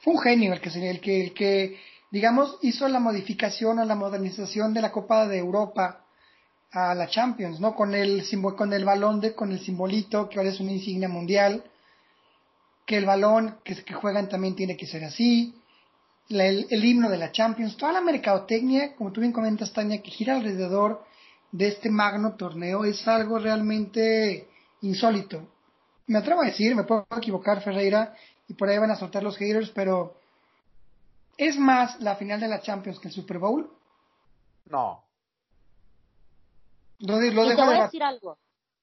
Fue 0.00 0.14
un 0.14 0.20
genio 0.20 0.52
el 0.52 0.60
que, 0.60 0.90
el 0.90 1.00
que, 1.00 1.20
el 1.22 1.34
que 1.34 1.78
digamos, 2.10 2.58
hizo 2.62 2.88
la 2.88 3.00
modificación 3.00 3.78
o 3.78 3.84
la 3.84 3.94
modernización 3.94 4.72
de 4.74 4.82
la 4.82 4.92
Copa 4.92 5.26
de 5.26 5.38
Europa 5.38 6.04
a 6.72 6.94
la 6.94 7.08
Champions, 7.08 7.60
¿no? 7.60 7.74
Con 7.74 7.94
el, 7.94 8.24
con 8.56 8.72
el 8.72 8.84
balón 8.84 9.20
de, 9.20 9.34
con 9.34 9.50
el 9.52 9.60
simbolito, 9.60 10.28
que 10.28 10.38
ahora 10.38 10.50
es 10.50 10.60
una 10.60 10.72
insignia 10.72 11.08
mundial, 11.08 11.64
que 12.86 12.96
el 12.96 13.06
balón 13.06 13.58
que, 13.64 13.84
que 13.84 13.94
juegan 13.94 14.28
también 14.28 14.54
tiene 14.54 14.76
que 14.76 14.86
ser 14.86 15.04
así, 15.04 15.59
el, 16.30 16.84
himno 16.84 17.10
de 17.10 17.18
la 17.18 17.32
Champions, 17.32 17.76
toda 17.76 17.92
la 17.92 18.00
mercadotecnia, 18.00 18.94
como 18.94 19.10
tú 19.10 19.20
bien 19.20 19.32
comentas, 19.32 19.72
Tania, 19.72 20.00
que 20.00 20.10
gira 20.10 20.36
alrededor 20.36 21.04
de 21.50 21.68
este 21.68 21.90
magno 21.90 22.36
torneo 22.36 22.84
es 22.84 23.06
algo 23.08 23.38
realmente 23.38 24.48
insólito. 24.82 25.48
Me 26.06 26.18
atrevo 26.18 26.42
a 26.42 26.46
decir, 26.46 26.74
me 26.76 26.84
puedo 26.84 27.06
equivocar, 27.16 27.62
Ferreira, 27.62 28.14
y 28.46 28.54
por 28.54 28.68
ahí 28.68 28.78
van 28.78 28.92
a 28.92 28.96
soltar 28.96 29.22
los 29.22 29.36
haters, 29.36 29.70
pero 29.70 30.16
¿es 31.36 31.56
más 31.56 32.00
la 32.00 32.14
final 32.14 32.40
de 32.40 32.48
la 32.48 32.60
Champions 32.60 33.00
que 33.00 33.08
el 33.08 33.14
Super 33.14 33.38
Bowl? 33.38 33.68
No. 34.66 35.02
Lo, 37.00 37.16
de, 37.16 37.32
lo 37.32 37.44
dejo 37.44 37.64
voy 37.64 37.74
a 37.76 37.82
decir 37.84 38.02
algo. 38.02 38.38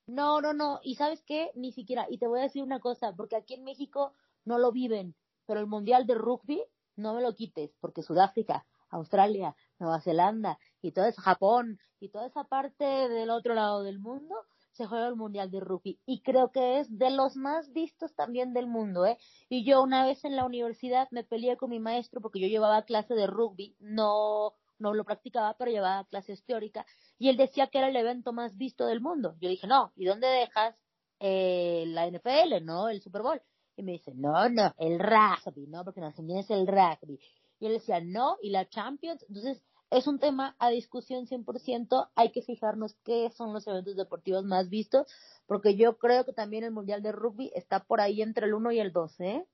No, 0.07 0.41
no, 0.41 0.53
no. 0.53 0.79
Y 0.83 0.95
sabes 0.95 1.21
qué, 1.23 1.51
ni 1.55 1.71
siquiera. 1.71 2.07
Y 2.09 2.17
te 2.17 2.27
voy 2.27 2.39
a 2.39 2.43
decir 2.43 2.63
una 2.63 2.79
cosa, 2.79 3.13
porque 3.15 3.35
aquí 3.35 3.53
en 3.53 3.63
México 3.63 4.13
no 4.43 4.57
lo 4.57 4.71
viven, 4.71 5.15
pero 5.45 5.59
el 5.59 5.67
Mundial 5.67 6.07
de 6.07 6.15
Rugby 6.15 6.63
no 6.97 7.13
me 7.13 7.21
lo 7.21 7.33
quites, 7.33 7.75
porque 7.79 8.03
Sudáfrica, 8.03 8.65
Australia, 8.89 9.55
Nueva 9.79 10.01
Zelanda 10.01 10.59
y 10.81 10.91
todo 10.91 11.05
es 11.05 11.17
Japón 11.17 11.79
y 11.99 12.09
toda 12.09 12.27
esa 12.27 12.43
parte 12.43 12.83
del 12.83 13.29
otro 13.29 13.53
lado 13.53 13.83
del 13.83 13.99
mundo 13.99 14.35
se 14.71 14.85
juega 14.85 15.07
el 15.07 15.15
Mundial 15.15 15.49
de 15.49 15.59
Rugby 15.59 15.99
y 16.05 16.21
creo 16.21 16.51
que 16.51 16.79
es 16.79 16.97
de 16.97 17.09
los 17.09 17.35
más 17.35 17.71
vistos 17.73 18.13
también 18.15 18.53
del 18.53 18.67
mundo, 18.67 19.05
¿eh? 19.05 19.17
Y 19.49 19.65
yo 19.65 19.81
una 19.81 20.05
vez 20.05 20.23
en 20.23 20.35
la 20.35 20.45
universidad 20.45 21.07
me 21.11 21.23
peleé 21.23 21.57
con 21.57 21.71
mi 21.71 21.79
maestro 21.79 22.21
porque 22.21 22.39
yo 22.39 22.47
llevaba 22.47 22.83
clase 22.83 23.15
de 23.15 23.27
rugby, 23.27 23.75
no 23.79 24.53
no 24.79 24.93
lo 24.93 25.05
practicaba, 25.05 25.55
pero 25.57 25.71
llevaba 25.71 26.05
clases 26.05 26.43
teóricas, 26.43 26.85
y 27.17 27.29
él 27.29 27.37
decía 27.37 27.67
que 27.67 27.79
era 27.79 27.89
el 27.89 27.95
evento 27.95 28.33
más 28.33 28.57
visto 28.57 28.85
del 28.85 29.01
mundo. 29.01 29.35
Yo 29.39 29.49
dije, 29.49 29.67
no, 29.67 29.91
¿y 29.95 30.05
dónde 30.05 30.27
dejas 30.27 30.75
eh, 31.19 31.85
la 31.87 32.07
NFL, 32.07 32.63
no? 32.63 32.89
El 32.89 33.01
Super 33.01 33.21
Bowl. 33.21 33.41
Y 33.77 33.83
me 33.83 33.93
dice, 33.93 34.11
no, 34.15 34.49
no, 34.49 34.73
el 34.79 34.99
rugby, 34.99 35.67
¿no? 35.67 35.83
Porque 35.85 35.99
en 35.99 36.07
Argentina 36.07 36.39
es 36.39 36.49
el 36.49 36.67
rugby. 36.67 37.19
Y 37.59 37.67
él 37.67 37.73
decía, 37.73 38.01
no, 38.01 38.37
y 38.41 38.49
la 38.49 38.67
Champions. 38.67 39.23
Entonces, 39.29 39.61
es 39.91 40.07
un 40.07 40.19
tema 40.19 40.55
a 40.59 40.69
discusión 40.69 41.27
100%. 41.27 42.09
Hay 42.15 42.31
que 42.31 42.41
fijarnos 42.41 42.95
qué 43.05 43.31
son 43.37 43.53
los 43.53 43.67
eventos 43.67 43.95
deportivos 43.95 44.43
más 44.43 44.69
vistos, 44.69 45.07
porque 45.45 45.75
yo 45.75 45.97
creo 45.97 46.25
que 46.25 46.33
también 46.33 46.63
el 46.63 46.71
Mundial 46.71 47.01
de 47.01 47.11
Rugby 47.11 47.51
está 47.55 47.79
por 47.83 48.01
ahí 48.01 48.21
entre 48.21 48.47
el 48.47 48.55
1 48.55 48.71
y 48.71 48.79
el 48.79 48.91
2, 48.91 49.19
¿eh? 49.21 49.45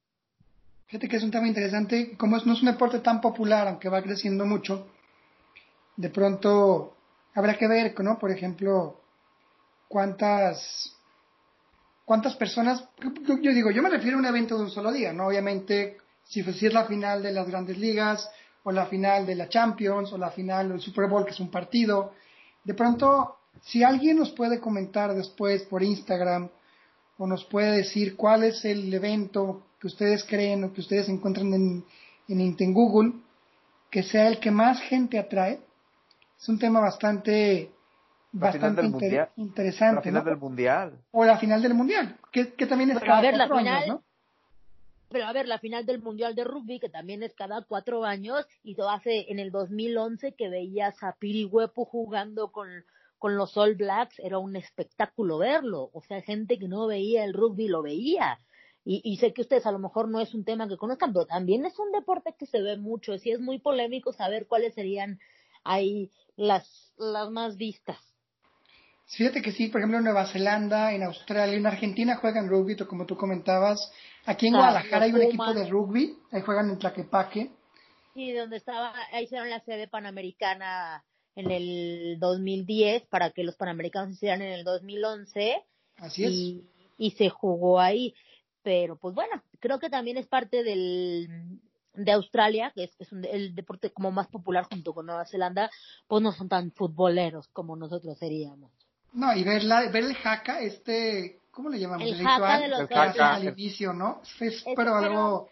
Fíjate 0.87 1.07
que 1.07 1.17
es 1.17 1.23
un 1.23 1.31
tema 1.31 1.47
interesante. 1.47 2.17
Como 2.17 2.37
no 2.37 2.53
es 2.53 2.61
un 2.61 2.71
deporte 2.71 2.99
tan 2.99 3.21
popular, 3.21 3.67
aunque 3.67 3.89
va 3.89 4.01
creciendo 4.01 4.45
mucho, 4.45 4.87
de 5.97 6.09
pronto 6.09 6.95
habrá 7.33 7.57
que 7.57 7.67
ver, 7.67 7.93
¿no? 7.99 8.17
Por 8.19 8.31
ejemplo, 8.31 9.01
cuántas 9.87 10.95
cuántas 12.05 12.35
personas, 12.35 12.83
yo, 13.01 13.51
digo, 13.51 13.71
yo 13.71 13.81
me 13.81 13.89
refiero 13.89 14.17
a 14.17 14.19
un 14.19 14.25
evento 14.25 14.57
de 14.57 14.63
un 14.63 14.69
solo 14.69 14.91
día, 14.91 15.13
¿no? 15.13 15.27
Obviamente, 15.27 15.97
si, 16.23 16.41
es 16.41 16.73
la 16.73 16.85
final 16.85 17.23
de 17.23 17.31
las 17.31 17.47
grandes 17.47 17.77
ligas, 17.77 18.29
o 18.63 18.71
la 18.71 18.85
final 18.85 19.25
de 19.25 19.35
la 19.35 19.49
Champions, 19.49 20.13
o 20.13 20.17
la 20.17 20.31
final 20.31 20.69
del 20.69 20.79
Super 20.79 21.09
Bowl, 21.09 21.25
que 21.25 21.31
es 21.31 21.39
un 21.39 21.51
partido, 21.51 22.13
de 22.63 22.73
pronto, 22.73 23.37
si 23.61 23.83
alguien 23.83 24.17
nos 24.17 24.31
puede 24.31 24.59
comentar 24.59 25.13
después 25.13 25.63
por 25.63 25.83
Instagram, 25.83 26.49
o 27.17 27.27
nos 27.27 27.45
puede 27.45 27.77
decir 27.77 28.15
cuál 28.15 28.43
es 28.43 28.65
el 28.65 28.93
evento 28.93 29.67
que 29.79 29.87
ustedes 29.87 30.23
creen 30.23 30.63
o 30.63 30.73
que 30.73 30.81
ustedes 30.81 31.09
encuentran 31.09 31.53
en, 31.53 31.85
en, 32.27 32.55
en 32.57 32.73
Google, 32.73 33.13
que 33.91 34.03
sea 34.03 34.27
el 34.27 34.39
que 34.39 34.49
más 34.49 34.79
gente 34.81 35.19
atrae, 35.19 35.59
es 36.39 36.49
un 36.49 36.57
tema 36.57 36.79
bastante 36.79 37.71
bastante 38.33 38.83
interesante. 39.35 39.95
La 39.95 40.01
final 40.01 40.25
del 40.25 40.37
mundial. 40.37 40.99
O 41.11 41.23
la 41.23 41.37
final 41.37 41.61
del 41.61 41.73
mundial, 41.73 42.17
que, 42.31 42.45
también 42.65 42.91
es 42.91 42.99
cada 42.99 43.21
cuatro 43.21 43.57
años, 43.57 43.87
¿no? 43.87 44.03
Pero 45.09 45.27
a 45.27 45.33
ver, 45.33 45.47
la 45.47 45.59
final 45.59 45.85
del 45.85 46.01
mundial 46.01 46.33
de 46.33 46.43
rugby, 46.43 46.79
que 46.79 46.89
también 46.89 47.21
es 47.21 47.35
cada 47.35 47.61
cuatro 47.61 48.03
años, 48.03 48.47
y 48.63 48.73
todo 48.73 48.89
hace 48.89 49.31
en 49.31 49.37
el 49.37 49.51
2011 49.51 50.33
que 50.33 50.49
veías 50.49 51.01
a 51.03 51.13
Pirihuepu 51.13 51.85
jugando 51.85 52.51
con, 52.51 52.67
con 53.19 53.37
los 53.37 53.55
All 53.55 53.75
Blacks, 53.75 54.17
era 54.19 54.39
un 54.39 54.55
espectáculo 54.55 55.37
verlo. 55.37 55.91
O 55.93 56.01
sea, 56.01 56.21
gente 56.23 56.57
que 56.57 56.67
no 56.67 56.87
veía 56.87 57.23
el 57.25 57.33
rugby 57.33 57.67
lo 57.67 57.83
veía. 57.83 58.39
Y, 58.83 59.01
y, 59.03 59.17
sé 59.17 59.33
que 59.33 59.43
ustedes 59.43 59.67
a 59.67 59.71
lo 59.71 59.77
mejor 59.77 60.09
no 60.09 60.19
es 60.19 60.33
un 60.33 60.43
tema 60.43 60.67
que 60.67 60.77
conozcan, 60.77 61.13
pero 61.13 61.27
también 61.27 61.65
es 61.65 61.77
un 61.77 61.91
deporte 61.91 62.33
que 62.37 62.47
se 62.47 62.61
ve 62.61 62.77
mucho. 62.77 63.13
Y 63.13 63.31
es 63.31 63.39
muy 63.39 63.59
polémico 63.59 64.13
saber 64.13 64.47
cuáles 64.47 64.73
serían 64.73 65.19
ahí 65.63 66.09
las, 66.35 66.91
las 66.97 67.29
más 67.29 67.55
vistas. 67.55 68.12
Fíjate 69.07 69.41
que 69.41 69.51
sí, 69.51 69.67
por 69.67 69.81
ejemplo, 69.81 69.97
en 69.99 70.05
Nueva 70.05 70.25
Zelanda, 70.27 70.93
en 70.93 71.03
Australia, 71.03 71.55
en 71.55 71.65
Argentina 71.65 72.15
juegan 72.15 72.47
rugby, 72.49 72.75
como 72.77 73.05
tú 73.05 73.15
comentabas. 73.15 73.91
Aquí 74.25 74.47
en 74.47 74.55
Ah, 74.55 74.59
Guadalajara 74.59 75.05
hay 75.05 75.11
un 75.13 75.21
equipo 75.21 75.53
de 75.53 75.67
rugby, 75.69 76.17
ahí 76.31 76.41
juegan 76.41 76.69
en 76.69 76.79
Tlaquepaque. 76.79 77.51
Sí, 78.13 78.31
donde 78.31 78.57
estaba, 78.57 78.93
ahí 79.11 79.25
hicieron 79.25 79.49
la 79.49 79.59
sede 79.61 79.87
panamericana 79.87 81.03
en 81.35 81.51
el 81.51 82.17
2010 82.19 83.03
para 83.07 83.31
que 83.31 83.43
los 83.43 83.55
panamericanos 83.55 84.13
hicieran 84.13 84.41
en 84.41 84.51
el 84.53 84.63
2011 84.63 85.63
Así 85.97 86.23
es. 86.23 86.31
y, 86.31 86.63
y 86.97 87.11
se 87.11 87.29
jugó 87.29 87.79
ahí. 87.79 88.13
Pero 88.61 88.97
pues 88.97 89.13
bueno, 89.13 89.43
creo 89.59 89.79
que 89.79 89.89
también 89.89 90.17
es 90.17 90.27
parte 90.27 90.63
del 90.63 91.59
de 91.95 92.11
Australia, 92.11 92.71
que 92.73 92.85
es, 92.85 92.95
es 92.97 93.11
un- 93.11 93.25
el 93.25 93.53
deporte 93.53 93.91
como 93.91 94.09
más 94.11 94.27
popular 94.27 94.65
junto 94.71 94.93
con 94.93 95.05
Nueva 95.05 95.25
Zelanda, 95.25 95.69
pues 96.07 96.23
no 96.23 96.31
son 96.31 96.49
tan 96.49 96.71
futboleros 96.71 97.47
como 97.49 97.75
nosotros 97.75 98.17
seríamos. 98.17 98.71
No, 99.13 99.33
y 99.35 99.43
ver, 99.43 99.63
la, 99.63 99.89
ver 99.89 100.03
el 100.03 100.15
jaca, 100.15 100.59
este, 100.61 101.39
¿cómo 101.51 101.69
le 101.69 101.79
llamamos? 101.79 102.07
El 102.07 102.21
jaca 102.23 102.59
de 102.59 102.67
los 102.67 102.87
que 102.87 102.95
jaca. 102.95 103.35
al 103.35 103.43
inicio, 103.47 103.93
¿no? 103.93 104.21
Es, 104.23 104.41
Es- 104.41 104.65
pero 104.75 104.95
algo 104.95 105.49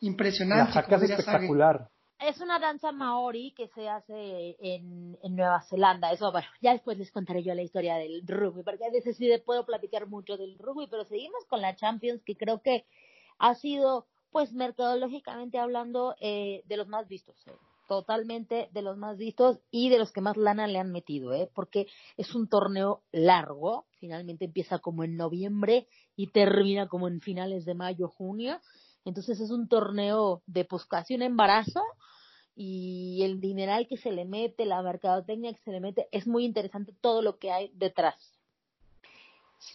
La 0.00 0.06
impresionante. 0.08 0.72
jaca 0.72 0.96
es 0.96 1.02
espectacular. 1.10 1.88
Es 2.18 2.40
una 2.40 2.58
danza 2.60 2.92
maori 2.92 3.52
que 3.56 3.66
se 3.68 3.88
hace 3.88 4.56
en, 4.60 5.18
en 5.22 5.34
Nueva 5.36 5.60
Zelanda. 5.62 6.12
Eso, 6.12 6.30
bueno, 6.30 6.46
ya 6.60 6.72
después 6.72 6.96
les 6.96 7.10
contaré 7.10 7.42
yo 7.42 7.52
la 7.54 7.62
historia 7.62 7.96
del 7.96 8.22
rugby, 8.26 8.62
porque 8.62 8.86
a 8.86 8.90
veces 8.90 9.16
sí 9.16 9.28
puedo 9.44 9.66
platicar 9.66 10.06
mucho 10.06 10.36
del 10.36 10.56
rugby, 10.58 10.86
pero 10.88 11.04
seguimos 11.04 11.44
con 11.46 11.60
la 11.60 11.74
Champions, 11.74 12.22
que 12.24 12.36
creo 12.36 12.62
que 12.62 12.86
ha 13.38 13.54
sido, 13.56 14.06
pues, 14.30 14.52
mercadológicamente 14.52 15.58
hablando, 15.58 16.14
eh, 16.20 16.62
de 16.66 16.76
los 16.76 16.86
más 16.86 17.08
vistos. 17.08 17.36
eh. 17.48 17.52
Totalmente 17.92 18.70
de 18.72 18.80
los 18.80 18.96
más 18.96 19.18
vistos 19.18 19.60
y 19.70 19.90
de 19.90 19.98
los 19.98 20.12
que 20.12 20.22
más 20.22 20.38
lana 20.38 20.66
le 20.66 20.78
han 20.78 20.92
metido, 20.92 21.34
¿eh? 21.34 21.50
porque 21.54 21.88
es 22.16 22.34
un 22.34 22.48
torneo 22.48 23.02
largo. 23.12 23.84
Finalmente 23.98 24.46
empieza 24.46 24.78
como 24.78 25.04
en 25.04 25.18
noviembre 25.18 25.86
y 26.16 26.28
termina 26.28 26.88
como 26.88 27.06
en 27.06 27.20
finales 27.20 27.66
de 27.66 27.74
mayo, 27.74 28.08
junio. 28.08 28.58
Entonces 29.04 29.40
es 29.40 29.50
un 29.50 29.68
torneo 29.68 30.40
de 30.46 30.64
pues 30.64 30.86
casi 30.86 31.14
un 31.14 31.20
embarazo 31.20 31.82
y 32.56 33.20
el 33.24 33.42
dineral 33.42 33.86
que 33.86 33.98
se 33.98 34.10
le 34.10 34.24
mete, 34.24 34.64
la 34.64 34.80
mercadotecnia 34.80 35.52
que 35.52 35.60
se 35.62 35.70
le 35.70 35.80
mete, 35.80 36.08
es 36.12 36.26
muy 36.26 36.46
interesante 36.46 36.94
todo 37.02 37.20
lo 37.20 37.36
que 37.36 37.52
hay 37.52 37.72
detrás. 37.74 38.16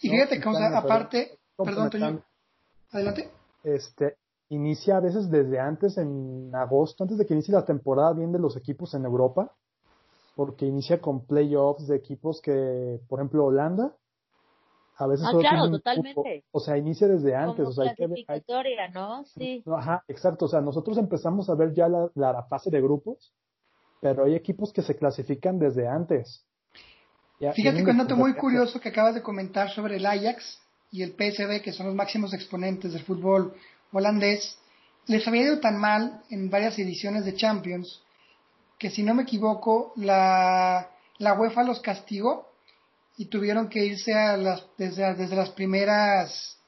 Y 0.02 0.08
¿no? 0.08 0.14
fíjate 0.14 0.40
que, 0.40 0.48
o 0.48 0.54
sea, 0.54 0.66
Están- 0.66 0.84
aparte, 0.84 1.38
perdón. 1.56 1.90
Toño, 1.90 2.24
adelante. 2.90 3.30
este, 3.62 4.16
inicia 4.50 4.96
a 4.96 5.00
veces 5.00 5.30
desde 5.30 5.58
antes, 5.60 5.98
en 5.98 6.50
agosto, 6.54 7.04
antes 7.04 7.18
de 7.18 7.26
que 7.26 7.34
inicie 7.34 7.52
la 7.54 7.64
temporada 7.64 8.12
bien 8.12 8.32
de 8.32 8.38
los 8.38 8.56
equipos 8.56 8.94
en 8.94 9.04
Europa, 9.04 9.52
porque 10.34 10.66
inicia 10.66 11.00
con 11.00 11.26
playoffs 11.26 11.86
de 11.88 11.96
equipos 11.96 12.40
que, 12.40 13.00
por 13.08 13.18
ejemplo, 13.20 13.44
Holanda, 13.46 13.94
a 14.96 15.06
veces 15.06 15.26
Ah, 15.26 15.30
solo 15.30 15.40
claro, 15.40 15.70
totalmente. 15.70 16.14
cupo. 16.14 16.30
o 16.52 16.60
sea, 16.60 16.76
inicia 16.76 17.06
desde 17.08 17.34
antes, 17.36 17.56
Como 17.56 17.68
o 17.68 17.72
sea, 17.72 17.84
hay 17.90 17.94
que 17.94 18.06
ver- 18.06 18.18
hay- 18.18 18.24
clasificatoria, 18.40 18.88
¿no? 18.88 19.24
Sí. 19.24 19.62
no, 19.66 19.76
ajá, 19.76 20.04
exacto, 20.08 20.46
o 20.46 20.48
sea, 20.48 20.60
nosotros 20.60 20.96
empezamos 20.98 21.48
a 21.50 21.54
ver 21.54 21.72
ya 21.74 21.88
la, 21.88 22.10
la 22.14 22.42
fase 22.44 22.70
de 22.70 22.80
grupos, 22.80 23.32
pero 24.00 24.24
hay 24.24 24.34
equipos 24.34 24.72
que 24.72 24.82
se 24.82 24.96
clasifican 24.96 25.58
desde 25.58 25.86
antes. 25.86 26.44
Ya- 27.40 27.52
Fíjate 27.52 27.84
que 27.84 27.90
un 27.90 27.98
dato 27.98 28.16
muy 28.16 28.34
curioso 28.34 28.80
que 28.80 28.88
acabas 28.88 29.14
de 29.14 29.22
comentar 29.22 29.70
sobre 29.70 29.96
el 29.96 30.06
Ajax 30.06 30.60
y 30.90 31.02
el 31.02 31.12
PSV, 31.12 31.62
que 31.62 31.72
son 31.72 31.86
los 31.86 31.94
máximos 31.94 32.32
exponentes 32.34 32.92
del 32.92 33.02
fútbol 33.04 33.54
holandés, 33.92 34.58
les 35.06 35.26
había 35.26 35.42
ido 35.42 35.60
tan 35.60 35.78
mal 35.78 36.22
en 36.30 36.50
varias 36.50 36.78
ediciones 36.78 37.24
de 37.24 37.34
Champions 37.34 38.02
que 38.78 38.90
si 38.90 39.02
no 39.02 39.14
me 39.14 39.22
equivoco, 39.24 39.92
la, 39.96 40.88
la 41.18 41.34
UEFA 41.34 41.64
los 41.64 41.80
castigó 41.80 42.48
y 43.16 43.26
tuvieron 43.26 43.68
que 43.68 43.84
irse 43.84 44.14
a 44.14 44.36
las, 44.36 44.64
desde, 44.76 45.14
desde 45.14 45.34
las 45.34 45.50
primeras 45.50 46.58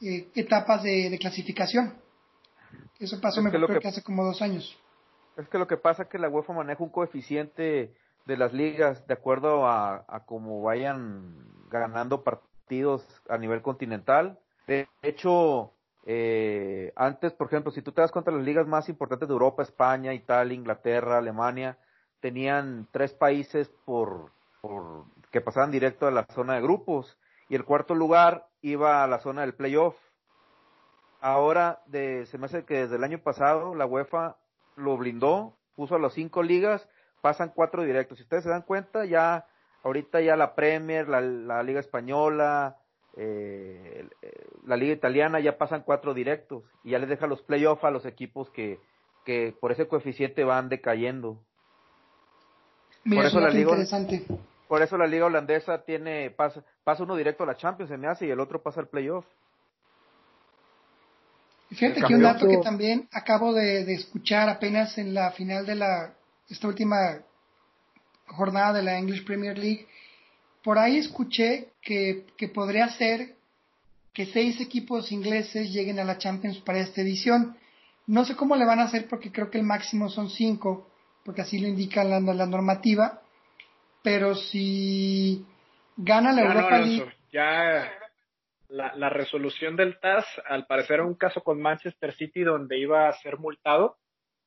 eh, 0.00 0.28
etapas 0.36 0.82
de, 0.84 1.10
de 1.10 1.18
clasificación. 1.18 1.94
Eso 3.00 3.20
pasó, 3.20 3.40
Es 3.40 3.44
me 3.44 3.50
que 3.50 3.58
lo 3.58 3.66
creo 3.66 3.78
que- 3.78 3.82
que 3.82 3.88
hace 3.88 4.02
como 4.02 4.24
dos 4.24 4.40
años. 4.42 4.78
Es 5.36 5.48
que 5.48 5.58
lo 5.58 5.66
que 5.66 5.76
pasa 5.76 6.04
es 6.04 6.08
que 6.08 6.18
la 6.18 6.28
UEFA 6.28 6.52
maneja 6.52 6.84
un 6.84 6.90
coeficiente 6.90 7.92
de 8.24 8.36
las 8.36 8.52
ligas 8.52 9.04
de 9.08 9.14
acuerdo 9.14 9.66
a, 9.66 10.04
a 10.06 10.24
cómo 10.24 10.62
vayan 10.62 11.34
ganando 11.70 12.22
partidos 12.22 13.04
a 13.28 13.36
nivel 13.36 13.60
continental. 13.60 14.38
De 14.68 14.86
hecho, 15.02 15.72
eh, 16.06 16.92
antes, 16.96 17.32
por 17.32 17.46
ejemplo, 17.46 17.72
si 17.72 17.80
tú 17.80 17.92
te 17.92 18.02
das 18.02 18.12
cuenta, 18.12 18.30
las 18.30 18.44
ligas 18.44 18.66
más 18.66 18.88
importantes 18.88 19.26
de 19.26 19.32
Europa, 19.32 19.62
España, 19.62 20.12
Italia, 20.12 20.54
Inglaterra, 20.54 21.18
Alemania, 21.18 21.78
tenían 22.20 22.88
tres 22.90 23.14
países 23.14 23.70
por, 23.84 24.30
que 25.30 25.40
pasaban 25.40 25.70
directo 25.70 26.06
a 26.06 26.10
la 26.10 26.26
zona 26.26 26.54
de 26.54 26.62
grupos 26.62 27.18
y 27.48 27.54
el 27.54 27.64
cuarto 27.64 27.94
lugar 27.94 28.48
iba 28.60 29.02
a 29.02 29.06
la 29.06 29.18
zona 29.18 29.42
del 29.42 29.54
playoff. 29.54 29.96
Ahora, 31.20 31.82
de, 31.86 32.26
se 32.26 32.36
me 32.36 32.46
hace 32.46 32.64
que 32.64 32.80
desde 32.80 32.96
el 32.96 33.04
año 33.04 33.18
pasado 33.18 33.74
la 33.74 33.86
UEFA 33.86 34.36
lo 34.76 34.98
blindó, 34.98 35.56
puso 35.74 35.94
a 35.94 35.98
las 35.98 36.12
cinco 36.12 36.42
ligas, 36.42 36.86
pasan 37.22 37.52
cuatro 37.54 37.82
directos. 37.82 38.18
Si 38.18 38.24
ustedes 38.24 38.44
se 38.44 38.50
dan 38.50 38.62
cuenta, 38.62 39.06
ya 39.06 39.46
ahorita 39.82 40.20
ya 40.20 40.36
la 40.36 40.54
Premier, 40.54 41.08
la 41.08 41.62
Liga 41.62 41.80
Española, 41.80 42.76
eh, 43.16 44.08
eh, 44.22 44.46
la 44.66 44.76
Liga 44.76 44.92
Italiana 44.92 45.40
ya 45.40 45.56
pasan 45.58 45.82
cuatro 45.84 46.14
directos 46.14 46.64
y 46.82 46.90
ya 46.90 46.98
les 46.98 47.08
deja 47.08 47.26
los 47.26 47.42
playoffs 47.42 47.84
a 47.84 47.90
los 47.90 48.04
equipos 48.06 48.50
que, 48.50 48.78
que 49.24 49.54
por 49.60 49.72
ese 49.72 49.86
coeficiente 49.88 50.42
van 50.44 50.68
decayendo. 50.68 51.38
Mira, 53.04 53.22
Por 53.22 53.26
es 53.26 53.32
eso 53.32 53.40
la 53.40 53.50
liga- 53.50 53.70
interesante. 53.70 54.24
Por 54.66 54.80
eso 54.82 54.96
la 54.96 55.06
Liga 55.06 55.26
Holandesa 55.26 55.84
tiene 55.84 56.30
pasa, 56.30 56.64
pasa 56.84 57.02
uno 57.02 57.14
directo 57.16 57.44
a 57.44 57.46
la 57.46 57.56
Champions, 57.56 57.90
se 57.90 57.98
me 57.98 58.08
hace, 58.08 58.26
y 58.26 58.30
el 58.30 58.40
otro 58.40 58.62
pasa 58.62 58.80
al 58.80 58.88
playoff. 58.88 59.26
Fíjate 61.70 62.02
que 62.02 62.14
un 62.14 62.22
dato 62.22 62.46
que 62.48 62.58
también 62.58 63.08
acabo 63.12 63.52
de, 63.52 63.84
de 63.84 63.94
escuchar 63.94 64.48
apenas 64.48 64.96
en 64.98 65.12
la 65.12 65.32
final 65.32 65.66
de 65.66 65.74
la 65.74 66.14
esta 66.48 66.68
última 66.68 66.96
jornada 68.26 68.74
de 68.74 68.82
la 68.82 68.98
English 68.98 69.24
Premier 69.24 69.56
League, 69.58 69.86
por 70.64 70.78
ahí 70.78 70.96
escuché 70.96 71.68
que, 71.82 72.24
que 72.38 72.48
podría 72.48 72.88
ser 72.88 73.34
que 74.14 74.26
seis 74.26 74.60
equipos 74.60 75.12
ingleses 75.12 75.72
lleguen 75.72 75.98
a 75.98 76.04
la 76.04 76.18
Champions 76.18 76.58
para 76.58 76.80
esta 76.80 77.02
edición. 77.02 77.56
No 78.06 78.24
sé 78.24 78.34
cómo 78.34 78.56
le 78.56 78.64
van 78.64 78.80
a 78.80 78.84
hacer 78.84 79.06
porque 79.08 79.30
creo 79.30 79.50
que 79.50 79.58
el 79.58 79.64
máximo 79.64 80.08
son 80.08 80.30
cinco, 80.30 80.88
porque 81.24 81.42
así 81.42 81.58
lo 81.58 81.68
indica 81.68 82.02
la, 82.02 82.20
la 82.20 82.46
normativa. 82.46 83.20
Pero 84.02 84.34
si 84.34 85.44
gana 85.96 86.32
la 86.32 86.44
no, 86.44 86.48
Europa 86.48 86.78
League, 86.78 87.12
ya 87.32 87.90
la, 88.68 88.94
la 88.94 89.08
resolución 89.10 89.76
del 89.76 89.98
TAS, 90.00 90.24
al 90.48 90.66
parecer 90.66 90.94
era 90.94 91.04
un 91.04 91.14
caso 91.14 91.42
con 91.42 91.60
Manchester 91.60 92.14
City 92.14 92.42
donde 92.42 92.78
iba 92.78 93.08
a 93.08 93.12
ser 93.14 93.38
multado. 93.38 93.96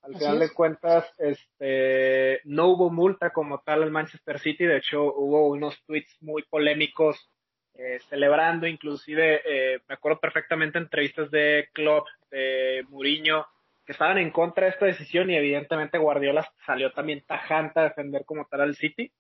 Al 0.08 0.16
Así 0.16 0.20
final 0.20 0.42
es. 0.42 0.50
de 0.50 0.56
cuentas, 0.56 1.14
este, 1.18 2.40
no 2.46 2.68
hubo 2.68 2.90
multa 2.90 3.32
como 3.32 3.60
tal 3.60 3.84
al 3.84 3.92
Manchester 3.92 4.40
City. 4.40 4.66
De 4.66 4.78
hecho, 4.78 5.04
hubo 5.04 5.50
unos 5.50 5.84
tweets 5.86 6.16
muy 6.22 6.44
polémicos 6.44 7.30
eh, 7.74 8.00
celebrando, 8.10 8.66
inclusive, 8.68 9.42
eh, 9.46 9.82
me 9.88 9.96
acuerdo 9.96 10.20
perfectamente 10.20 10.78
entrevistas 10.78 11.30
de 11.30 11.68
Klopp, 11.74 12.08
de 12.32 12.86
Mourinho, 12.90 13.46
que 13.86 13.92
estaban 13.92 14.18
en 14.18 14.32
contra 14.32 14.66
de 14.66 14.72
esta 14.72 14.86
decisión 14.86 15.30
y 15.30 15.36
evidentemente 15.36 15.98
Guardiola 15.98 16.48
salió 16.66 16.92
también 16.94 17.24
tajante 17.28 17.80
a 17.80 17.84
defender 17.84 18.24
como 18.26 18.46
tal 18.46 18.62
al 18.62 18.76
City. 18.76 19.12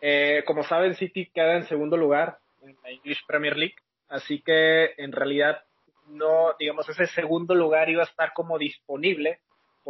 Eh, 0.00 0.42
como 0.44 0.64
saben, 0.64 0.94
City 0.94 1.30
queda 1.32 1.56
en 1.56 1.64
segundo 1.64 1.96
lugar 1.96 2.38
en 2.62 2.76
la 2.82 2.90
English 2.90 3.24
Premier 3.26 3.56
League, 3.56 3.76
así 4.08 4.42
que 4.42 4.92
en 4.96 5.12
realidad 5.12 5.62
no, 6.08 6.54
digamos, 6.58 6.88
ese 6.88 7.06
segundo 7.06 7.54
lugar 7.54 7.88
iba 7.88 8.02
a 8.02 8.06
estar 8.06 8.32
como 8.32 8.58
disponible. 8.58 9.40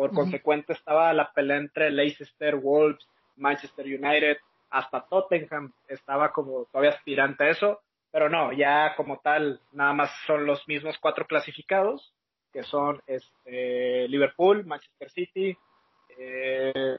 Por 0.00 0.12
Ujú. 0.12 0.20
consecuente, 0.20 0.72
estaba 0.72 1.12
la 1.12 1.30
pelea 1.30 1.58
entre 1.58 1.90
Leicester, 1.90 2.56
Wolves, 2.56 3.06
Manchester 3.36 3.84
United, 3.84 4.38
hasta 4.70 5.04
Tottenham 5.04 5.74
estaba 5.88 6.32
como 6.32 6.64
todavía 6.72 6.92
aspirante 6.92 7.44
a 7.44 7.50
eso, 7.50 7.80
pero 8.10 8.30
no, 8.30 8.50
ya 8.50 8.94
como 8.96 9.18
tal, 9.18 9.60
nada 9.72 9.92
más 9.92 10.10
son 10.26 10.46
los 10.46 10.66
mismos 10.66 10.96
cuatro 11.02 11.26
clasificados, 11.26 12.14
que 12.50 12.62
son 12.62 13.02
este, 13.06 14.08
Liverpool, 14.08 14.64
Manchester 14.64 15.10
City, 15.10 15.54
eh, 16.16 16.96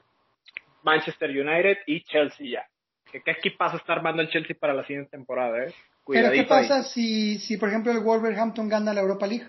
Manchester 0.84 1.28
United 1.30 1.78
y 1.88 2.04
Chelsea 2.04 2.46
ya. 2.52 2.68
¿Qué, 3.10 3.20
qué 3.20 3.32
equipazo 3.32 3.78
está 3.78 3.94
armando 3.94 4.22
el 4.22 4.30
Chelsea 4.30 4.54
para 4.56 4.74
la 4.74 4.86
siguiente 4.86 5.10
temporada, 5.10 5.58
eh? 5.64 5.74
pero 6.06 6.30
¿qué 6.30 6.44
Cuidadito 6.44 6.54
ahí. 6.54 6.68
pasa 6.68 6.84
si, 6.84 7.40
si 7.40 7.56
por 7.56 7.68
ejemplo 7.68 7.90
el 7.90 7.98
Wolverhampton 7.98 8.68
gana 8.68 8.94
la 8.94 9.00
Europa 9.00 9.26
League? 9.26 9.48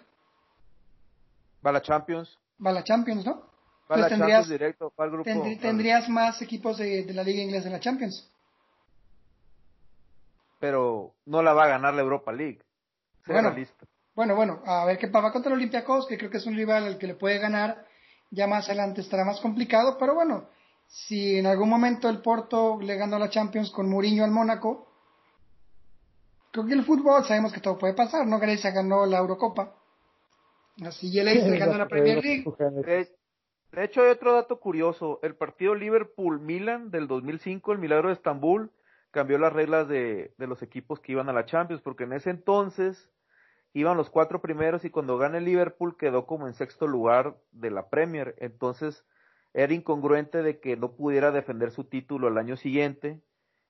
Va 1.63 1.71
la 1.71 1.83
Champions, 1.83 2.39
Va 2.65 2.69
a 2.71 2.73
la 2.73 2.83
Champions, 2.83 3.25
¿no? 3.25 3.43
va 3.91 3.97
la 3.97 4.07
tendrías- 4.09 4.09
Champions 4.41 4.49
directo, 4.49 4.93
va 4.99 5.03
al 5.05 5.11
grupo. 5.11 5.29
Tendrí- 5.29 5.53
al- 5.55 5.59
tendrías 5.59 6.09
más 6.09 6.41
equipos 6.41 6.77
de, 6.77 7.03
de 7.03 7.13
la 7.13 7.23
liga 7.23 7.41
inglesa 7.43 7.67
en 7.67 7.73
la 7.73 7.79
Champions. 7.79 8.29
pero 10.59 11.11
no 11.25 11.41
la 11.43 11.53
va 11.53 11.65
a 11.65 11.67
ganar 11.67 11.93
la 11.93 12.01
Europa 12.01 12.31
League. 12.31 12.61
Bueno. 13.27 13.53
Bueno, 14.15 14.35
bueno, 14.35 14.61
a 14.65 14.85
ver 14.85 14.97
qué 14.97 15.07
pasa 15.09 15.31
contra 15.31 15.51
el 15.51 15.57
Olympiacos, 15.57 16.07
que 16.07 16.17
creo 16.17 16.29
que 16.29 16.37
es 16.37 16.45
un 16.45 16.55
rival 16.55 16.85
al 16.85 16.97
que 16.97 17.07
le 17.07 17.15
puede 17.15 17.37
ganar. 17.39 17.85
Ya 18.31 18.47
más 18.47 18.67
adelante 18.69 19.01
estará 19.01 19.25
más 19.25 19.39
complicado, 19.41 19.97
pero 19.99 20.13
bueno, 20.15 20.45
si 20.87 21.37
en 21.37 21.47
algún 21.47 21.67
momento 21.69 22.07
el 22.09 22.21
Porto 22.21 22.79
le 22.79 22.95
ganó 22.95 23.19
la 23.19 23.29
Champions 23.29 23.71
con 23.71 23.89
Mourinho 23.89 24.23
al 24.23 24.31
Mónaco, 24.31 24.87
creo 26.51 26.65
que 26.65 26.73
el 26.73 26.85
fútbol 26.85 27.25
sabemos 27.25 27.51
que 27.51 27.59
todo 27.59 27.77
puede 27.77 27.93
pasar, 27.93 28.25
¿no? 28.25 28.39
Grecia 28.39 28.71
ganó 28.71 29.05
la 29.05 29.17
Eurocopa. 29.17 29.73
Así 30.81 31.11
Leicester 31.11 31.57
ganó 31.59 31.77
la 31.77 31.87
Premier 31.87 32.23
League. 32.23 32.45
De, 33.71 33.83
hecho, 33.83 34.03
hay 34.03 34.09
otro 34.11 34.33
dato 34.33 34.59
curioso. 34.59 35.19
El 35.23 35.35
partido 35.35 35.73
Liverpool-Milan 35.73 36.91
del 36.91 37.07
2005, 37.07 37.71
el 37.71 37.79
Milagro 37.79 38.09
de 38.09 38.15
Estambul, 38.15 38.71
cambió 39.11 39.37
las 39.37 39.53
reglas 39.53 39.87
de, 39.87 40.33
de 40.37 40.47
los 40.47 40.61
equipos 40.61 40.99
que 40.99 41.11
iban 41.13 41.29
a 41.29 41.33
la 41.33 41.45
Champions, 41.45 41.81
porque 41.81 42.03
en 42.03 42.13
ese 42.13 42.29
entonces 42.29 43.11
iban 43.73 43.97
los 43.97 44.09
cuatro 44.09 44.41
primeros 44.41 44.85
y 44.85 44.91
cuando 44.91 45.17
gana 45.17 45.39
el 45.39 45.45
Liverpool 45.45 45.97
quedó 45.97 46.25
como 46.25 46.47
en 46.47 46.53
sexto 46.53 46.87
lugar 46.87 47.35
de 47.51 47.71
la 47.71 47.89
Premier. 47.89 48.35
Entonces 48.37 49.03
era 49.53 49.73
incongruente 49.73 50.41
de 50.41 50.59
que 50.59 50.77
no 50.77 50.95
pudiera 50.95 51.31
defender 51.31 51.71
su 51.71 51.83
título 51.83 52.27
el 52.27 52.37
año 52.37 52.57
siguiente. 52.57 53.21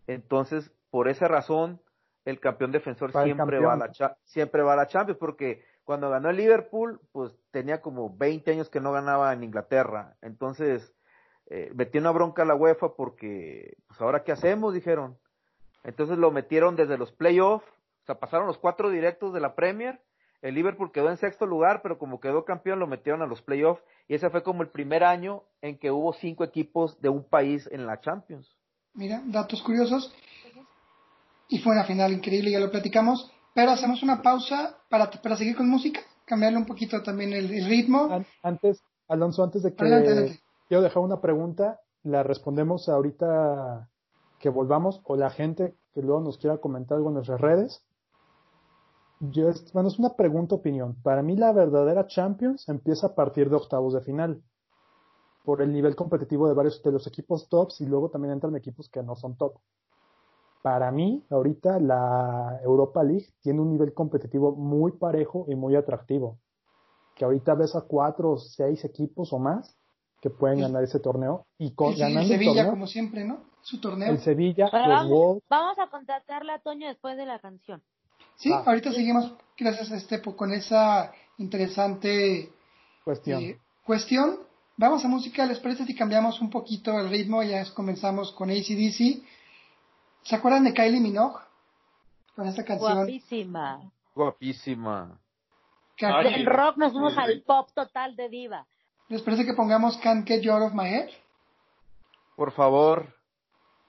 Entonces, 0.07 0.71
por 0.89 1.07
esa 1.07 1.27
razón, 1.27 1.81
el 2.25 2.39
campeón 2.39 2.71
defensor 2.71 3.11
siempre 3.11 3.59
va, 3.59 3.73
a 3.73 3.77
la 3.77 4.17
siempre 4.23 4.61
va 4.61 4.73
a 4.73 4.77
la 4.77 4.87
Champions, 4.87 5.19
porque 5.19 5.63
cuando 5.83 6.09
ganó 6.09 6.29
el 6.29 6.37
Liverpool, 6.37 7.01
pues 7.11 7.33
tenía 7.51 7.81
como 7.81 8.15
20 8.15 8.51
años 8.51 8.69
que 8.69 8.79
no 8.79 8.91
ganaba 8.91 9.33
en 9.33 9.43
Inglaterra. 9.43 10.15
Entonces, 10.21 10.93
eh, 11.47 11.71
metió 11.75 11.99
una 11.99 12.11
bronca 12.11 12.43
a 12.43 12.45
la 12.45 12.55
UEFA 12.55 12.95
porque, 12.95 13.77
pues 13.87 13.99
ahora 14.01 14.23
qué 14.23 14.31
hacemos, 14.31 14.73
dijeron. 14.73 15.17
Entonces 15.83 16.17
lo 16.17 16.31
metieron 16.31 16.75
desde 16.75 16.97
los 16.97 17.11
playoffs, 17.11 17.67
o 17.67 18.05
sea, 18.05 18.15
pasaron 18.15 18.47
los 18.47 18.57
cuatro 18.57 18.89
directos 18.89 19.33
de 19.33 19.41
la 19.41 19.55
Premier. 19.55 20.01
El 20.41 20.55
Liverpool 20.55 20.91
quedó 20.91 21.09
en 21.09 21.17
sexto 21.17 21.45
lugar, 21.45 21.81
pero 21.81 21.97
como 21.97 22.19
quedó 22.19 22.43
campeón 22.43 22.79
lo 22.79 22.87
metieron 22.87 23.21
a 23.21 23.27
los 23.27 23.41
playoffs 23.41 23.81
y 24.07 24.15
ese 24.15 24.29
fue 24.29 24.43
como 24.43 24.61
el 24.61 24.69
primer 24.69 25.03
año 25.03 25.43
en 25.61 25.77
que 25.77 25.91
hubo 25.91 26.13
cinco 26.13 26.43
equipos 26.43 26.99
de 27.01 27.09
un 27.09 27.23
país 27.23 27.67
en 27.71 27.85
la 27.85 28.01
Champions. 28.01 28.57
Mira, 28.93 29.21
datos 29.25 29.61
curiosos. 29.63 30.13
Y 31.47 31.59
fue 31.59 31.73
una 31.73 31.85
final 31.85 32.11
increíble, 32.11 32.51
ya 32.51 32.59
lo 32.59 32.71
platicamos. 32.71 33.31
Pero 33.53 33.71
hacemos 33.71 34.01
una 34.01 34.21
pausa 34.21 34.77
para, 34.89 35.09
para 35.09 35.35
seguir 35.35 35.55
con 35.55 35.69
música, 35.69 36.01
cambiarle 36.25 36.57
un 36.57 36.65
poquito 36.65 37.01
también 37.03 37.33
el, 37.33 37.65
ritmo. 37.65 38.09
Antes, 38.41 38.81
Alonso, 39.07 39.43
antes 39.43 39.63
de 39.63 39.75
que 39.75 40.39
quiero 40.67 40.83
dejar 40.83 41.03
una 41.03 41.21
pregunta, 41.21 41.79
la 42.03 42.23
respondemos 42.23 42.89
ahorita 42.89 43.89
que 44.39 44.49
volvamos 44.49 45.01
o 45.05 45.15
la 45.15 45.29
gente 45.29 45.75
que 45.93 46.01
luego 46.01 46.21
nos 46.21 46.37
quiera 46.37 46.57
comentar 46.57 46.97
algo 46.97 47.09
en 47.09 47.15
nuestras 47.15 47.39
redes. 47.39 47.85
Yo, 49.19 49.51
bueno, 49.73 49.87
es 49.87 49.99
una 49.99 50.15
pregunta 50.15 50.55
opinión. 50.55 50.95
Para 51.01 51.21
mí 51.21 51.37
la 51.37 51.53
verdadera 51.53 52.07
Champions 52.07 52.67
empieza 52.67 53.07
a 53.07 53.15
partir 53.15 53.49
de 53.49 53.55
octavos 53.55 53.93
de 53.93 54.01
final 54.01 54.41
por 55.45 55.61
el 55.61 55.71
nivel 55.71 55.95
competitivo 55.95 56.47
de 56.47 56.53
varios 56.53 56.81
de 56.81 56.91
los 56.91 57.05
equipos 57.07 57.47
tops 57.47 57.81
y 57.81 57.85
luego 57.85 58.09
también 58.09 58.33
entran 58.33 58.55
equipos 58.55 58.89
que 58.89 59.03
no 59.03 59.15
son 59.15 59.37
top 59.37 59.59
para 60.63 60.91
mí, 60.91 61.21
ahorita 61.29 61.77
la 61.81 62.61
Europa 62.63 63.03
League 63.03 63.27
tiene 63.41 63.59
un 63.59 63.69
nivel 63.69 63.93
competitivo 63.93 64.55
muy 64.55 64.93
parejo 64.93 65.45
y 65.49 65.55
muy 65.55 65.75
atractivo. 65.75 66.39
Que 67.15 67.25
ahorita 67.25 67.53
ves 67.53 67.75
a 67.75 67.81
cuatro 67.81 68.31
o 68.31 68.37
seis 68.37 68.83
equipos 68.85 69.33
o 69.33 69.39
más 69.39 69.77
que 70.21 70.29
pueden 70.29 70.61
ganar 70.61 70.81
ese 70.81 71.01
torneo 71.01 71.47
y 71.57 71.75
con 71.75 71.93
el, 71.93 72.17
el 72.17 72.27
Sevilla 72.27 72.69
como 72.69 72.87
siempre, 72.87 73.25
¿no? 73.25 73.43
Su 73.61 73.81
torneo. 73.81 74.09
El 74.09 74.19
Sevilla, 74.19 74.69
vamos, 74.71 75.39
vamos, 75.49 75.77
a 75.79 75.89
contactarle 75.89 76.53
a 76.53 76.59
Toño 76.59 76.87
después 76.87 77.17
de 77.17 77.25
la 77.25 77.39
canción. 77.39 77.83
Sí, 78.35 78.49
ah. 78.53 78.63
ahorita 78.65 78.93
seguimos 78.93 79.33
gracias 79.57 79.91
a 79.91 79.97
este 79.97 80.21
con 80.21 80.53
esa 80.53 81.11
interesante 81.39 82.53
cuestión. 83.03 83.43
Eh, 83.43 83.59
cuestión. 83.85 84.39
Vamos 84.77 85.03
a 85.03 85.09
música, 85.09 85.45
¿les 85.45 85.59
parece 85.59 85.85
si 85.85 85.93
cambiamos 85.93 86.39
un 86.39 86.49
poquito 86.49 86.97
el 86.99 87.09
ritmo? 87.09 87.43
Ya 87.43 87.63
comenzamos 87.73 88.31
con 88.31 88.49
ACDC 88.49 89.23
¿Se 90.23 90.35
acuerdan 90.35 90.63
de 90.63 90.73
Kylie 90.73 90.99
Minogue? 90.99 91.39
Con 92.35 92.47
esta 92.47 92.63
canción. 92.63 92.95
Guapísima. 92.95 93.91
Guapísima. 94.15 95.19
Del 95.99 96.45
rock 96.45 96.77
nos 96.77 96.91
fuimos 96.91 97.17
al 97.17 97.41
pop 97.43 97.69
total 97.73 98.15
de 98.15 98.29
diva. 98.29 98.65
¿Les 99.09 99.21
parece 99.21 99.45
que 99.45 99.53
pongamos 99.53 99.97
Can't 99.97 100.27
Get 100.27 100.41
You 100.41 100.51
Out 100.51 100.71
of 100.71 100.73
My 100.73 100.87
Head? 100.87 101.09
Por 102.35 102.51
favor. 102.51 103.13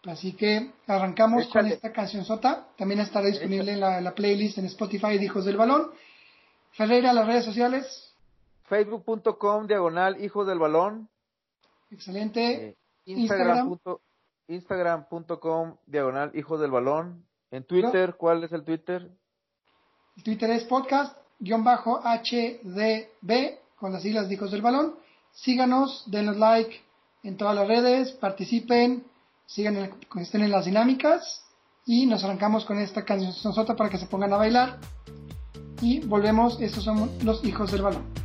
Así 0.04 0.34
que 0.34 0.70
arrancamos 0.86 1.48
con 1.48 1.66
esta 1.66 1.92
canción 1.92 2.24
sota. 2.24 2.68
También 2.76 3.00
estará 3.00 3.26
disponible 3.26 3.72
en 3.72 3.80
la, 3.80 4.14
playlist 4.14 4.58
en 4.58 4.66
Spotify 4.66 5.16
de 5.18 5.24
Hijos 5.24 5.46
del 5.46 5.56
Balón. 5.56 5.90
Ferreira, 6.72 7.12
las 7.12 7.26
redes 7.26 7.44
sociales. 7.44 8.14
Facebook.com 8.64 9.66
diagonal 9.66 10.22
Hijos 10.22 10.46
del 10.46 10.58
Balón. 10.58 11.08
Excelente. 11.90 12.68
Eh, 12.68 12.76
Instagram 13.06 13.78
instagram.com 14.48 15.76
diagonal 15.86 16.30
hijos 16.34 16.60
del 16.60 16.70
balón. 16.70 17.24
En 17.50 17.64
Twitter, 17.64 18.16
¿cuál 18.16 18.44
es 18.44 18.52
el 18.52 18.64
Twitter? 18.64 19.10
El 20.16 20.22
Twitter 20.22 20.50
es 20.50 20.64
podcast 20.64 21.16
bajo 21.62 22.00
HDB 22.00 23.58
con 23.76 23.92
las 23.92 24.02
siglas 24.02 24.28
de 24.28 24.34
hijos 24.34 24.50
del 24.50 24.62
balón. 24.62 24.94
Síganos, 25.32 26.04
denos 26.10 26.36
like 26.36 26.80
en 27.22 27.36
todas 27.36 27.54
las 27.54 27.66
redes, 27.66 28.12
participen, 28.12 29.04
sigan 29.46 29.94
estén 30.16 30.42
en 30.42 30.50
las 30.50 30.66
dinámicas 30.66 31.44
y 31.86 32.06
nos 32.06 32.24
arrancamos 32.24 32.64
con 32.64 32.78
esta 32.78 33.04
canción 33.04 33.32
para 33.76 33.90
que 33.90 33.98
se 33.98 34.06
pongan 34.06 34.32
a 34.32 34.36
bailar 34.36 34.78
y 35.80 36.00
volvemos, 36.00 36.60
estos 36.60 36.84
son 36.84 37.10
los 37.22 37.44
hijos 37.44 37.70
del 37.72 37.82
balón. 37.82 38.23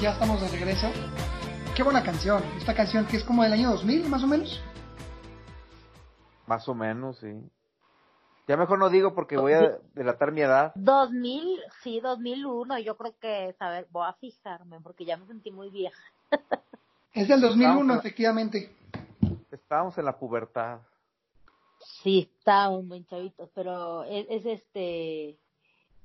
Ya 0.00 0.12
estamos 0.12 0.40
de 0.40 0.48
regreso. 0.48 0.88
Qué 1.76 1.82
buena 1.82 2.04
canción. 2.04 2.42
Esta 2.56 2.74
canción 2.74 3.06
que 3.06 3.16
es 3.16 3.24
como 3.24 3.42
del 3.42 3.52
año 3.52 3.70
2000, 3.72 4.08
más 4.08 4.22
o 4.22 4.26
menos. 4.28 4.60
Más 6.46 6.68
o 6.68 6.74
menos, 6.74 7.18
sí. 7.18 7.32
Ya 8.46 8.56
mejor 8.56 8.78
no 8.78 8.90
digo 8.90 9.14
porque 9.14 9.36
voy 9.36 9.52
a 9.52 9.78
delatar 9.94 10.32
mi 10.32 10.40
edad. 10.40 10.72
2000, 10.76 11.60
sí, 11.82 12.00
2001. 12.00 12.78
Yo 12.78 12.96
creo 12.96 13.14
que, 13.20 13.56
a 13.58 13.70
ver, 13.70 13.88
voy 13.90 14.06
a 14.08 14.12
fijarme 14.14 14.80
porque 14.80 15.04
ya 15.04 15.16
me 15.16 15.26
sentí 15.26 15.50
muy 15.50 15.68
vieja. 15.70 16.00
es 17.12 17.28
del 17.28 17.40
2001, 17.40 17.94
efectivamente. 17.96 18.74
Estábamos 19.50 19.98
en 19.98 20.04
la 20.04 20.16
pubertad. 20.16 20.78
Sí, 22.02 22.30
estábamos 22.38 22.84
muy 22.84 23.04
chavitos, 23.04 23.50
pero 23.54 24.04
es, 24.04 24.26
es 24.30 24.46
este 24.46 25.38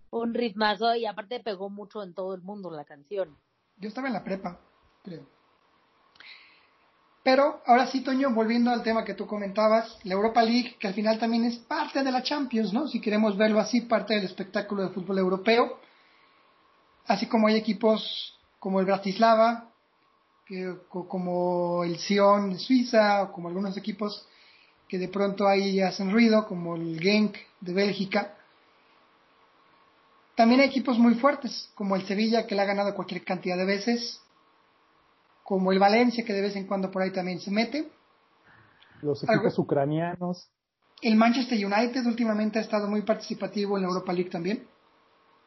un 0.09 0.33
ritmazo 0.33 0.95
y 0.95 1.05
aparte 1.05 1.39
pegó 1.39 1.69
mucho 1.69 2.03
en 2.03 2.13
todo 2.13 2.33
el 2.33 2.41
mundo 2.41 2.69
la 2.71 2.85
canción. 2.85 3.37
Yo 3.77 3.89
estaba 3.89 4.07
en 4.07 4.13
la 4.13 4.23
prepa, 4.23 4.59
creo. 5.03 5.25
Pero 7.23 7.61
ahora 7.65 7.87
sí, 7.87 8.01
Toño, 8.01 8.31
volviendo 8.31 8.69
al 8.69 8.83
tema 8.83 9.05
que 9.05 9.13
tú 9.13 9.25
comentabas, 9.25 9.97
la 10.03 10.13
Europa 10.13 10.43
League, 10.43 10.75
que 10.77 10.87
al 10.87 10.93
final 10.93 11.17
también 11.19 11.45
es 11.45 11.57
parte 11.57 12.03
de 12.03 12.11
la 12.11 12.21
Champions, 12.21 12.73
¿no? 12.73 12.87
Si 12.87 12.99
queremos 12.99 13.37
verlo 13.37 13.59
así, 13.59 13.81
parte 13.81 14.15
del 14.15 14.25
espectáculo 14.25 14.83
de 14.83 14.89
fútbol 14.89 15.19
europeo. 15.19 15.79
Así 17.05 17.27
como 17.27 17.47
hay 17.47 17.55
equipos 17.55 18.37
como 18.59 18.81
el 18.81 18.85
Bratislava, 18.85 19.69
que, 20.45 20.75
como 20.89 21.85
el 21.85 21.97
Sion 21.97 22.51
de 22.51 22.59
Suiza, 22.59 23.23
o 23.23 23.31
como 23.31 23.47
algunos 23.47 23.77
equipos 23.77 24.27
que 24.89 24.97
de 24.97 25.07
pronto 25.07 25.47
ahí 25.47 25.79
hacen 25.79 26.11
ruido, 26.11 26.45
como 26.45 26.75
el 26.75 26.99
Genk 26.99 27.37
de 27.61 27.73
Bélgica. 27.73 28.35
También 30.35 30.61
hay 30.61 30.67
equipos 30.67 30.97
muy 30.97 31.15
fuertes, 31.15 31.71
como 31.75 31.95
el 31.95 32.05
Sevilla, 32.07 32.47
que 32.47 32.55
le 32.55 32.61
ha 32.61 32.65
ganado 32.65 32.95
cualquier 32.95 33.23
cantidad 33.23 33.57
de 33.57 33.65
veces, 33.65 34.19
como 35.43 35.71
el 35.71 35.79
Valencia, 35.79 36.25
que 36.25 36.33
de 36.33 36.41
vez 36.41 36.55
en 36.55 36.65
cuando 36.65 36.89
por 36.89 37.01
ahí 37.01 37.11
también 37.11 37.39
se 37.39 37.51
mete. 37.51 37.91
Los 39.01 39.23
equipos 39.23 39.59
ucranianos. 39.59 40.49
El 41.01 41.15
Manchester 41.15 41.63
United 41.63 42.05
últimamente 42.05 42.57
ha 42.57 42.61
estado 42.61 42.87
muy 42.87 43.01
participativo 43.01 43.77
en 43.77 43.83
la 43.83 43.89
Europa 43.89 44.13
League 44.13 44.29
también. 44.29 44.65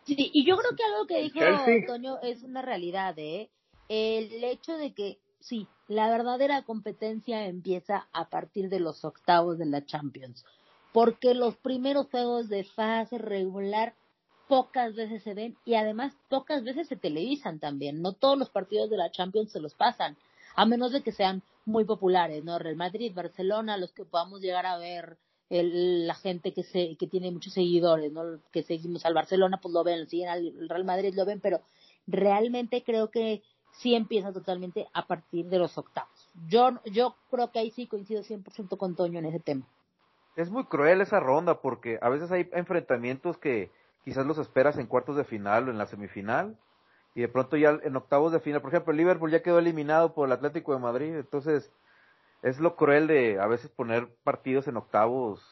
Sí, 0.05 0.14
y 0.32 0.47
yo 0.47 0.57
creo 0.57 0.76
que 0.76 0.84
algo 0.84 1.07
que 1.07 1.22
dijo 1.22 1.41
Antonio 1.41 2.20
es 2.22 2.43
una 2.45 2.62
realidad, 2.62 3.14
¿eh? 3.18 3.51
El 3.89 4.45
hecho 4.45 4.76
de 4.76 4.93
que, 4.93 5.18
sí, 5.41 5.66
la 5.89 6.09
verdadera 6.11 6.62
competencia 6.62 7.47
empieza 7.47 8.07
a 8.12 8.28
partir 8.28 8.68
de 8.68 8.80
los 8.80 9.05
octavos 9.05 9.59
de 9.59 9.66
la 9.66 9.84
Champions. 9.84 10.45
Porque 10.93 11.34
los 11.34 11.57
primeros 11.57 12.07
juegos 12.11 12.49
de 12.49 12.64
fase 12.64 13.18
regular 13.18 13.95
pocas 14.49 14.94
veces 14.94 15.22
se 15.22 15.34
ven 15.34 15.57
y 15.64 15.74
además 15.74 16.14
pocas 16.28 16.64
veces 16.64 16.88
se 16.88 16.97
televisan 16.97 17.59
también. 17.59 18.03
No 18.03 18.12
todos 18.12 18.38
los 18.38 18.51
partidos 18.51 18.90
de 18.90 18.97
la 18.97 19.11
Champions 19.11 19.53
se 19.53 19.61
los 19.61 19.74
pasan, 19.74 20.16
a 20.55 20.66
menos 20.66 20.92
de 20.92 21.03
que 21.03 21.12
sean 21.12 21.42
muy 21.64 21.84
populares, 21.84 22.44
¿no? 22.44 22.59
Real 22.59 22.76
Madrid, 22.76 23.12
Barcelona, 23.14 23.76
los 23.76 23.92
que 23.92 24.05
podamos 24.05 24.40
llegar 24.40 24.66
a 24.66 24.78
ver 24.78 25.18
el, 25.51 26.07
la 26.07 26.14
gente 26.14 26.53
que 26.53 26.62
se, 26.62 26.97
que 26.97 27.07
tiene 27.07 27.30
muchos 27.30 27.53
seguidores, 27.53 28.12
¿no? 28.12 28.40
Que 28.53 28.62
seguimos 28.62 29.05
al 29.05 29.14
Barcelona, 29.14 29.59
pues 29.61 29.74
lo 29.74 29.84
ven, 29.84 30.09
siguen 30.09 30.28
al 30.28 30.68
Real 30.68 30.84
Madrid, 30.84 31.14
lo 31.14 31.26
ven, 31.26 31.40
pero 31.40 31.61
realmente 32.07 32.82
creo 32.84 33.11
que 33.11 33.42
sí 33.72 33.94
empieza 33.94 34.32
totalmente 34.32 34.86
a 34.92 35.07
partir 35.07 35.47
de 35.47 35.59
los 35.59 35.76
octavos. 35.76 36.28
Yo, 36.49 36.80
yo 36.86 37.16
creo 37.30 37.51
que 37.51 37.59
ahí 37.59 37.70
sí 37.70 37.86
coincido 37.86 38.22
100% 38.22 38.76
con 38.76 38.97
Toño 38.97 39.18
en 39.18 39.26
ese 39.26 39.40
tema. 39.40 39.66
Es 40.36 40.51
muy 40.51 40.64
cruel 40.64 41.01
esa 41.01 41.20
ronda 41.20 41.61
porque 41.61 41.99
a 42.01 42.09
veces 42.09 42.30
hay 42.30 42.49
enfrentamientos 42.53 43.38
que 43.38 43.70
quizás 44.07 44.24
los 44.24 44.38
esperas 44.38 44.78
en 44.78 44.86
cuartos 44.86 45.16
de 45.16 45.24
final 45.24 45.66
o 45.66 45.72
en 45.72 45.78
la 45.78 45.86
semifinal, 45.86 46.57
y 47.16 47.22
de 47.22 47.28
pronto 47.28 47.57
ya 47.57 47.76
en 47.82 47.96
octavos 47.96 48.30
de 48.30 48.38
final, 48.38 48.61
por 48.61 48.70
ejemplo, 48.70 48.92
el 48.92 48.98
Liverpool 48.98 49.32
ya 49.32 49.42
quedó 49.42 49.59
eliminado 49.59 50.14
por 50.14 50.28
el 50.28 50.32
Atlético 50.32 50.72
de 50.72 50.78
Madrid, 50.78 51.16
entonces 51.16 51.72
es 52.42 52.61
lo 52.61 52.76
cruel 52.76 53.09
de 53.09 53.40
a 53.40 53.48
veces 53.48 53.68
poner 53.68 54.09
partidos 54.22 54.68
en 54.68 54.76
octavos 54.76 55.44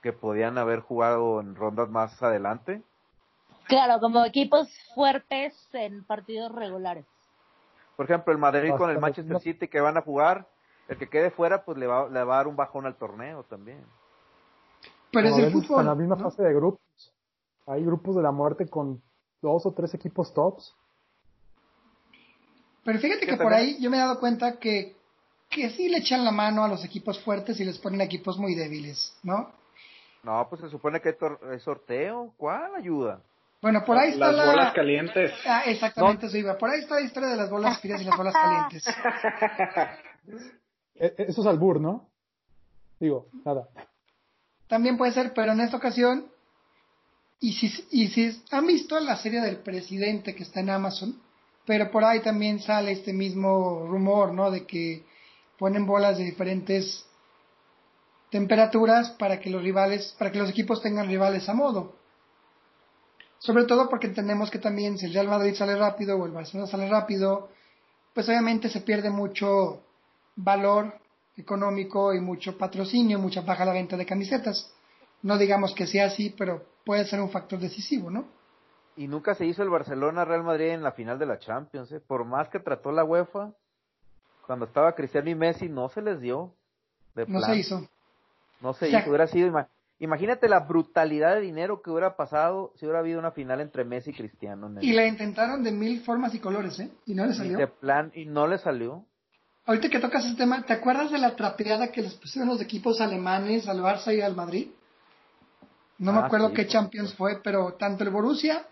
que 0.00 0.14
podían 0.14 0.56
haber 0.56 0.80
jugado 0.80 1.42
en 1.42 1.54
rondas 1.54 1.90
más 1.90 2.22
adelante. 2.22 2.82
Claro, 3.64 4.00
como 4.00 4.24
equipos 4.24 4.70
fuertes 4.94 5.68
en 5.74 6.02
partidos 6.02 6.52
regulares. 6.52 7.04
Por 7.96 8.06
ejemplo, 8.06 8.32
el 8.32 8.38
Madrid 8.38 8.72
con 8.78 8.88
el 8.88 8.98
Manchester 8.98 9.40
City 9.40 9.68
que 9.68 9.82
van 9.82 9.98
a 9.98 10.00
jugar, 10.00 10.46
el 10.88 10.96
que 10.96 11.10
quede 11.10 11.30
fuera 11.30 11.66
pues 11.66 11.76
le 11.76 11.86
va, 11.86 12.08
le 12.08 12.24
va 12.24 12.32
a 12.32 12.36
dar 12.38 12.46
un 12.46 12.56
bajón 12.56 12.86
al 12.86 12.96
torneo 12.96 13.42
también. 13.42 13.84
Pero 15.12 15.28
es 15.28 15.36
el 15.36 15.52
fútbol. 15.52 15.80
En 15.80 15.86
la 15.86 15.94
misma 15.94 16.16
fase 16.16 16.42
de 16.42 16.54
grupos. 16.54 16.80
Hay 17.70 17.84
grupos 17.84 18.16
de 18.16 18.22
la 18.22 18.32
muerte 18.32 18.68
con 18.68 19.00
dos 19.40 19.64
o 19.64 19.72
tres 19.72 19.94
equipos 19.94 20.34
tops. 20.34 20.74
Pero 22.84 22.98
fíjate 22.98 23.26
que 23.26 23.36
por 23.36 23.54
ahí 23.54 23.80
yo 23.80 23.88
me 23.90 23.96
he 23.96 24.00
dado 24.00 24.18
cuenta 24.18 24.58
que, 24.58 24.96
que 25.48 25.70
sí 25.70 25.88
le 25.88 25.98
echan 25.98 26.24
la 26.24 26.32
mano 26.32 26.64
a 26.64 26.68
los 26.68 26.84
equipos 26.84 27.22
fuertes 27.22 27.60
y 27.60 27.64
les 27.64 27.78
ponen 27.78 28.00
equipos 28.00 28.38
muy 28.38 28.56
débiles, 28.56 29.16
¿no? 29.22 29.52
No, 30.24 30.48
pues 30.48 30.62
se 30.62 30.68
supone 30.68 31.00
que 31.00 31.16
hay 31.48 31.60
sorteo. 31.60 32.34
¿Cuál 32.36 32.74
ayuda? 32.74 33.22
Bueno, 33.62 33.84
por 33.84 33.96
ahí 33.96 34.10
está 34.10 34.32
las 34.32 34.46
bolas 34.46 34.74
calientes. 34.74 35.32
Ah, 35.46 35.62
exactamente 35.66 36.26
eso 36.26 36.36
iba. 36.36 36.58
Por 36.58 36.70
ahí 36.70 36.80
está 36.80 36.96
la 36.96 37.02
historia 37.02 37.28
de 37.28 37.36
las 37.36 37.50
bolas 37.50 37.80
frías 37.80 38.02
y 38.02 38.04
las 38.04 38.16
bolas 38.16 38.34
calientes. 38.34 38.84
E, 41.02 41.06
e, 41.16 41.24
eso 41.28 41.40
es 41.40 41.46
albur, 41.46 41.80
¿no? 41.80 42.10
Digo, 42.98 43.28
nada. 43.42 43.68
También 44.68 44.98
puede 44.98 45.12
ser, 45.12 45.32
pero 45.32 45.52
en 45.52 45.60
esta 45.60 45.78
ocasión 45.78 46.30
y 47.40 47.54
si, 47.54 47.72
y 47.90 48.08
si 48.08 48.42
han 48.50 48.66
visto 48.66 49.00
la 49.00 49.16
serie 49.16 49.40
del 49.40 49.58
presidente 49.58 50.34
que 50.34 50.42
está 50.42 50.60
en 50.60 50.70
Amazon, 50.70 51.20
pero 51.64 51.90
por 51.90 52.04
ahí 52.04 52.20
también 52.20 52.60
sale 52.60 52.92
este 52.92 53.12
mismo 53.12 53.86
rumor, 53.86 54.34
¿no? 54.34 54.50
De 54.50 54.66
que 54.66 55.04
ponen 55.58 55.86
bolas 55.86 56.18
de 56.18 56.24
diferentes 56.24 57.06
temperaturas 58.30 59.10
para 59.10 59.40
que 59.40 59.50
los 59.50 59.62
rivales, 59.62 60.14
para 60.18 60.30
que 60.30 60.38
los 60.38 60.50
equipos 60.50 60.82
tengan 60.82 61.08
rivales 61.08 61.48
a 61.48 61.54
modo. 61.54 61.96
Sobre 63.38 63.64
todo 63.64 63.88
porque 63.88 64.06
entendemos 64.06 64.50
que 64.50 64.58
también 64.58 64.98
si 64.98 65.06
el 65.06 65.14
Real 65.14 65.28
Madrid 65.28 65.54
sale 65.54 65.76
rápido 65.76 66.18
o 66.18 66.26
el 66.26 66.32
Barcelona 66.32 66.70
sale 66.70 66.88
rápido, 66.88 67.48
pues 68.12 68.28
obviamente 68.28 68.68
se 68.68 68.82
pierde 68.82 69.08
mucho 69.08 69.82
valor 70.36 70.94
económico 71.36 72.12
y 72.12 72.20
mucho 72.20 72.58
patrocinio, 72.58 73.18
mucha 73.18 73.40
baja 73.40 73.64
la 73.64 73.72
venta 73.72 73.96
de 73.96 74.04
camisetas. 74.04 74.70
No 75.22 75.38
digamos 75.38 75.74
que 75.74 75.86
sea 75.86 76.06
así, 76.06 76.34
pero 76.36 76.69
puede 76.84 77.04
ser 77.06 77.20
un 77.20 77.30
factor 77.30 77.58
decisivo, 77.58 78.10
¿no? 78.10 78.26
Y 78.96 79.08
nunca 79.08 79.34
se 79.34 79.46
hizo 79.46 79.62
el 79.62 79.70
Barcelona-Real 79.70 80.42
Madrid 80.42 80.68
en 80.68 80.82
la 80.82 80.92
final 80.92 81.18
de 81.18 81.26
la 81.26 81.38
Champions, 81.38 81.90
¿eh? 81.92 82.00
Por 82.00 82.24
más 82.24 82.48
que 82.48 82.58
trató 82.58 82.92
la 82.92 83.04
UEFA, 83.04 83.52
cuando 84.46 84.66
estaba 84.66 84.94
Cristiano 84.94 85.30
y 85.30 85.34
Messi, 85.34 85.68
no 85.68 85.88
se 85.88 86.02
les 86.02 86.20
dio. 86.20 86.54
no 87.14 87.40
se 87.40 87.56
hizo. 87.56 87.88
No 88.60 88.74
se 88.74 88.88
hizo, 88.88 89.08
hubiera 89.08 89.26
sido... 89.26 89.66
Imagínate 90.00 90.48
la 90.48 90.60
brutalidad 90.60 91.34
de 91.34 91.42
dinero 91.42 91.82
que 91.82 91.90
hubiera 91.90 92.16
pasado 92.16 92.72
si 92.76 92.86
hubiera 92.86 93.00
habido 93.00 93.18
una 93.18 93.32
final 93.32 93.60
entre 93.60 93.84
Messi 93.84 94.10
y 94.10 94.14
Cristiano. 94.14 94.70
y 94.80 94.92
la 94.92 95.06
intentaron 95.06 95.62
de 95.62 95.72
mil 95.72 96.00
formas 96.00 96.34
y 96.34 96.40
colores, 96.40 96.80
¿eh? 96.80 96.90
Y 97.04 97.14
no 97.14 97.26
le 97.26 97.34
salió. 97.34 97.58
de 97.58 97.66
plan, 97.68 98.10
y 98.14 98.24
no 98.24 98.46
le 98.46 98.58
salió. 98.58 99.04
Ahorita 99.66 99.90
que 99.90 100.00
tocas 100.00 100.24
ese 100.24 100.36
tema, 100.36 100.64
¿te 100.64 100.72
acuerdas 100.72 101.10
de 101.10 101.18
la 101.18 101.36
trapeada 101.36 101.92
que 101.92 102.02
les 102.02 102.14
pusieron 102.14 102.48
los 102.48 102.60
equipos 102.62 103.00
alemanes 103.00 103.68
al 103.68 103.80
Barça 103.80 104.16
y 104.16 104.22
al 104.22 104.34
Madrid? 104.34 104.70
No 106.00 106.12
me 106.12 106.20
ah, 106.20 106.26
acuerdo 106.26 106.52
qué 106.54 106.66
Champions 106.66 107.14
fue, 107.14 107.40
pero 107.44 107.74
tanto 107.74 108.04
el 108.04 108.10
Borussia 108.10 108.66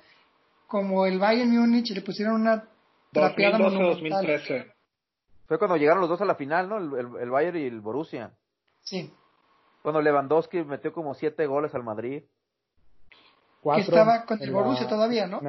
como 0.66 1.04
el 1.04 1.18
Bayern 1.18 1.50
Múnich 1.50 1.90
le 1.90 2.00
pusieron 2.00 2.40
una 2.40 2.66
trapeada 3.12 3.58
2013. 3.58 4.72
Fue 5.46 5.58
cuando 5.58 5.76
llegaron 5.76 6.00
los 6.00 6.08
dos 6.08 6.22
a 6.22 6.24
la 6.24 6.36
final, 6.36 6.70
¿no? 6.70 6.78
El, 6.98 7.30
Bayern 7.30 7.58
y 7.58 7.66
el 7.66 7.80
Borussia. 7.82 8.32
Sí. 8.80 9.12
Cuando 9.82 10.00
Lewandowski 10.00 10.64
metió 10.64 10.94
como 10.94 11.12
siete 11.14 11.46
goles 11.46 11.74
al 11.74 11.84
Madrid. 11.84 12.22
que 13.62 13.80
estaba 13.80 14.24
con 14.24 14.42
el 14.42 14.50
Borussia 14.50 14.88
todavía, 14.88 15.26
¿no? 15.26 15.40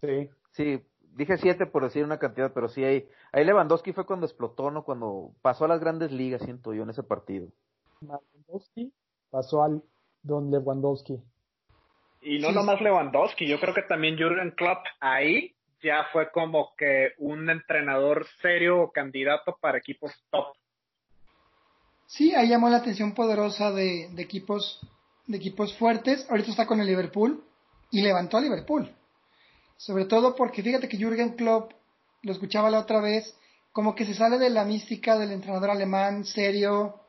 Sí. 0.00 0.30
Sí, 0.50 0.84
dije 1.14 1.36
siete 1.38 1.66
por 1.66 1.84
decir 1.84 2.02
una 2.02 2.18
cantidad, 2.18 2.52
pero 2.52 2.68
sí 2.68 2.82
ahí, 2.82 3.08
ahí 3.30 3.44
Lewandowski 3.44 3.92
fue 3.92 4.04
cuando 4.04 4.26
explotó, 4.26 4.72
¿no? 4.72 4.82
Cuando 4.82 5.30
pasó 5.42 5.66
a 5.66 5.68
las 5.68 5.78
grandes 5.78 6.10
ligas, 6.10 6.42
siento 6.42 6.74
yo, 6.74 6.82
en 6.82 6.90
ese 6.90 7.04
partido. 7.04 7.46
Lewandowski 8.00 8.92
pasó 9.30 9.62
al 9.62 9.82
Don 10.26 10.50
Lewandowski. 10.50 11.18
Y 12.20 12.38
no 12.40 12.50
nomás 12.50 12.80
Lewandowski, 12.80 13.46
yo 13.46 13.60
creo 13.60 13.72
que 13.72 13.82
también 13.82 14.16
Jürgen 14.16 14.50
Klopp 14.50 14.84
ahí 15.00 15.54
ya 15.82 16.06
fue 16.12 16.30
como 16.32 16.74
que 16.76 17.12
un 17.18 17.48
entrenador 17.48 18.26
serio 18.42 18.80
o 18.80 18.90
candidato 18.90 19.56
para 19.60 19.78
equipos 19.78 20.12
top. 20.30 20.46
Sí, 22.06 22.34
ahí 22.34 22.48
llamó 22.48 22.68
la 22.68 22.78
atención 22.78 23.14
poderosa 23.14 23.70
de, 23.70 24.08
de, 24.12 24.22
equipos 24.22 24.80
de 25.26 25.36
equipos 25.36 25.76
fuertes. 25.76 26.26
Ahorita 26.28 26.50
está 26.50 26.66
con 26.66 26.80
el 26.80 26.86
Liverpool 26.86 27.44
y 27.90 28.02
levantó 28.02 28.38
a 28.38 28.40
Liverpool. 28.40 28.90
Sobre 29.76 30.06
todo 30.06 30.34
porque 30.34 30.62
fíjate 30.62 30.88
que 30.88 30.96
Jürgen 30.96 31.36
Klopp, 31.36 31.72
lo 32.22 32.32
escuchaba 32.32 32.70
la 32.70 32.80
otra 32.80 33.00
vez, 33.00 33.36
como 33.72 33.94
que 33.94 34.06
se 34.06 34.14
sale 34.14 34.38
de 34.38 34.50
la 34.50 34.64
mística 34.64 35.18
del 35.18 35.32
entrenador 35.32 35.70
alemán 35.70 36.24
serio, 36.24 37.00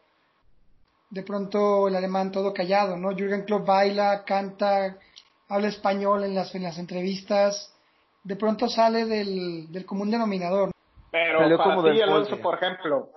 de 1.09 1.23
pronto 1.23 1.87
el 1.87 1.95
alemán 1.95 2.31
todo 2.31 2.53
callado, 2.53 2.97
¿no? 2.97 3.15
Jürgen 3.15 3.43
Klopp 3.43 3.65
baila, 3.65 4.23
canta, 4.25 4.97
habla 5.47 5.67
español 5.67 6.23
en 6.23 6.35
las, 6.35 6.53
en 6.55 6.63
las 6.63 6.77
entrevistas, 6.77 7.73
de 8.23 8.35
pronto 8.35 8.67
sale 8.67 9.05
del, 9.05 9.71
del 9.71 9.85
común 9.85 10.11
denominador. 10.11 10.71
Pero 11.11 11.39
Salió 11.39 11.57
para 11.57 11.93
ti, 11.93 12.01
Alonso, 12.01 12.37
por 12.39 12.55
ejemplo, 12.55 13.09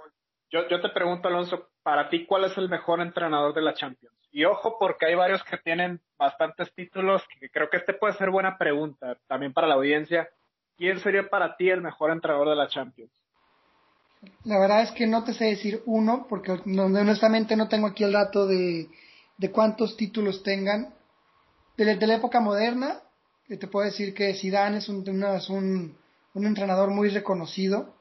yo, 0.50 0.68
yo 0.68 0.80
te 0.80 0.88
pregunto, 0.90 1.28
Alonso, 1.28 1.68
para 1.82 2.08
ti, 2.08 2.26
¿cuál 2.26 2.44
es 2.44 2.56
el 2.56 2.68
mejor 2.68 3.00
entrenador 3.00 3.54
de 3.54 3.62
la 3.62 3.74
Champions? 3.74 4.14
Y 4.32 4.44
ojo, 4.44 4.78
porque 4.78 5.06
hay 5.06 5.16
varios 5.16 5.42
que 5.42 5.58
tienen 5.58 6.00
bastantes 6.16 6.72
títulos, 6.74 7.22
que 7.40 7.50
creo 7.50 7.68
que 7.68 7.78
este 7.78 7.94
puede 7.94 8.14
ser 8.14 8.30
buena 8.30 8.56
pregunta 8.56 9.16
también 9.26 9.52
para 9.52 9.66
la 9.66 9.74
audiencia. 9.74 10.28
¿Quién 10.76 11.00
sería 11.00 11.28
para 11.28 11.56
ti 11.56 11.68
el 11.68 11.82
mejor 11.82 12.12
entrenador 12.12 12.48
de 12.48 12.56
la 12.56 12.68
Champions? 12.68 13.12
La 14.44 14.58
verdad 14.58 14.82
es 14.82 14.90
que 14.92 15.06
no 15.06 15.24
te 15.24 15.32
sé 15.34 15.46
decir 15.46 15.82
uno, 15.86 16.26
porque 16.28 16.60
no- 16.66 16.84
honestamente 16.84 17.56
no 17.56 17.68
tengo 17.68 17.86
aquí 17.86 18.04
el 18.04 18.12
dato 18.12 18.46
de, 18.46 18.88
de 19.38 19.50
cuántos 19.50 19.96
títulos 19.96 20.42
tengan. 20.42 20.94
De, 21.76 21.84
la- 21.86 21.94
de 21.96 22.06
la 22.06 22.16
época 22.16 22.40
moderna, 22.40 23.00
eh, 23.48 23.56
te 23.56 23.66
puedo 23.66 23.86
decir 23.86 24.12
que 24.14 24.34
Zidane 24.34 24.78
es 24.78 24.88
un, 24.88 25.08
una- 25.08 25.36
es 25.36 25.48
un, 25.48 25.96
un 26.34 26.46
entrenador 26.46 26.90
muy 26.90 27.08
reconocido 27.08 27.94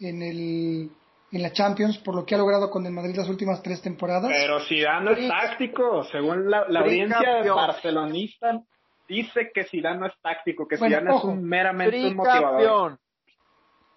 en, 0.00 0.22
el, 0.22 0.90
en 1.30 1.42
la 1.42 1.52
Champions 1.52 1.98
por 1.98 2.16
lo 2.16 2.26
que 2.26 2.34
ha 2.34 2.38
logrado 2.38 2.68
con 2.70 2.84
el 2.84 2.92
Madrid 2.92 3.14
las 3.16 3.28
últimas 3.28 3.62
tres 3.62 3.80
temporadas. 3.82 4.30
Pero 4.32 4.60
Zidane 4.66 5.04
no 5.04 5.10
es 5.12 5.28
táctico, 5.28 6.04
según 6.10 6.50
la, 6.50 6.68
la 6.68 6.80
audiencia 6.80 7.42
barcelonista 7.54 8.60
dice 9.08 9.50
que 9.54 9.64
Zidane 9.64 10.00
no 10.00 10.06
es 10.06 10.14
táctico, 10.20 10.66
que 10.66 10.76
Bueno, 10.76 10.96
Zidane 10.96 11.10
es 11.10 11.16
ojo. 11.16 11.28
un 11.28 11.44
meramente 11.44 12.04
un 12.08 12.16
motivador. 12.16 12.98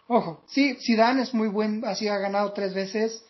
Ojo, 0.10 0.42
sí, 0.48 0.78
Zidane 0.80 1.24
es 1.24 1.34
muy 1.34 1.50
buen, 1.50 1.84
así 1.84 2.08
ha 2.08 2.18
ganado 2.18 2.54
tres 2.54 2.74
veces. 2.74 3.26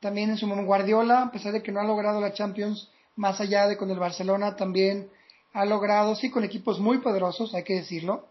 También 0.00 0.30
en 0.30 0.36
su 0.36 0.46
momento 0.46 0.66
Guardiola, 0.66 1.22
a 1.22 1.30
pesar 1.30 1.52
de 1.52 1.62
que 1.62 1.70
no 1.70 1.80
ha 1.80 1.84
logrado 1.84 2.20
la 2.20 2.32
Champions 2.32 2.90
más 3.14 3.40
allá 3.40 3.68
de 3.68 3.76
con 3.76 3.90
el 3.90 3.98
Barcelona, 3.98 4.56
también 4.56 5.08
ha 5.52 5.64
logrado, 5.64 6.16
sí, 6.16 6.30
con 6.30 6.42
equipos 6.42 6.80
muy 6.80 6.98
poderosos, 6.98 7.54
hay 7.54 7.62
que 7.62 7.76
decirlo, 7.76 8.26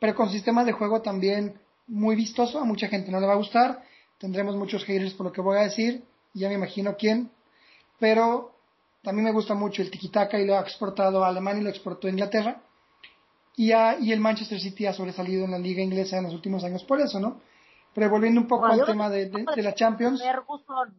pero 0.00 0.14
con 0.14 0.30
sistemas 0.30 0.66
de 0.66 0.72
juego 0.72 1.02
también 1.02 1.60
muy 1.86 2.16
vistoso. 2.16 2.58
A 2.58 2.64
mucha 2.64 2.88
gente 2.88 3.12
no 3.12 3.20
le 3.20 3.26
va 3.26 3.34
a 3.34 3.36
gustar. 3.36 3.82
Tendremos 4.18 4.56
muchos 4.56 4.84
haters 4.84 5.14
por 5.14 5.26
lo 5.26 5.32
que 5.32 5.40
voy 5.40 5.58
a 5.58 5.62
decir, 5.62 6.04
ya 6.34 6.48
me 6.48 6.54
imagino 6.54 6.96
quién. 6.96 7.30
Pero 8.00 8.52
también 9.02 9.24
me 9.24 9.32
gusta 9.32 9.54
mucho 9.54 9.82
el 9.82 9.90
tiki-taka 9.90 10.38
y 10.40 10.46
lo 10.46 10.58
ha 10.58 10.60
exportado 10.62 11.24
a 11.24 11.28
Alemania 11.28 11.60
y 11.60 11.64
lo 11.64 11.70
exportó 11.70 12.08
a 12.08 12.10
Inglaterra 12.10 12.60
y, 13.56 13.72
a- 13.72 13.98
y 13.98 14.12
el 14.12 14.20
Manchester 14.20 14.60
City 14.60 14.86
ha 14.86 14.92
sobresalido 14.92 15.44
en 15.44 15.50
la 15.50 15.58
liga 15.58 15.82
inglesa 15.82 16.18
en 16.18 16.24
los 16.24 16.34
últimos 16.34 16.62
años 16.62 16.84
por 16.84 17.00
eso, 17.00 17.18
¿no? 17.18 17.40
Pero 17.94 18.10
volviendo 18.10 18.40
un 18.40 18.46
poco 18.46 18.66
Bueno, 18.66 18.82
al 18.82 18.86
tema 18.86 19.08
de, 19.10 19.30
de- 19.30 19.46
de 19.56 19.62
la 19.62 19.74
Champions, 19.74 20.22
Ferguson. 20.22 20.94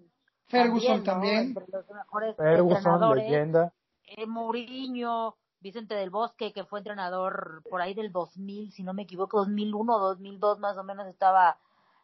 Ferguson 0.47 0.97
¿no? 0.97 1.03
también. 1.03 1.37
Entre 1.39 1.65
los 1.71 1.89
mejores 1.89 2.35
Ferguson, 2.35 3.15
leyenda. 3.15 3.71
Eh, 4.05 4.25
Mourinho, 4.25 5.35
Vicente 5.59 5.93
del 5.95 6.09
Bosque, 6.09 6.53
que 6.53 6.63
fue 6.63 6.79
entrenador 6.79 7.61
por 7.69 7.81
ahí 7.81 7.93
del 7.93 8.11
2000, 8.11 8.71
si 8.71 8.81
no 8.83 8.93
me 8.93 9.03
equivoco, 9.03 9.37
2001 9.39 9.95
o 9.95 9.99
2002 9.99 10.59
más 10.59 10.77
o 10.77 10.83
menos 10.83 11.07
estaba 11.07 11.57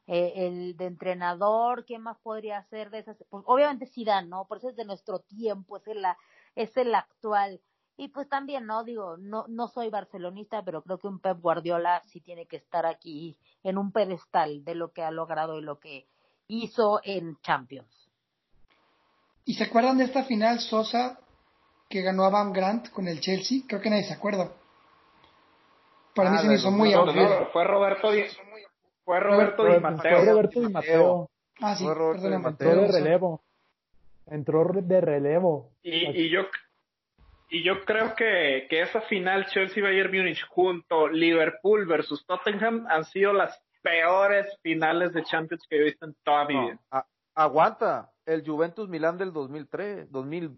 eh, 0.07 0.33
el 0.35 0.75
de 0.75 0.85
entrenador. 0.85 1.85
¿Quién 1.85 2.01
más 2.01 2.17
podría 2.19 2.61
ser 2.65 2.89
de 2.89 2.99
esas? 2.99 3.17
Pues 3.29 3.43
obviamente 3.47 3.85
Zidane, 3.87 4.27
¿no? 4.27 4.45
Por 4.45 4.57
eso 4.57 4.69
es 4.69 4.75
de 4.75 4.85
nuestro 4.85 5.19
tiempo, 5.19 5.77
es 5.77 5.87
el, 5.87 6.03
es 6.55 6.75
el 6.77 6.93
actual. 6.93 7.61
Y 7.95 8.07
pues 8.09 8.27
también, 8.27 8.65
¿no? 8.65 8.83
Digo, 8.83 9.17
no, 9.17 9.45
no 9.47 9.67
soy 9.67 9.89
barcelonista, 9.89 10.63
pero 10.63 10.81
creo 10.81 10.97
que 10.97 11.07
un 11.07 11.19
Pep 11.19 11.39
Guardiola 11.39 12.01
sí 12.07 12.21
tiene 12.21 12.47
que 12.47 12.57
estar 12.57 12.85
aquí 12.87 13.37
en 13.63 13.77
un 13.77 13.91
pedestal 13.91 14.63
de 14.65 14.73
lo 14.75 14.91
que 14.91 15.03
ha 15.03 15.11
logrado 15.11 15.59
y 15.59 15.61
lo 15.61 15.79
que 15.79 16.07
hizo 16.47 16.99
en 17.03 17.37
Champions. 17.41 17.87
¿y 19.45 19.55
se 19.55 19.65
acuerdan 19.65 19.97
de 19.97 20.05
esta 20.05 20.23
final 20.23 20.59
Sosa 20.61 21.19
que 21.89 22.01
ganó 22.01 22.23
a 22.23 22.29
Van 22.29 22.53
Grant 22.53 22.89
con 22.91 23.07
el 23.09 23.19
Chelsea? 23.19 23.63
Creo 23.67 23.81
que 23.81 23.89
nadie 23.89 24.05
se 24.05 24.13
acuerda. 24.13 24.49
Para 26.15 26.31
mí 26.31 26.37
Ah, 26.39 26.41
se 26.43 26.47
me 26.47 26.55
hizo 26.55 26.71
muy 26.71 26.91
No, 26.91 27.03
no, 27.05 27.11
aburrido. 27.11 27.39
no, 27.41 27.45
fue 27.47 27.63
Roberto 27.65 28.11
Di, 28.11 28.23
fue 29.03 29.19
Roberto 29.19 29.65
Di 29.65 29.71
Fue 29.71 29.79
Matteo. 29.81 30.25
Roberto 30.25 30.59
Di 30.61 30.69
Matteo. 30.71 31.29
Ah, 31.59 31.75
sí, 31.75 31.83
Fue 31.83 31.93
Roberto 31.93 32.27
Di. 32.29 32.33
Entró 32.35 32.75
de 32.81 32.87
relevo. 32.87 33.41
Entró 34.27 34.63
de 34.81 35.01
relevo. 35.01 35.71
Y, 35.83 36.21
y 36.23 36.29
yo 36.29 36.43
y 37.53 37.63
yo 37.63 37.83
creo 37.85 38.15
que, 38.15 38.67
que 38.69 38.81
esa 38.81 39.01
final 39.01 39.45
Chelsea 39.47 39.83
Bayern 39.83 40.11
Múnich 40.11 40.41
junto 40.49 41.07
Liverpool 41.07 41.85
versus 41.85 42.25
Tottenham 42.25 42.85
han 42.89 43.05
sido 43.05 43.31
las 43.33 43.61
peores 43.81 44.47
finales 44.61 45.13
de 45.13 45.23
Champions 45.23 45.65
que 45.69 45.77
he 45.77 45.83
visto 45.83 46.05
en 46.05 46.15
toda 46.23 46.45
mi 46.45 46.55
No, 46.55 46.65
vida. 46.67 46.79
a- 46.91 47.05
aguanta. 47.35 48.09
El 48.25 48.45
Juventus 48.45 48.87
Milán 48.87 49.17
del 49.17 49.33
2003, 49.33 50.09
2000, 50.11 50.57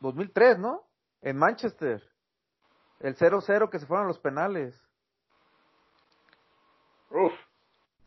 2003, 0.00 0.58
¿no? 0.58 0.82
En 1.20 1.36
Manchester. 1.36 2.02
El 3.00 3.14
0-0 3.16 3.68
que 3.68 3.78
se 3.78 3.86
fueron 3.86 4.06
a 4.06 4.08
los 4.08 4.18
penales. 4.18 4.74
Uf, 7.10 7.32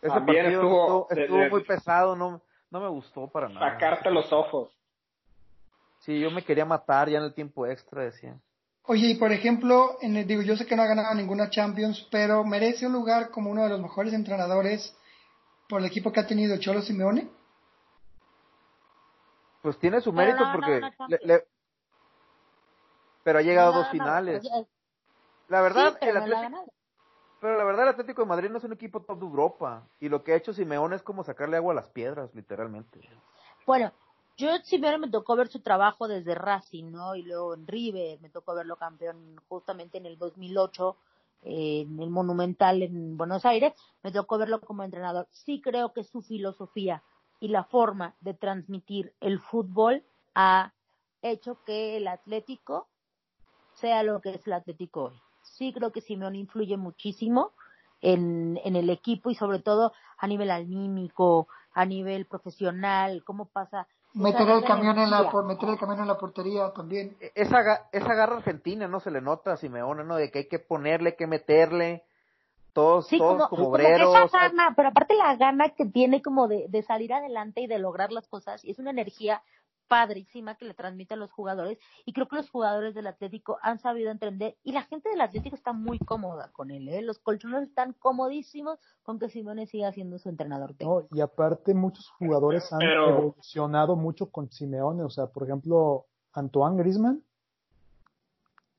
Ese 0.01 0.07
También 0.13 0.43
partido 0.45 0.61
estuvo- 0.61 0.81
estuvo, 0.83 1.07
de- 1.15 1.21
estuvo 1.23 1.39
de- 1.39 1.49
muy 1.49 1.63
pesado, 1.65 2.15
no, 2.15 2.41
no 2.71 2.79
me 2.79 2.87
gustó 2.87 3.27
para 3.27 3.49
nada. 3.49 3.71
sacarte 3.71 4.09
los 4.11 4.31
ojos. 4.31 4.75
Sí, 5.99 6.19
yo 6.19 6.31
me 6.31 6.43
quería 6.43 6.65
matar 6.65 7.09
ya 7.09 7.17
en 7.17 7.25
el 7.25 7.33
tiempo 7.33 7.65
extra, 7.67 8.03
decía. 8.03 8.39
Oye, 8.83 9.07
y 9.11 9.15
por 9.15 9.31
ejemplo, 9.31 9.97
en 10.01 10.15
el- 10.17 10.25
digo, 10.27 10.41
yo 10.41 10.55
sé 10.55 10.65
que 10.65 10.75
no 10.75 10.81
ha 10.81 10.87
ganado 10.87 11.13
ninguna 11.13 11.49
Champions, 11.49 12.07
pero 12.11 12.43
merece 12.43 12.87
un 12.87 12.93
lugar 12.93 13.29
como 13.29 13.51
uno 13.51 13.63
de 13.63 13.69
los 13.69 13.81
mejores 13.81 14.13
entrenadores 14.13 14.95
por 15.67 15.81
el 15.81 15.87
equipo 15.87 16.11
que 16.11 16.21
ha 16.21 16.27
tenido 16.27 16.57
Cholo 16.57 16.81
Simeone. 16.81 17.29
Pues 19.61 19.77
tiene 19.79 20.01
su 20.01 20.11
mérito 20.11 20.43
no 20.45 20.51
porque... 20.53 20.79
una 20.79 21.07
le- 21.07 21.19
le- 21.23 21.47
pero 23.23 23.39
ha 23.39 23.41
llegado 23.41 23.69
a 23.69 23.71
No, 23.73 23.77
dos 23.79 23.87
no, 23.87 23.91
finales. 23.91 24.41
pues, 24.41 24.65
La 25.49 25.61
verdad, 25.61 25.91
sí, 25.91 25.97
pero 25.99 26.11
el 26.11 26.17
no 26.29 26.37
Atlético, 26.37 26.73
pero 27.41 27.57
la 27.57 27.63
verdad 27.63 27.83
el 27.83 27.89
Atlético 27.89 28.21
de 28.21 28.27
Madrid 28.27 28.49
no 28.49 28.57
es 28.57 28.63
un 28.63 28.73
equipo 28.73 29.01
top 29.01 29.19
de 29.19 29.25
Europa. 29.25 29.87
Y 29.99 30.09
lo 30.09 30.23
que 30.23 30.33
ha 30.33 30.35
hecho 30.37 30.53
Simeone 30.53 30.95
es 30.95 31.03
como 31.03 31.23
sacarle 31.23 31.57
agua 31.57 31.73
a 31.73 31.75
las 31.75 31.89
piedras, 31.89 32.33
literalmente. 32.33 32.99
Bueno, 33.67 33.91
yo 34.39 34.57
Simeone 34.63 34.97
me 34.97 35.09
tocó 35.09 35.35
ver 35.35 35.49
su 35.49 35.59
trabajo 35.59 36.07
desde 36.07 36.33
Racing, 36.33 36.91
¿no? 36.91 37.15
Y 37.15 37.23
luego 37.23 37.53
en 37.53 37.67
River, 37.67 38.19
me 38.21 38.29
tocó 38.29 38.55
verlo 38.55 38.77
campeón 38.77 39.35
justamente 39.49 39.97
en 39.97 40.05
el 40.05 40.17
2008 40.17 40.95
eh, 41.43 41.81
en 41.81 41.99
el 41.99 42.09
Monumental 42.09 42.81
en 42.81 43.17
Buenos 43.17 43.45
Aires, 43.45 43.73
me 44.01 44.11
tocó 44.11 44.37
verlo 44.37 44.61
como 44.61 44.83
entrenador. 44.83 45.27
Sí 45.31 45.61
creo 45.61 45.91
que 45.91 46.05
su 46.05 46.21
filosofía 46.21 47.03
y 47.41 47.49
la 47.49 47.65
forma 47.65 48.15
de 48.21 48.33
transmitir 48.33 49.13
el 49.19 49.39
fútbol 49.39 50.03
ha 50.35 50.73
hecho 51.21 51.61
que 51.65 51.97
el 51.97 52.07
Atlético 52.07 52.87
sea 53.73 54.03
lo 54.03 54.21
que 54.21 54.31
es 54.31 54.47
el 54.47 54.53
Atlético 54.53 55.03
hoy. 55.03 55.21
Sí 55.41 55.73
creo 55.73 55.91
que 55.91 56.01
Simeone 56.01 56.37
influye 56.37 56.77
muchísimo 56.77 57.51
en, 57.99 58.57
en 58.63 58.77
el 58.77 58.89
equipo 58.89 59.29
y 59.29 59.35
sobre 59.35 59.59
todo 59.59 59.91
a 60.17 60.27
nivel 60.27 60.49
anímico, 60.49 61.49
a 61.73 61.85
nivel 61.85 62.25
profesional, 62.25 63.23
cómo 63.25 63.45
pasa. 63.45 63.87
Meter 64.13 64.49
el 64.49 64.63
camión 64.63 64.97
en 64.97 65.11
la 65.11 65.29
por- 65.29 65.45
meter 65.45 65.69
el 65.69 65.77
camión 65.77 65.99
en 65.99 66.07
la 66.07 66.17
portería 66.17 66.71
también. 66.73 67.15
E- 67.21 67.31
Esa, 67.35 67.61
ga- 67.61 67.81
esa 67.91 68.13
garra 68.15 68.37
argentina 68.37 68.87
no 68.87 68.99
se 68.99 69.11
le 69.11 69.21
nota 69.21 69.53
a 69.53 69.57
Simeone, 69.57 70.03
¿no? 70.03 70.15
De 70.15 70.31
que 70.31 70.39
hay 70.39 70.47
que 70.47 70.59
ponerle, 70.59 71.15
que 71.15 71.27
meterle. 71.27 72.03
Todos, 72.73 73.07
Sí, 73.07 73.17
todos 73.17 73.47
como, 73.49 73.49
como, 73.49 73.69
obreros. 73.69 74.15
esa 74.15 74.27
gana, 74.47 74.73
pero 74.75 74.89
aparte 74.89 75.15
la 75.15 75.35
gana 75.35 75.69
que 75.69 75.85
tiene 75.85 76.21
como 76.21 76.47
de, 76.47 76.67
de 76.69 76.83
salir 76.83 77.11
adelante 77.13 77.61
y 77.61 77.67
de 77.67 77.79
lograr 77.79 78.11
las 78.11 78.27
cosas, 78.27 78.63
y 78.63 78.71
es 78.71 78.79
una 78.79 78.91
energía 78.91 79.41
padrísima 79.89 80.55
que 80.55 80.63
le 80.65 80.73
transmite 80.73 81.15
a 81.15 81.17
los 81.17 81.31
jugadores, 81.31 81.77
y 82.05 82.13
creo 82.13 82.27
que 82.29 82.37
los 82.37 82.49
jugadores 82.49 82.95
del 82.95 83.07
Atlético 83.07 83.57
han 83.61 83.79
sabido 83.79 84.11
entender, 84.11 84.55
y 84.63 84.71
la 84.71 84.83
gente 84.83 85.09
del 85.09 85.19
Atlético 85.19 85.55
está 85.57 85.73
muy 85.73 85.99
cómoda 85.99 86.49
con 86.53 86.71
él, 86.71 86.87
¿eh? 86.87 87.01
los 87.01 87.19
colchones 87.19 87.63
están 87.67 87.91
comodísimos 87.93 88.79
con 89.03 89.19
que 89.19 89.27
Simone 89.29 89.65
siga 89.67 89.91
siendo 89.91 90.17
su 90.19 90.29
entrenador 90.29 90.75
técnico. 90.75 91.07
¿no? 91.11 91.17
Y 91.17 91.19
aparte 91.19 91.73
muchos 91.73 92.07
jugadores 92.19 92.71
han 92.71 92.79
Pero- 92.79 93.09
evolucionado 93.09 93.95
mucho 93.97 94.29
con 94.31 94.49
Simeone, 94.49 95.03
o 95.03 95.09
sea, 95.09 95.27
por 95.27 95.43
ejemplo, 95.43 96.05
Antoine 96.31 96.77
Griezmann 96.77 97.23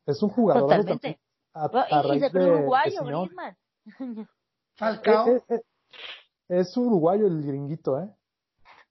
es 0.07 0.23
un 0.23 0.31
jugador 0.31 0.63
Totalmente. 0.63 1.21
a, 1.53 1.69
Bueno, 1.69 1.87
a 1.91 1.97
y, 2.03 2.07
y 2.07 2.09
raíz 2.09 2.23
se 2.23 2.31
cree 2.31 2.45
de- 2.45 2.51
de 2.51 2.57
uruguayo, 2.57 2.91
Simeone. 2.93 3.27
Griezmann. 3.27 3.57
Falcao. 4.77 5.27
Es, 5.29 5.45
es- 5.51 5.65
es 6.49 6.77
uruguayo 6.77 7.27
el 7.27 7.43
gringuito, 7.45 7.99
¿eh? 8.01 8.09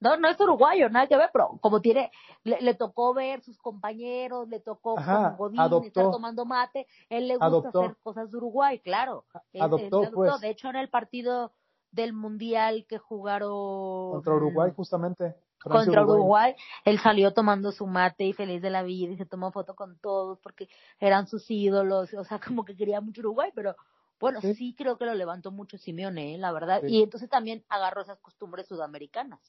No, 0.01 0.15
no 0.17 0.29
es 0.29 0.39
uruguayo, 0.39 0.89
nada 0.89 1.07
que 1.07 1.17
ver, 1.17 1.29
pero 1.33 1.57
como 1.61 1.81
tiene, 1.81 2.09
le, 2.43 2.61
le 2.61 2.73
tocó 2.73 3.13
ver 3.13 3.41
sus 3.41 3.57
compañeros, 3.57 4.47
le 4.47 4.59
tocó 4.61 4.97
Ajá, 4.97 5.29
con 5.29 5.37
Godín 5.37 5.59
adoptó. 5.59 5.87
estar 5.87 6.11
tomando 6.11 6.45
mate, 6.45 6.87
él 7.09 7.27
le 7.27 7.33
gusta 7.35 7.45
Adoptó. 7.47 7.81
hacer 7.83 7.97
cosas 8.01 8.31
de 8.31 8.37
Uruguay, 8.37 8.79
claro. 8.79 9.25
Adoptó, 9.59 10.09
pues. 10.13 10.39
De 10.41 10.49
hecho, 10.49 10.69
en 10.69 10.77
el 10.77 10.89
partido 10.89 11.51
del 11.91 12.13
Mundial 12.13 12.85
que 12.87 12.97
jugaron 12.97 14.11
Contra 14.11 14.33
Uruguay, 14.35 14.71
justamente. 14.75 15.35
Francia, 15.61 15.85
contra 15.91 16.05
Uruguay, 16.05 16.55
él 16.85 16.99
salió 16.99 17.33
tomando 17.33 17.73
su 17.73 17.85
mate 17.85 18.23
y 18.23 18.31
feliz 18.31 18.61
de 18.61 18.69
la 18.69 18.81
vida 18.83 19.11
y 19.11 19.17
se 19.17 19.25
tomó 19.25 19.51
foto 19.51 19.75
con 19.75 19.99
todos 19.99 20.39
porque 20.39 20.69
eran 21.01 21.27
sus 21.27 21.51
ídolos, 21.51 22.13
o 22.13 22.23
sea, 22.23 22.39
como 22.39 22.63
que 22.63 22.77
quería 22.77 23.01
mucho 23.01 23.19
Uruguay, 23.19 23.51
pero 23.53 23.75
bueno, 24.21 24.39
sí, 24.39 24.53
Sí. 24.53 24.75
creo 24.77 24.97
que 24.97 25.05
lo 25.05 25.13
levantó 25.15 25.51
mucho 25.51 25.77
Simeone, 25.77 26.35
¿eh? 26.35 26.37
la 26.37 26.53
verdad, 26.53 26.79
Sí. 26.81 26.87
y 26.99 27.03
entonces 27.03 27.29
también 27.29 27.65
agarró 27.67 28.03
esas 28.03 28.19
costumbres 28.19 28.67
sudamericanas. 28.67 29.41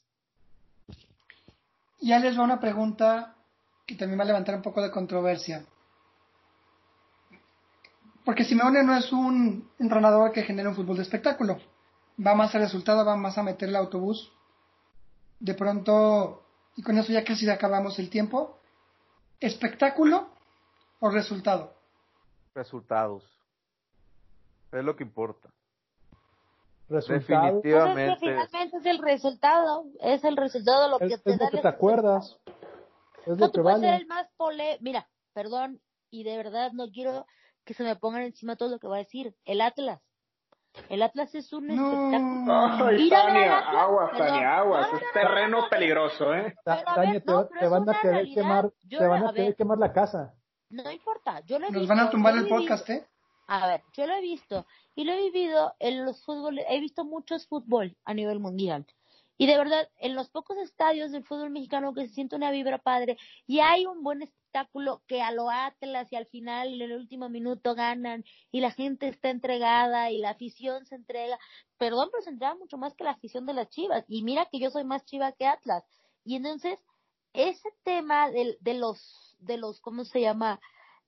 Ya 2.01 2.19
les 2.19 2.39
va 2.39 2.45
una 2.45 2.61
pregunta 2.61 3.37
que 3.87 3.95
también 3.95 4.19
va 4.19 4.25
a 4.25 4.27
levantar 4.27 4.55
un 4.55 4.63
poco 4.63 4.81
de 4.81 4.91
controversia. 4.91 5.65
Porque 8.25 8.45
Simeone 8.45 8.83
no 8.83 8.97
es 8.97 9.13
un 9.13 9.71
entrenador 9.79 10.33
que 10.33 10.43
genera 10.43 10.69
un 10.69 10.77
fútbol 10.77 10.97
de 10.97 11.03
espectáculo. 11.03 11.59
Va 12.25 12.35
más 12.35 12.55
al 12.55 12.63
resultado, 12.63 13.05
va 13.05 13.17
más 13.17 13.37
a 13.39 13.43
meter 13.43 13.69
el 13.69 13.77
autobús. 13.77 14.33
De 15.39 15.55
pronto, 15.55 16.45
y 16.77 16.83
con 16.83 16.99
eso 16.99 17.13
ya 17.13 17.25
casi 17.25 17.49
acabamos 17.49 17.99
el 17.99 18.11
tiempo, 18.11 18.59
espectáculo 19.41 20.29
o 21.01 21.11
resultado. 21.11 21.75
Resultados. 22.55 23.25
Es 24.71 24.85
lo 24.85 24.95
que 24.97 25.03
importa. 25.03 25.49
Resultado. 26.91 27.45
Definitivamente. 27.57 28.05
Pues 28.05 28.15
es 28.15 28.21
que 28.21 28.27
finalmente 28.59 28.77
es 28.79 28.87
el 28.87 28.99
resultado, 28.99 29.85
es 30.01 30.25
el 30.25 30.37
resultado 30.37 30.89
lo 30.89 30.99
que 30.99 31.07
Es, 31.07 31.23
te 31.23 31.31
es 31.33 31.39
da 31.39 31.45
lo 31.47 31.51
que 31.53 31.59
te 31.59 31.69
acuerdas. 31.69 32.39
Es 33.27 33.29
No, 33.29 33.35
lo 33.37 33.51
tú 33.51 33.61
que 33.61 33.63
puedes 33.63 33.81
ser 33.81 33.91
vale. 33.91 34.03
el 34.03 34.07
más 34.09 34.27
pole... 34.37 34.79
Mira, 34.81 35.09
perdón, 35.33 35.81
y 36.11 36.25
de 36.25 36.37
verdad 36.37 36.73
no 36.73 36.89
quiero 36.91 37.27
que 37.65 37.75
se 37.75 37.85
me 37.85 37.95
pongan 37.97 38.23
encima 38.23 38.57
todo 38.57 38.69
lo 38.71 38.79
que 38.79 38.87
voy 38.89 38.97
a 38.97 39.03
decir. 39.05 39.35
El 39.45 39.61
Atlas. 39.61 40.01
El 40.89 41.03
Atlas 41.03 41.35
es 41.35 41.53
un 41.53 41.71
espectáculo. 41.71 42.19
No. 42.21 42.87
Ay, 42.87 43.07
Ir 43.07 43.15
a 43.15 43.27
ver 43.27 43.27
al 43.27 43.33
Tania, 43.35 43.59
Atlas, 43.59 43.83
aguas, 43.83 44.11
perdón. 44.11 44.27
Tania, 44.29 44.57
aguas. 44.59 44.87
No, 44.87 44.93
no, 44.93 44.99
Es 44.99 45.03
no, 45.05 45.09
terreno 45.21 45.57
no, 45.57 45.63
no, 45.63 45.69
peligroso, 45.69 46.35
¿eh? 46.35 46.55
Ta- 46.65 46.85
Tania, 46.95 47.21
te, 47.21 47.33
va- 47.33 47.49
te 47.49 47.69
van 47.69 47.89
a 47.89 48.01
querer 48.01 48.15
realidad. 48.17 48.43
quemar, 48.43 48.71
Yo, 48.85 48.99
te 48.99 49.07
van 49.07 49.23
a 49.25 49.29
a 49.29 49.33
querer 49.33 49.47
ver. 49.49 49.57
quemar 49.57 49.79
la 49.79 49.93
casa. 49.93 50.35
No 50.71 50.91
importa, 50.91 51.41
yo 51.47 51.59
lo 51.59 51.67
he 51.67 51.71
Nos 51.71 51.81
visto. 51.83 51.95
van 51.95 52.07
a 52.07 52.11
tumbar 52.11 52.37
el 52.37 52.49
podcast, 52.49 52.89
¿eh? 52.91 53.07
A 53.51 53.67
ver, 53.67 53.83
yo 53.95 54.07
lo 54.07 54.15
he 54.15 54.21
visto 54.21 54.65
y 54.95 55.03
lo 55.03 55.13
he 55.13 55.23
vivido 55.23 55.75
en 55.81 56.05
los 56.05 56.23
fútbol, 56.25 56.61
he 56.69 56.79
visto 56.79 57.05
muchos 57.05 57.49
fútbol 57.49 57.97
a 58.05 58.15
nivel 58.15 58.39
mundial. 58.39 58.87
Y 59.39 59.49
de 59.49 59.57
verdad, 59.59 59.89
en 59.99 60.15
los 60.15 60.31
pocos 60.31 60.57
estadios 60.59 61.11
del 61.11 61.25
fútbol 61.25 61.51
mexicano 61.51 61.93
que 61.93 62.07
se 62.07 62.15
siente 62.15 62.37
una 62.37 62.53
vibra 62.53 62.79
padre 62.79 63.17
y 63.49 63.59
hay 63.59 63.87
un 63.87 64.05
buen 64.05 64.23
espectáculo 64.23 65.03
que 65.09 65.21
a 65.21 65.33
lo 65.33 65.51
Atlas 65.51 66.13
y 66.13 66.17
al 66.17 66.27
final 66.27 66.75
en 66.75 66.81
el 66.83 66.93
último 66.93 67.29
minuto 67.29 67.75
ganan 67.75 68.23
y 68.53 68.61
la 68.61 68.71
gente 68.71 69.09
está 69.09 69.31
entregada 69.31 70.13
y 70.13 70.19
la 70.19 70.31
afición 70.31 70.87
se 70.87 70.95
entrega. 70.95 71.37
Perdón, 71.77 72.09
pero 72.13 72.23
se 72.23 72.31
entrega 72.31 72.55
mucho 72.55 72.79
más 72.79 72.95
que 72.95 73.03
la 73.03 73.13
afición 73.13 73.47
de 73.47 73.55
las 73.55 73.69
Chivas. 73.71 74.05
Y 74.07 74.23
mira 74.23 74.47
que 74.47 74.61
yo 74.61 74.71
soy 74.71 74.85
más 74.85 75.05
Chiva 75.07 75.33
que 75.33 75.47
Atlas. 75.49 75.83
Y 76.25 76.37
entonces, 76.37 76.79
ese 77.33 77.69
tema 77.83 78.31
del- 78.31 78.59
de 78.61 78.75
los, 78.75 79.35
de 79.41 79.57
los, 79.57 79.81
¿cómo 79.81 80.05
se 80.05 80.21
llama? 80.21 80.61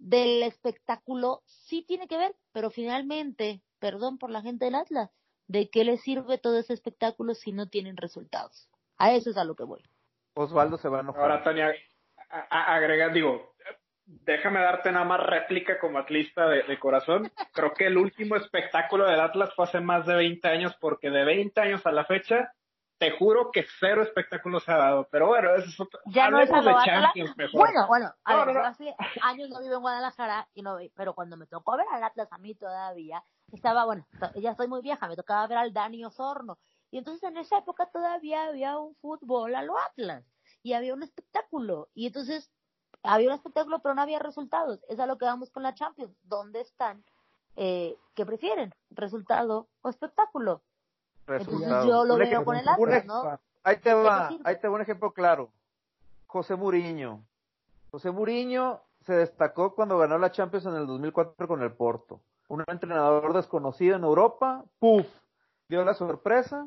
Del 0.02 0.42
espectáculo 0.42 1.42
sí 1.46 1.84
tiene 1.86 2.08
que 2.08 2.18
ver, 2.18 2.34
pero 2.52 2.70
finalmente, 2.70 3.62
perdón 3.78 4.18
por 4.18 4.30
la 4.30 4.42
gente 4.42 4.64
del 4.64 4.74
Atlas, 4.74 5.10
¿de 5.46 5.70
qué 5.70 5.84
le 5.84 5.96
sirve 5.96 6.38
todo 6.38 6.58
ese 6.58 6.72
espectáculo 6.72 7.34
si 7.34 7.52
no 7.52 7.68
tienen 7.68 7.96
resultados? 7.96 8.68
A 8.98 9.12
eso 9.12 9.30
es 9.30 9.36
a 9.36 9.44
lo 9.44 9.54
que 9.54 9.62
voy. 9.62 9.82
Osvaldo 10.34 10.76
se 10.76 10.88
va 10.88 10.98
a 10.98 11.00
enojar. 11.02 11.22
Ahora, 11.22 11.44
Tania, 11.44 11.72
agrega, 12.50 13.10
digo, 13.10 13.54
déjame 14.04 14.60
darte 14.60 14.90
nada 14.90 15.04
más 15.04 15.20
réplica 15.20 15.78
como 15.78 15.98
atlista 15.98 16.48
de, 16.48 16.64
de 16.64 16.78
corazón. 16.80 17.30
Creo 17.52 17.72
que 17.72 17.86
el 17.86 17.96
último 17.96 18.34
espectáculo 18.34 19.04
del 19.04 19.20
Atlas 19.20 19.54
fue 19.54 19.66
hace 19.66 19.80
más 19.80 20.04
de 20.06 20.16
20 20.16 20.48
años, 20.48 20.76
porque 20.80 21.10
de 21.10 21.24
20 21.24 21.60
años 21.60 21.86
a 21.86 21.92
la 21.92 22.04
fecha, 22.04 22.52
te 23.02 23.10
juro 23.10 23.50
que 23.50 23.66
cero 23.80 24.02
espectáculo 24.02 24.60
se 24.60 24.70
ha 24.70 24.76
dado. 24.76 25.08
Pero 25.10 25.26
bueno, 25.26 25.52
eso 25.56 25.68
es 25.68 25.80
otro. 25.80 25.98
Ya 26.06 26.30
no 26.30 26.38
es 26.38 26.48
de. 26.48 26.74
Champions 26.84 27.36
mejor. 27.36 27.60
Bueno, 27.60 27.86
bueno, 27.88 28.14
a 28.22 28.32
No, 28.32 28.38
ver, 28.38 28.46
no, 28.46 28.52
no. 28.54 28.60
yo 28.60 28.66
hace 28.68 28.96
años 29.22 29.50
no 29.50 29.60
vivo 29.60 29.74
en 29.74 29.80
Guadalajara, 29.80 30.48
y 30.54 30.62
no, 30.62 30.76
pero 30.94 31.12
cuando 31.14 31.36
me 31.36 31.46
tocó 31.46 31.76
ver 31.76 31.86
al 31.90 32.04
Atlas 32.04 32.28
a 32.30 32.38
mí 32.38 32.54
todavía, 32.54 33.24
estaba, 33.50 33.86
bueno, 33.86 34.06
ya 34.36 34.54
soy 34.54 34.68
muy 34.68 34.82
vieja, 34.82 35.08
me 35.08 35.16
tocaba 35.16 35.48
ver 35.48 35.58
al 35.58 35.72
Dani 35.72 36.04
Osorno. 36.04 36.58
Y 36.92 36.98
entonces 36.98 37.24
en 37.28 37.38
esa 37.38 37.58
época 37.58 37.86
todavía 37.86 38.44
había 38.44 38.78
un 38.78 38.94
fútbol 38.96 39.56
a 39.56 39.62
lo 39.62 39.76
Atlas, 39.78 40.24
y 40.62 40.74
había 40.74 40.94
un 40.94 41.02
espectáculo. 41.02 41.88
Y 41.94 42.06
entonces 42.06 42.52
había 43.02 43.30
un 43.30 43.34
espectáculo, 43.34 43.80
pero 43.80 43.96
no 43.96 44.02
había 44.02 44.20
resultados. 44.20 44.84
Es 44.88 45.00
a 45.00 45.06
lo 45.06 45.18
que 45.18 45.24
vamos 45.24 45.50
con 45.50 45.64
la 45.64 45.74
Champions. 45.74 46.16
¿Dónde 46.22 46.60
están? 46.60 47.04
Eh, 47.56 47.96
¿Qué 48.14 48.24
prefieren? 48.24 48.72
¿Resultado 48.90 49.68
o 49.80 49.88
espectáculo? 49.88 50.62
Resultados. 51.38 51.86
yo 51.86 52.04
lo 52.04 52.14
Un 52.14 52.18
veo 52.20 52.28
ejemplo- 52.28 52.44
con 52.44 52.56
el 52.56 52.68
Atlas. 52.68 53.40
Ahí 53.64 53.76
te 53.78 53.94
va, 53.94 54.30
ahí 54.44 54.58
te 54.60 54.68
va 54.68 54.74
un 54.74 54.80
ejemplo 54.82 55.12
claro. 55.12 55.50
José 56.26 56.56
Muriño. 56.56 57.22
José 57.90 58.10
Muriño 58.10 58.80
se 59.02 59.14
destacó 59.14 59.74
cuando 59.74 59.98
ganó 59.98 60.18
la 60.18 60.30
Champions 60.32 60.66
en 60.66 60.74
el 60.74 60.86
2004 60.86 61.46
con 61.46 61.62
el 61.62 61.72
Porto. 61.72 62.20
Un 62.48 62.64
entrenador 62.66 63.32
desconocido 63.34 63.96
en 63.96 64.04
Europa, 64.04 64.64
¡puf! 64.78 65.06
Dio 65.68 65.84
la 65.84 65.94
sorpresa 65.94 66.66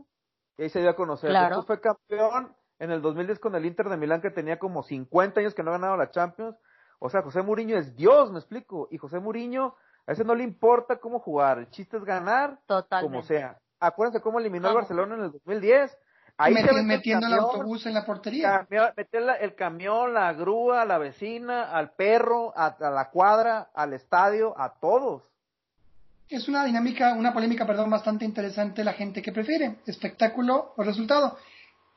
y 0.58 0.64
ahí 0.64 0.70
se 0.70 0.80
dio 0.82 0.90
a 0.90 0.96
conocer. 0.96 1.30
Claro. 1.32 1.58
Después 1.58 1.66
fue 1.68 1.82
campeón 1.82 2.56
en 2.80 2.92
el 2.92 3.02
2010 3.02 3.40
con 3.40 3.56
el 3.56 3.66
Inter 3.66 3.90
de 3.90 3.98
Milán 3.98 4.22
que 4.22 4.32
tenía 4.32 4.58
como 4.60 4.84
50 4.84 5.40
años 5.42 5.54
que 5.54 5.64
no 5.64 5.72
ganaba 5.72 5.98
la 5.98 6.12
Champions. 6.12 6.56
O 7.00 7.10
sea, 7.10 7.22
José 7.24 7.42
Muriño 7.42 7.78
es 7.78 7.96
Dios, 7.96 8.32
me 8.32 8.40
explico. 8.40 8.88
Y 8.92 8.98
José 8.98 9.20
Muriño, 9.20 9.76
a 10.08 10.12
ese 10.14 10.24
no 10.24 10.34
le 10.36 10.44
importa 10.44 10.98
cómo 10.98 11.20
jugar. 11.20 11.60
El 11.60 11.70
chiste 11.70 11.98
es 11.98 12.04
ganar 12.06 12.60
Totalmente. 12.68 13.12
como 13.12 13.24
sea. 13.26 13.60
Acuérdense 13.80 14.22
cómo 14.22 14.40
eliminó 14.40 14.70
al. 14.70 14.76
Barcelona 14.76 15.16
en 15.16 15.22
el 15.26 15.32
2010. 15.32 15.98
Ahí 16.38 16.54
Meti- 16.54 16.84
metiendo 16.84 17.28
el 17.28 17.34
camión, 17.34 17.50
autobús 17.56 17.86
en 17.86 17.94
la 17.94 18.06
portería. 18.06 18.68
meter 18.98 19.24
el 19.40 19.56
camión, 19.56 20.14
la 20.14 20.34
grúa, 20.34 20.84
la 20.84 20.98
vecina, 20.98 21.72
al 21.72 21.92
perro, 21.92 22.52
a, 22.58 22.68
a 22.68 22.90
la 22.90 23.10
cuadra, 23.10 23.70
al 23.74 23.94
estadio, 23.94 24.54
a 24.60 24.74
todos. 24.80 25.24
Es 26.28 26.48
una 26.50 26.66
dinámica, 26.66 27.14
una 27.14 27.32
polémica, 27.34 27.66
perdón, 27.66 27.90
bastante 27.90 28.26
interesante 28.26 28.84
la 28.84 28.94
gente 28.94 29.22
que 29.22 29.32
prefiere, 29.32 29.78
espectáculo 29.86 30.74
o 30.76 30.84
resultado. 30.84 31.38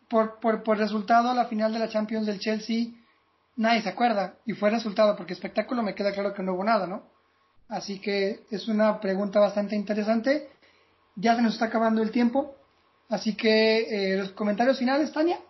Por, 0.09 0.39
por, 0.39 0.63
por 0.63 0.79
resultado, 0.79 1.35
la 1.35 1.47
final 1.47 1.73
de 1.73 1.79
la 1.81 1.89
Champions 1.89 2.27
del 2.27 2.39
Chelsea, 2.39 2.87
nadie 3.57 3.83
se 3.83 3.89
acuerda, 3.89 4.35
y 4.47 4.53
fue 4.53 4.71
resultado, 4.71 5.17
porque 5.17 5.33
espectáculo 5.33 5.83
me 5.83 5.95
queda 5.95 6.13
claro 6.13 6.33
que 6.33 6.43
no 6.43 6.53
hubo 6.55 6.63
nada, 6.65 6.87
¿no? 6.87 7.03
Así 7.69 8.01
que 8.01 8.45
es 8.51 8.69
una 8.69 9.01
pregunta 9.01 9.41
bastante 9.41 9.75
interesante. 9.75 10.49
Ya 11.21 11.35
se 11.35 11.43
nos 11.43 11.55
está 11.55 11.65
acabando 11.65 12.01
el 12.01 12.13
tiempo, 12.13 12.55
así 13.09 13.37
que 13.37 14.13
eh, 14.13 14.17
los 14.19 14.31
comentarios 14.31 14.79
finales, 14.79 15.13
Tania. 15.13 15.41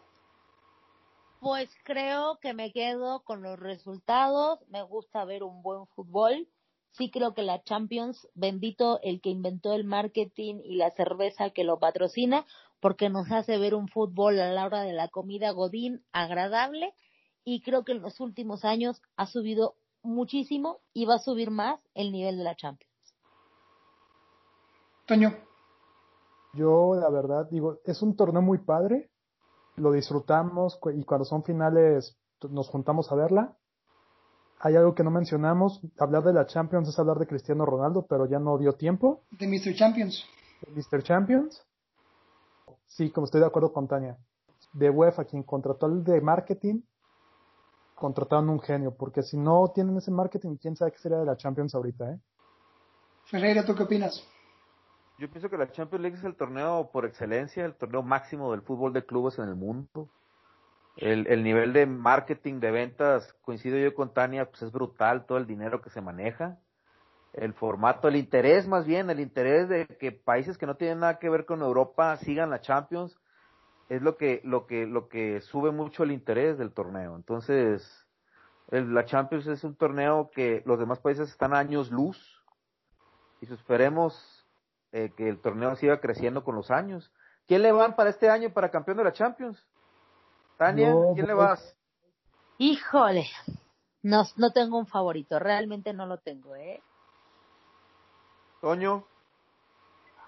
Pues 1.40 1.68
creo 1.84 2.38
que 2.40 2.54
me 2.54 2.72
quedo 2.72 3.20
con 3.20 3.42
los 3.42 3.58
resultados. 3.58 4.60
Me 4.70 4.82
gusta 4.82 5.26
ver 5.26 5.42
un 5.42 5.62
buen 5.62 5.86
fútbol. 5.88 6.48
Sí 6.92 7.10
creo 7.10 7.34
que 7.34 7.42
la 7.42 7.62
Champions, 7.62 8.26
bendito 8.34 8.98
el 9.02 9.20
que 9.20 9.28
inventó 9.28 9.74
el 9.74 9.84
marketing 9.84 10.62
y 10.64 10.76
la 10.76 10.90
cerveza 10.92 11.50
que 11.50 11.64
lo 11.64 11.78
patrocina, 11.78 12.46
porque 12.80 13.10
nos 13.10 13.30
hace 13.30 13.58
ver 13.58 13.74
un 13.74 13.88
fútbol 13.88 14.40
a 14.40 14.50
la 14.50 14.64
hora 14.64 14.80
de 14.80 14.94
la 14.94 15.08
comida 15.08 15.50
godín 15.50 16.02
agradable. 16.12 16.94
Y 17.44 17.60
creo 17.60 17.84
que 17.84 17.92
en 17.92 18.00
los 18.00 18.20
últimos 18.20 18.64
años 18.64 19.02
ha 19.16 19.26
subido 19.26 19.76
muchísimo 20.02 20.80
y 20.94 21.04
va 21.04 21.16
a 21.16 21.18
subir 21.18 21.50
más 21.50 21.78
el 21.94 22.10
nivel 22.10 22.38
de 22.38 22.44
la 22.44 22.56
Champions. 22.56 22.88
Toño, 25.06 25.47
Yo, 26.59 26.96
la 26.96 27.09
verdad, 27.09 27.48
digo, 27.48 27.78
es 27.84 28.02
un 28.02 28.16
torneo 28.16 28.42
muy 28.42 28.59
padre, 28.59 29.11
lo 29.76 29.92
disfrutamos 29.92 30.80
y 30.92 31.04
cuando 31.04 31.24
son 31.24 31.44
finales 31.44 32.18
nos 32.50 32.68
juntamos 32.68 33.12
a 33.12 33.14
verla. 33.14 33.56
Hay 34.59 34.74
algo 34.74 34.92
que 34.92 35.04
no 35.04 35.11
mencionamos, 35.12 35.80
hablar 35.98 36.24
de 36.24 36.32
la 36.32 36.46
Champions 36.46 36.88
es 36.88 36.98
hablar 36.98 37.18
de 37.18 37.28
Cristiano 37.28 37.64
Ronaldo, 37.64 38.06
pero 38.09 38.26
ya 38.26 38.40
no 38.40 38.59
dio 38.59 38.72
tiempo. 38.72 39.22
de 39.30 39.46
Mr. 39.46 39.72
Champions. 39.76 40.24
Mr. 40.74 41.00
Champions. 41.04 41.64
Sí, 42.86 43.11
como 43.12 43.26
estoy 43.26 43.40
de 43.40 43.46
acuerdo 43.46 43.72
con 43.72 43.86
Tania. 43.86 44.18
De 44.72 44.90
UEFA, 44.90 45.26
quien 45.26 45.44
contrató 45.44 45.86
al 45.86 46.02
de 46.02 46.20
marketing, 46.20 46.80
contrataron 47.94 48.50
un 48.50 48.61
genio, 48.61 48.96
porque 48.96 49.22
si 49.22 49.36
no 49.36 49.70
tienen 49.72 49.96
ese 49.96 50.11
marketing, 50.11 50.56
quién 50.56 50.74
sabe 50.74 50.90
qué 50.90 50.98
sería 50.98 51.18
de 51.18 51.26
la 51.26 51.36
Champions 51.36 51.72
ahorita, 51.76 52.11
¿eh? 52.11 52.18
Ferreira, 53.26 53.64
¿tú 53.64 53.76
qué 53.76 53.84
opinas? 53.84 54.26
Yo 55.18 55.28
pienso 55.28 55.50
que 55.50 55.58
la 55.58 55.70
Champions 55.72 56.02
League 56.02 56.16
es 56.16 56.24
el 56.24 56.36
torneo 56.36 56.90
por 56.92 57.04
excelencia, 57.04 57.64
el 57.64 57.74
torneo 57.74 58.02
máximo 58.02 58.52
del 58.52 58.62
fútbol 58.62 58.92
de 58.92 59.04
clubes 59.04 59.36
en 59.38 59.48
el 59.48 59.56
mundo. 59.56 60.08
El, 60.96 61.26
el 61.26 61.42
nivel 61.42 61.72
de 61.72 61.86
marketing, 61.86 62.60
de 62.60 62.70
ventas, 62.70 63.32
coincido 63.42 63.76
yo 63.78 63.94
con 63.94 64.14
Tania, 64.14 64.48
pues 64.48 64.62
es 64.62 64.70
brutal 64.72 65.26
todo 65.26 65.38
el 65.38 65.46
dinero 65.46 65.80
que 65.80 65.90
se 65.90 66.00
maneja. 66.00 66.58
El 67.32 67.52
formato, 67.54 68.06
el 68.06 68.16
interés 68.16 68.68
más 68.68 68.86
bien, 68.86 69.10
el 69.10 69.18
interés 69.18 69.68
de 69.68 69.86
que 69.86 70.12
países 70.12 70.56
que 70.56 70.66
no 70.66 70.76
tienen 70.76 71.00
nada 71.00 71.18
que 71.18 71.28
ver 71.28 71.46
con 71.46 71.62
Europa 71.62 72.16
sigan 72.18 72.50
la 72.50 72.60
Champions, 72.60 73.16
es 73.88 74.02
lo 74.02 74.16
que, 74.16 74.40
lo 74.44 74.66
que, 74.66 74.86
lo 74.86 75.08
que 75.08 75.40
sube 75.40 75.72
mucho 75.72 76.04
el 76.04 76.12
interés 76.12 76.58
del 76.58 76.72
torneo. 76.72 77.16
Entonces, 77.16 78.06
el- 78.70 78.94
la 78.94 79.04
Champions 79.04 79.46
es 79.48 79.64
un 79.64 79.74
torneo 79.74 80.30
que 80.32 80.62
los 80.64 80.78
demás 80.78 81.00
países 81.00 81.28
están 81.28 81.54
a 81.54 81.58
años 81.58 81.90
luz 81.90 82.44
y 83.40 83.46
pues 83.46 83.58
esperemos 83.58 84.38
eh, 84.93 85.12
que 85.16 85.28
el 85.28 85.41
torneo 85.41 85.76
siga 85.76 86.01
creciendo 86.01 86.45
con 86.45 86.55
los 86.57 86.70
años. 86.70 87.12
¿Quién 87.47 87.62
le 87.62 87.72
van 87.72 87.97
para 87.97 88.11
este 88.11 88.28
año 88.28 88.51
para 88.53 88.70
campeón 88.70 88.99
de 88.99 89.05
la 89.05 89.12
Champions? 89.12 89.62
Tania, 90.59 90.93
¿quién 91.14 91.26
le 91.26 91.34
voy- 91.34 91.45
vas? 91.47 91.76
Híjole, 92.59 93.26
no, 94.03 94.24
no 94.36 94.53
tengo 94.53 94.78
un 94.78 94.86
favorito, 94.86 95.39
realmente 95.39 95.93
no 95.93 96.07
lo 96.07 96.18
tengo, 96.18 96.57
¿eh? 96.57 96.80
Toño, 98.61 99.05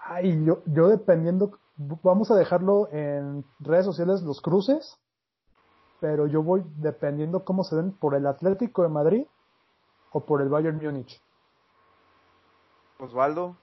Ay, 0.03 0.43
yo, 0.45 0.63
yo 0.65 0.87
dependiendo, 0.87 1.59
vamos 1.77 2.31
a 2.31 2.35
dejarlo 2.35 2.89
en 2.91 3.45
redes 3.59 3.85
sociales 3.85 4.21
los 4.23 4.41
cruces, 4.41 4.97
pero 5.99 6.25
yo 6.27 6.41
voy 6.41 6.63
dependiendo 6.77 7.45
cómo 7.45 7.63
se 7.63 7.75
ven 7.75 7.91
por 7.91 8.15
el 8.15 8.25
Atlético 8.25 8.81
de 8.81 8.89
Madrid 8.89 9.25
o 10.11 10.25
por 10.25 10.41
el 10.41 10.49
Bayern 10.49 10.77
Múnich. 10.83 11.21
Osvaldo. 12.99 13.55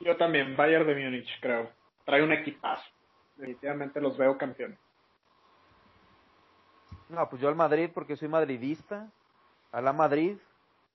Yo 0.00 0.16
también, 0.16 0.56
Bayern 0.56 0.86
de 0.86 0.94
Múnich, 0.94 1.28
creo. 1.40 1.70
Trae 2.04 2.22
un 2.22 2.32
equipazo. 2.32 2.84
Definitivamente 3.36 4.00
los 4.00 4.16
veo 4.16 4.36
campeones. 4.38 4.78
No, 7.08 7.28
pues 7.28 7.40
yo 7.40 7.48
al 7.48 7.54
Madrid 7.56 7.90
porque 7.94 8.16
soy 8.16 8.28
madridista. 8.28 9.10
A 9.72 9.80
la 9.80 9.92
Madrid. 9.92 10.36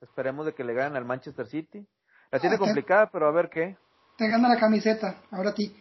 Esperemos 0.01 0.45
de 0.45 0.53
que 0.53 0.63
le 0.63 0.73
ganen 0.73 0.95
al 0.95 1.05
Manchester 1.05 1.45
City. 1.47 1.85
La 2.31 2.39
tiene 2.39 2.55
Ah, 2.55 2.59
complicada, 2.59 3.09
pero 3.11 3.27
a 3.27 3.31
ver 3.31 3.49
qué. 3.49 3.77
Te 4.17 4.27
gana 4.27 4.49
la 4.49 4.59
camiseta, 4.59 5.17
ahora 5.31 5.51
a 5.51 5.53
ti. 5.53 5.75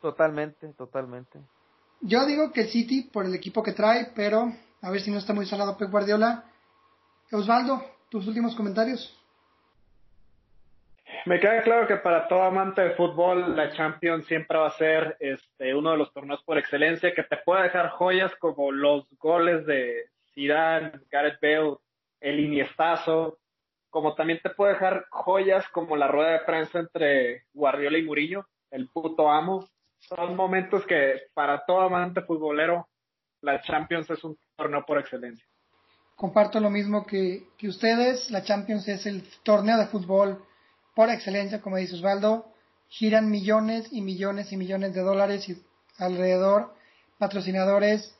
Totalmente, 0.00 0.68
totalmente. 0.74 1.40
Yo 2.00 2.26
digo 2.26 2.52
que 2.52 2.62
el 2.62 2.68
City 2.68 3.02
por 3.12 3.24
el 3.24 3.34
equipo 3.34 3.62
que 3.62 3.72
trae, 3.72 4.12
pero 4.14 4.52
a 4.82 4.90
ver 4.90 5.00
si 5.00 5.10
no 5.10 5.18
está 5.18 5.32
muy 5.32 5.46
salado 5.46 5.76
Pep 5.76 5.90
Guardiola. 5.90 6.44
Osvaldo, 7.32 7.82
tus 8.08 8.26
últimos 8.26 8.54
comentarios. 8.54 9.15
Me 11.26 11.40
queda 11.40 11.60
claro 11.64 11.88
que 11.88 11.96
para 11.96 12.28
todo 12.28 12.42
amante 12.42 12.82
de 12.82 12.90
fútbol, 12.90 13.56
la 13.56 13.72
Champions 13.72 14.26
siempre 14.26 14.58
va 14.58 14.68
a 14.68 14.78
ser 14.78 15.16
este, 15.18 15.74
uno 15.74 15.90
de 15.90 15.96
los 15.96 16.12
torneos 16.12 16.40
por 16.44 16.56
excelencia 16.56 17.12
que 17.12 17.24
te 17.24 17.36
puede 17.38 17.64
dejar 17.64 17.90
joyas 17.90 18.32
como 18.36 18.70
los 18.70 19.08
goles 19.18 19.66
de 19.66 20.04
Zidane, 20.32 20.92
Gareth 21.10 21.40
Bale, 21.42 21.78
el 22.20 22.38
Iniestazo, 22.38 23.40
como 23.90 24.14
también 24.14 24.38
te 24.40 24.50
puede 24.50 24.74
dejar 24.74 25.06
joyas 25.10 25.66
como 25.70 25.96
la 25.96 26.06
rueda 26.06 26.30
de 26.30 26.44
prensa 26.46 26.78
entre 26.78 27.42
Guardiola 27.52 27.98
y 27.98 28.04
Murillo, 28.04 28.46
el 28.70 28.88
puto 28.88 29.28
amo. 29.28 29.68
Son 29.98 30.36
momentos 30.36 30.86
que 30.86 31.22
para 31.34 31.64
todo 31.66 31.80
amante 31.80 32.20
futbolero, 32.22 32.86
la 33.40 33.60
Champions 33.62 34.08
es 34.10 34.22
un 34.22 34.38
torneo 34.54 34.84
por 34.86 35.00
excelencia. 35.00 35.44
Comparto 36.14 36.60
lo 36.60 36.70
mismo 36.70 37.04
que, 37.04 37.48
que 37.58 37.66
ustedes. 37.66 38.30
La 38.30 38.44
Champions 38.44 38.86
es 38.86 39.06
el 39.06 39.24
torneo 39.42 39.76
de 39.76 39.86
fútbol 39.86 40.40
por 40.96 41.10
excelencia, 41.10 41.60
como 41.60 41.76
dice 41.76 41.94
Osvaldo. 41.94 42.46
Giran 42.88 43.30
millones 43.30 43.86
y 43.92 44.00
millones 44.00 44.50
y 44.50 44.56
millones 44.56 44.94
de 44.94 45.02
dólares 45.02 45.46
y 45.48 45.62
alrededor, 45.98 46.74
patrocinadores, 47.18 48.14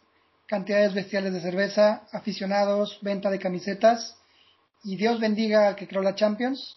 cantidades 0.47 0.93
bestiales 0.93 1.33
de 1.33 1.41
cerveza, 1.41 2.07
aficionados, 2.12 2.99
venta 3.01 3.31
de 3.31 3.39
camisetas. 3.39 4.18
Y 4.85 4.97
Dios 4.97 5.18
bendiga 5.20 5.68
al 5.68 5.77
que 5.77 5.89
creó 5.89 6.03
la 6.03 6.16
Champions, 6.16 6.77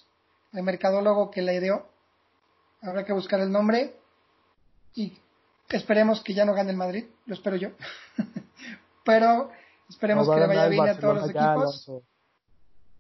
el 0.54 0.64
mercadólogo 0.64 1.32
que 1.32 1.42
la 1.42 1.54
ideó. 1.54 1.90
Habrá 2.82 3.04
que 3.04 3.12
buscar 3.12 3.42
el 3.42 3.52
nombre. 3.52 3.96
Y 4.96 5.18
esperemos 5.70 6.22
que 6.22 6.34
ya 6.34 6.46
no 6.46 6.54
gane 6.54 6.72
el 6.72 6.78
Madrid, 6.78 7.06
lo 7.26 7.34
espero 7.34 7.58
yo. 7.58 7.72
Pero 9.04 9.52
esperemos 9.90 10.30
que 10.30 10.40
le 10.40 10.48
vaya 10.48 10.68
bien 10.68 10.88
a 10.88 10.98
todos 10.98 11.16
los 11.16 11.30
equipos. 11.30 11.44
Alonso. 11.44 12.04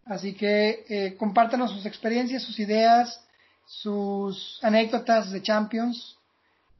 Así 0.09 0.33
que 0.33 0.85
eh, 0.89 1.15
compártanos 1.17 1.71
sus 1.71 1.85
experiencias, 1.85 2.41
sus 2.41 2.59
ideas, 2.59 3.23
sus 3.67 4.59
anécdotas 4.63 5.29
de 5.31 5.43
Champions, 5.43 6.17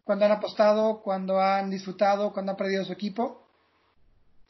cuando 0.03 0.25
han 0.25 0.31
apostado, 0.31 1.03
cuando 1.03 1.39
han 1.39 1.69
disfrutado, 1.69 2.33
cuando 2.33 2.53
han 2.53 2.57
perdido 2.57 2.83
su 2.83 2.91
equipo. 2.91 3.45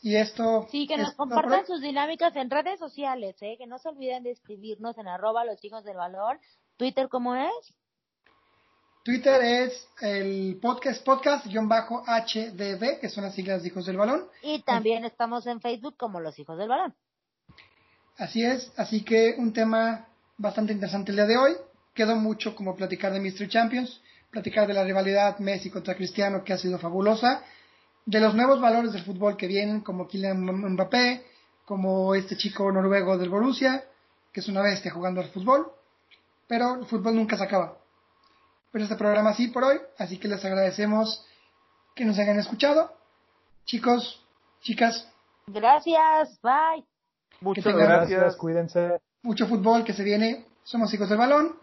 Y 0.01 0.15
esto. 0.15 0.65
Sí, 0.71 0.87
que 0.87 0.97
nos 0.97 1.13
compartan 1.13 1.65
sus 1.67 1.81
dinámicas 1.81 2.33
en 2.37 2.49
redes 2.49 2.79
sociales, 2.79 3.35
¿eh? 3.41 3.57
que 3.57 3.67
no 3.67 3.79
se 3.79 3.89
olviden 3.89 4.23
de 4.23 4.31
escribirnos 4.31 4.97
en 4.97 5.09
arroba 5.09 5.43
los 5.43 5.61
hijos 5.65 5.83
del 5.83 5.97
valor. 5.97 6.39
Twitter, 6.77 7.09
¿cómo 7.09 7.35
es? 7.35 7.73
Twitter 9.03 9.41
es 9.41 9.89
el 9.99 10.57
podcast, 10.61 11.05
podcast-hdb, 11.05 13.01
que 13.01 13.09
son 13.09 13.25
las 13.25 13.35
siglas 13.35 13.61
de 13.61 13.67
Hijos 13.67 13.85
del 13.85 13.97
Balón. 13.97 14.25
Y 14.41 14.61
también 14.61 15.03
estamos 15.03 15.45
en 15.47 15.59
Facebook 15.59 15.97
como 15.97 16.21
los 16.21 16.39
hijos 16.39 16.57
del 16.57 16.69
balón. 16.69 16.95
Así 18.19 18.43
es, 18.43 18.71
así 18.75 19.05
que 19.05 19.35
un 19.37 19.53
tema 19.53 20.05
bastante 20.37 20.73
interesante 20.73 21.11
el 21.11 21.15
día 21.15 21.25
de 21.25 21.37
hoy. 21.37 21.55
Quedó 21.93 22.17
mucho 22.17 22.53
como 22.53 22.75
platicar 22.75 23.13
de 23.13 23.21
Mystery 23.21 23.49
Champions, 23.49 24.01
platicar 24.29 24.67
de 24.67 24.73
la 24.73 24.83
rivalidad 24.83 25.39
Messi 25.39 25.69
contra 25.69 25.95
Cristiano 25.95 26.43
que 26.43 26.51
ha 26.51 26.57
sido 26.57 26.77
fabulosa, 26.77 27.41
de 28.05 28.19
los 28.19 28.35
nuevos 28.35 28.59
valores 28.59 28.91
del 28.91 29.05
fútbol 29.05 29.37
que 29.37 29.47
vienen 29.47 29.79
como 29.79 30.05
Kylian 30.05 30.41
Mbappé, 30.73 31.25
como 31.63 32.13
este 32.13 32.35
chico 32.35 32.69
noruego 32.73 33.17
del 33.17 33.29
Borussia, 33.29 33.85
que 34.33 34.41
es 34.41 34.49
una 34.49 34.63
bestia 34.63 34.91
jugando 34.91 35.21
al 35.21 35.29
fútbol, 35.29 35.71
pero 36.45 36.75
el 36.75 36.85
fútbol 36.87 37.15
nunca 37.15 37.37
se 37.37 37.45
acaba. 37.45 37.77
Pero 38.71 38.83
este 38.83 38.97
programa 38.97 39.33
sí 39.33 39.47
por 39.47 39.63
hoy, 39.63 39.79
así 39.97 40.17
que 40.17 40.27
les 40.27 40.43
agradecemos 40.43 41.25
que 41.95 42.03
nos 42.03 42.19
hayan 42.19 42.37
escuchado. 42.37 42.93
Chicos, 43.63 44.21
chicas, 44.61 45.07
Gracias, 45.47 46.39
bye. 46.41 46.88
Muchas. 47.41 47.65
Gracias, 47.65 48.35
cuídense. 48.35 48.99
mucho 49.21 49.47
fútbol 49.47 49.83
que 49.83 49.93
se 49.93 50.03
viene, 50.03 50.45
somos 50.63 50.93
hijos 50.93 51.09
del 51.09 51.17
balón. 51.17 51.55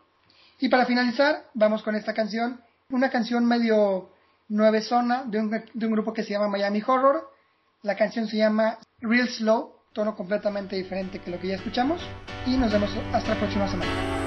Y 0.58 0.68
para 0.68 0.86
finalizar, 0.86 1.44
vamos 1.54 1.82
con 1.82 1.94
esta 1.94 2.14
canción, 2.14 2.60
una 2.90 3.10
canción 3.10 3.44
medio 3.44 4.10
nueve 4.48 4.80
zona 4.80 5.24
de 5.24 5.38
un, 5.38 5.50
de 5.50 5.86
un 5.86 5.92
grupo 5.92 6.12
que 6.12 6.22
se 6.22 6.30
llama 6.30 6.48
Miami 6.48 6.82
Horror. 6.86 7.30
La 7.82 7.96
canción 7.96 8.26
se 8.26 8.38
llama 8.38 8.78
Real 9.00 9.28
Slow, 9.28 9.74
tono 9.92 10.16
completamente 10.16 10.76
diferente 10.76 11.18
que 11.18 11.30
lo 11.30 11.38
que 11.38 11.48
ya 11.48 11.56
escuchamos. 11.56 12.00
Y 12.46 12.56
nos 12.56 12.72
vemos 12.72 12.90
hasta 13.12 13.34
la 13.34 13.38
próxima 13.38 13.68
semana. 13.68 14.25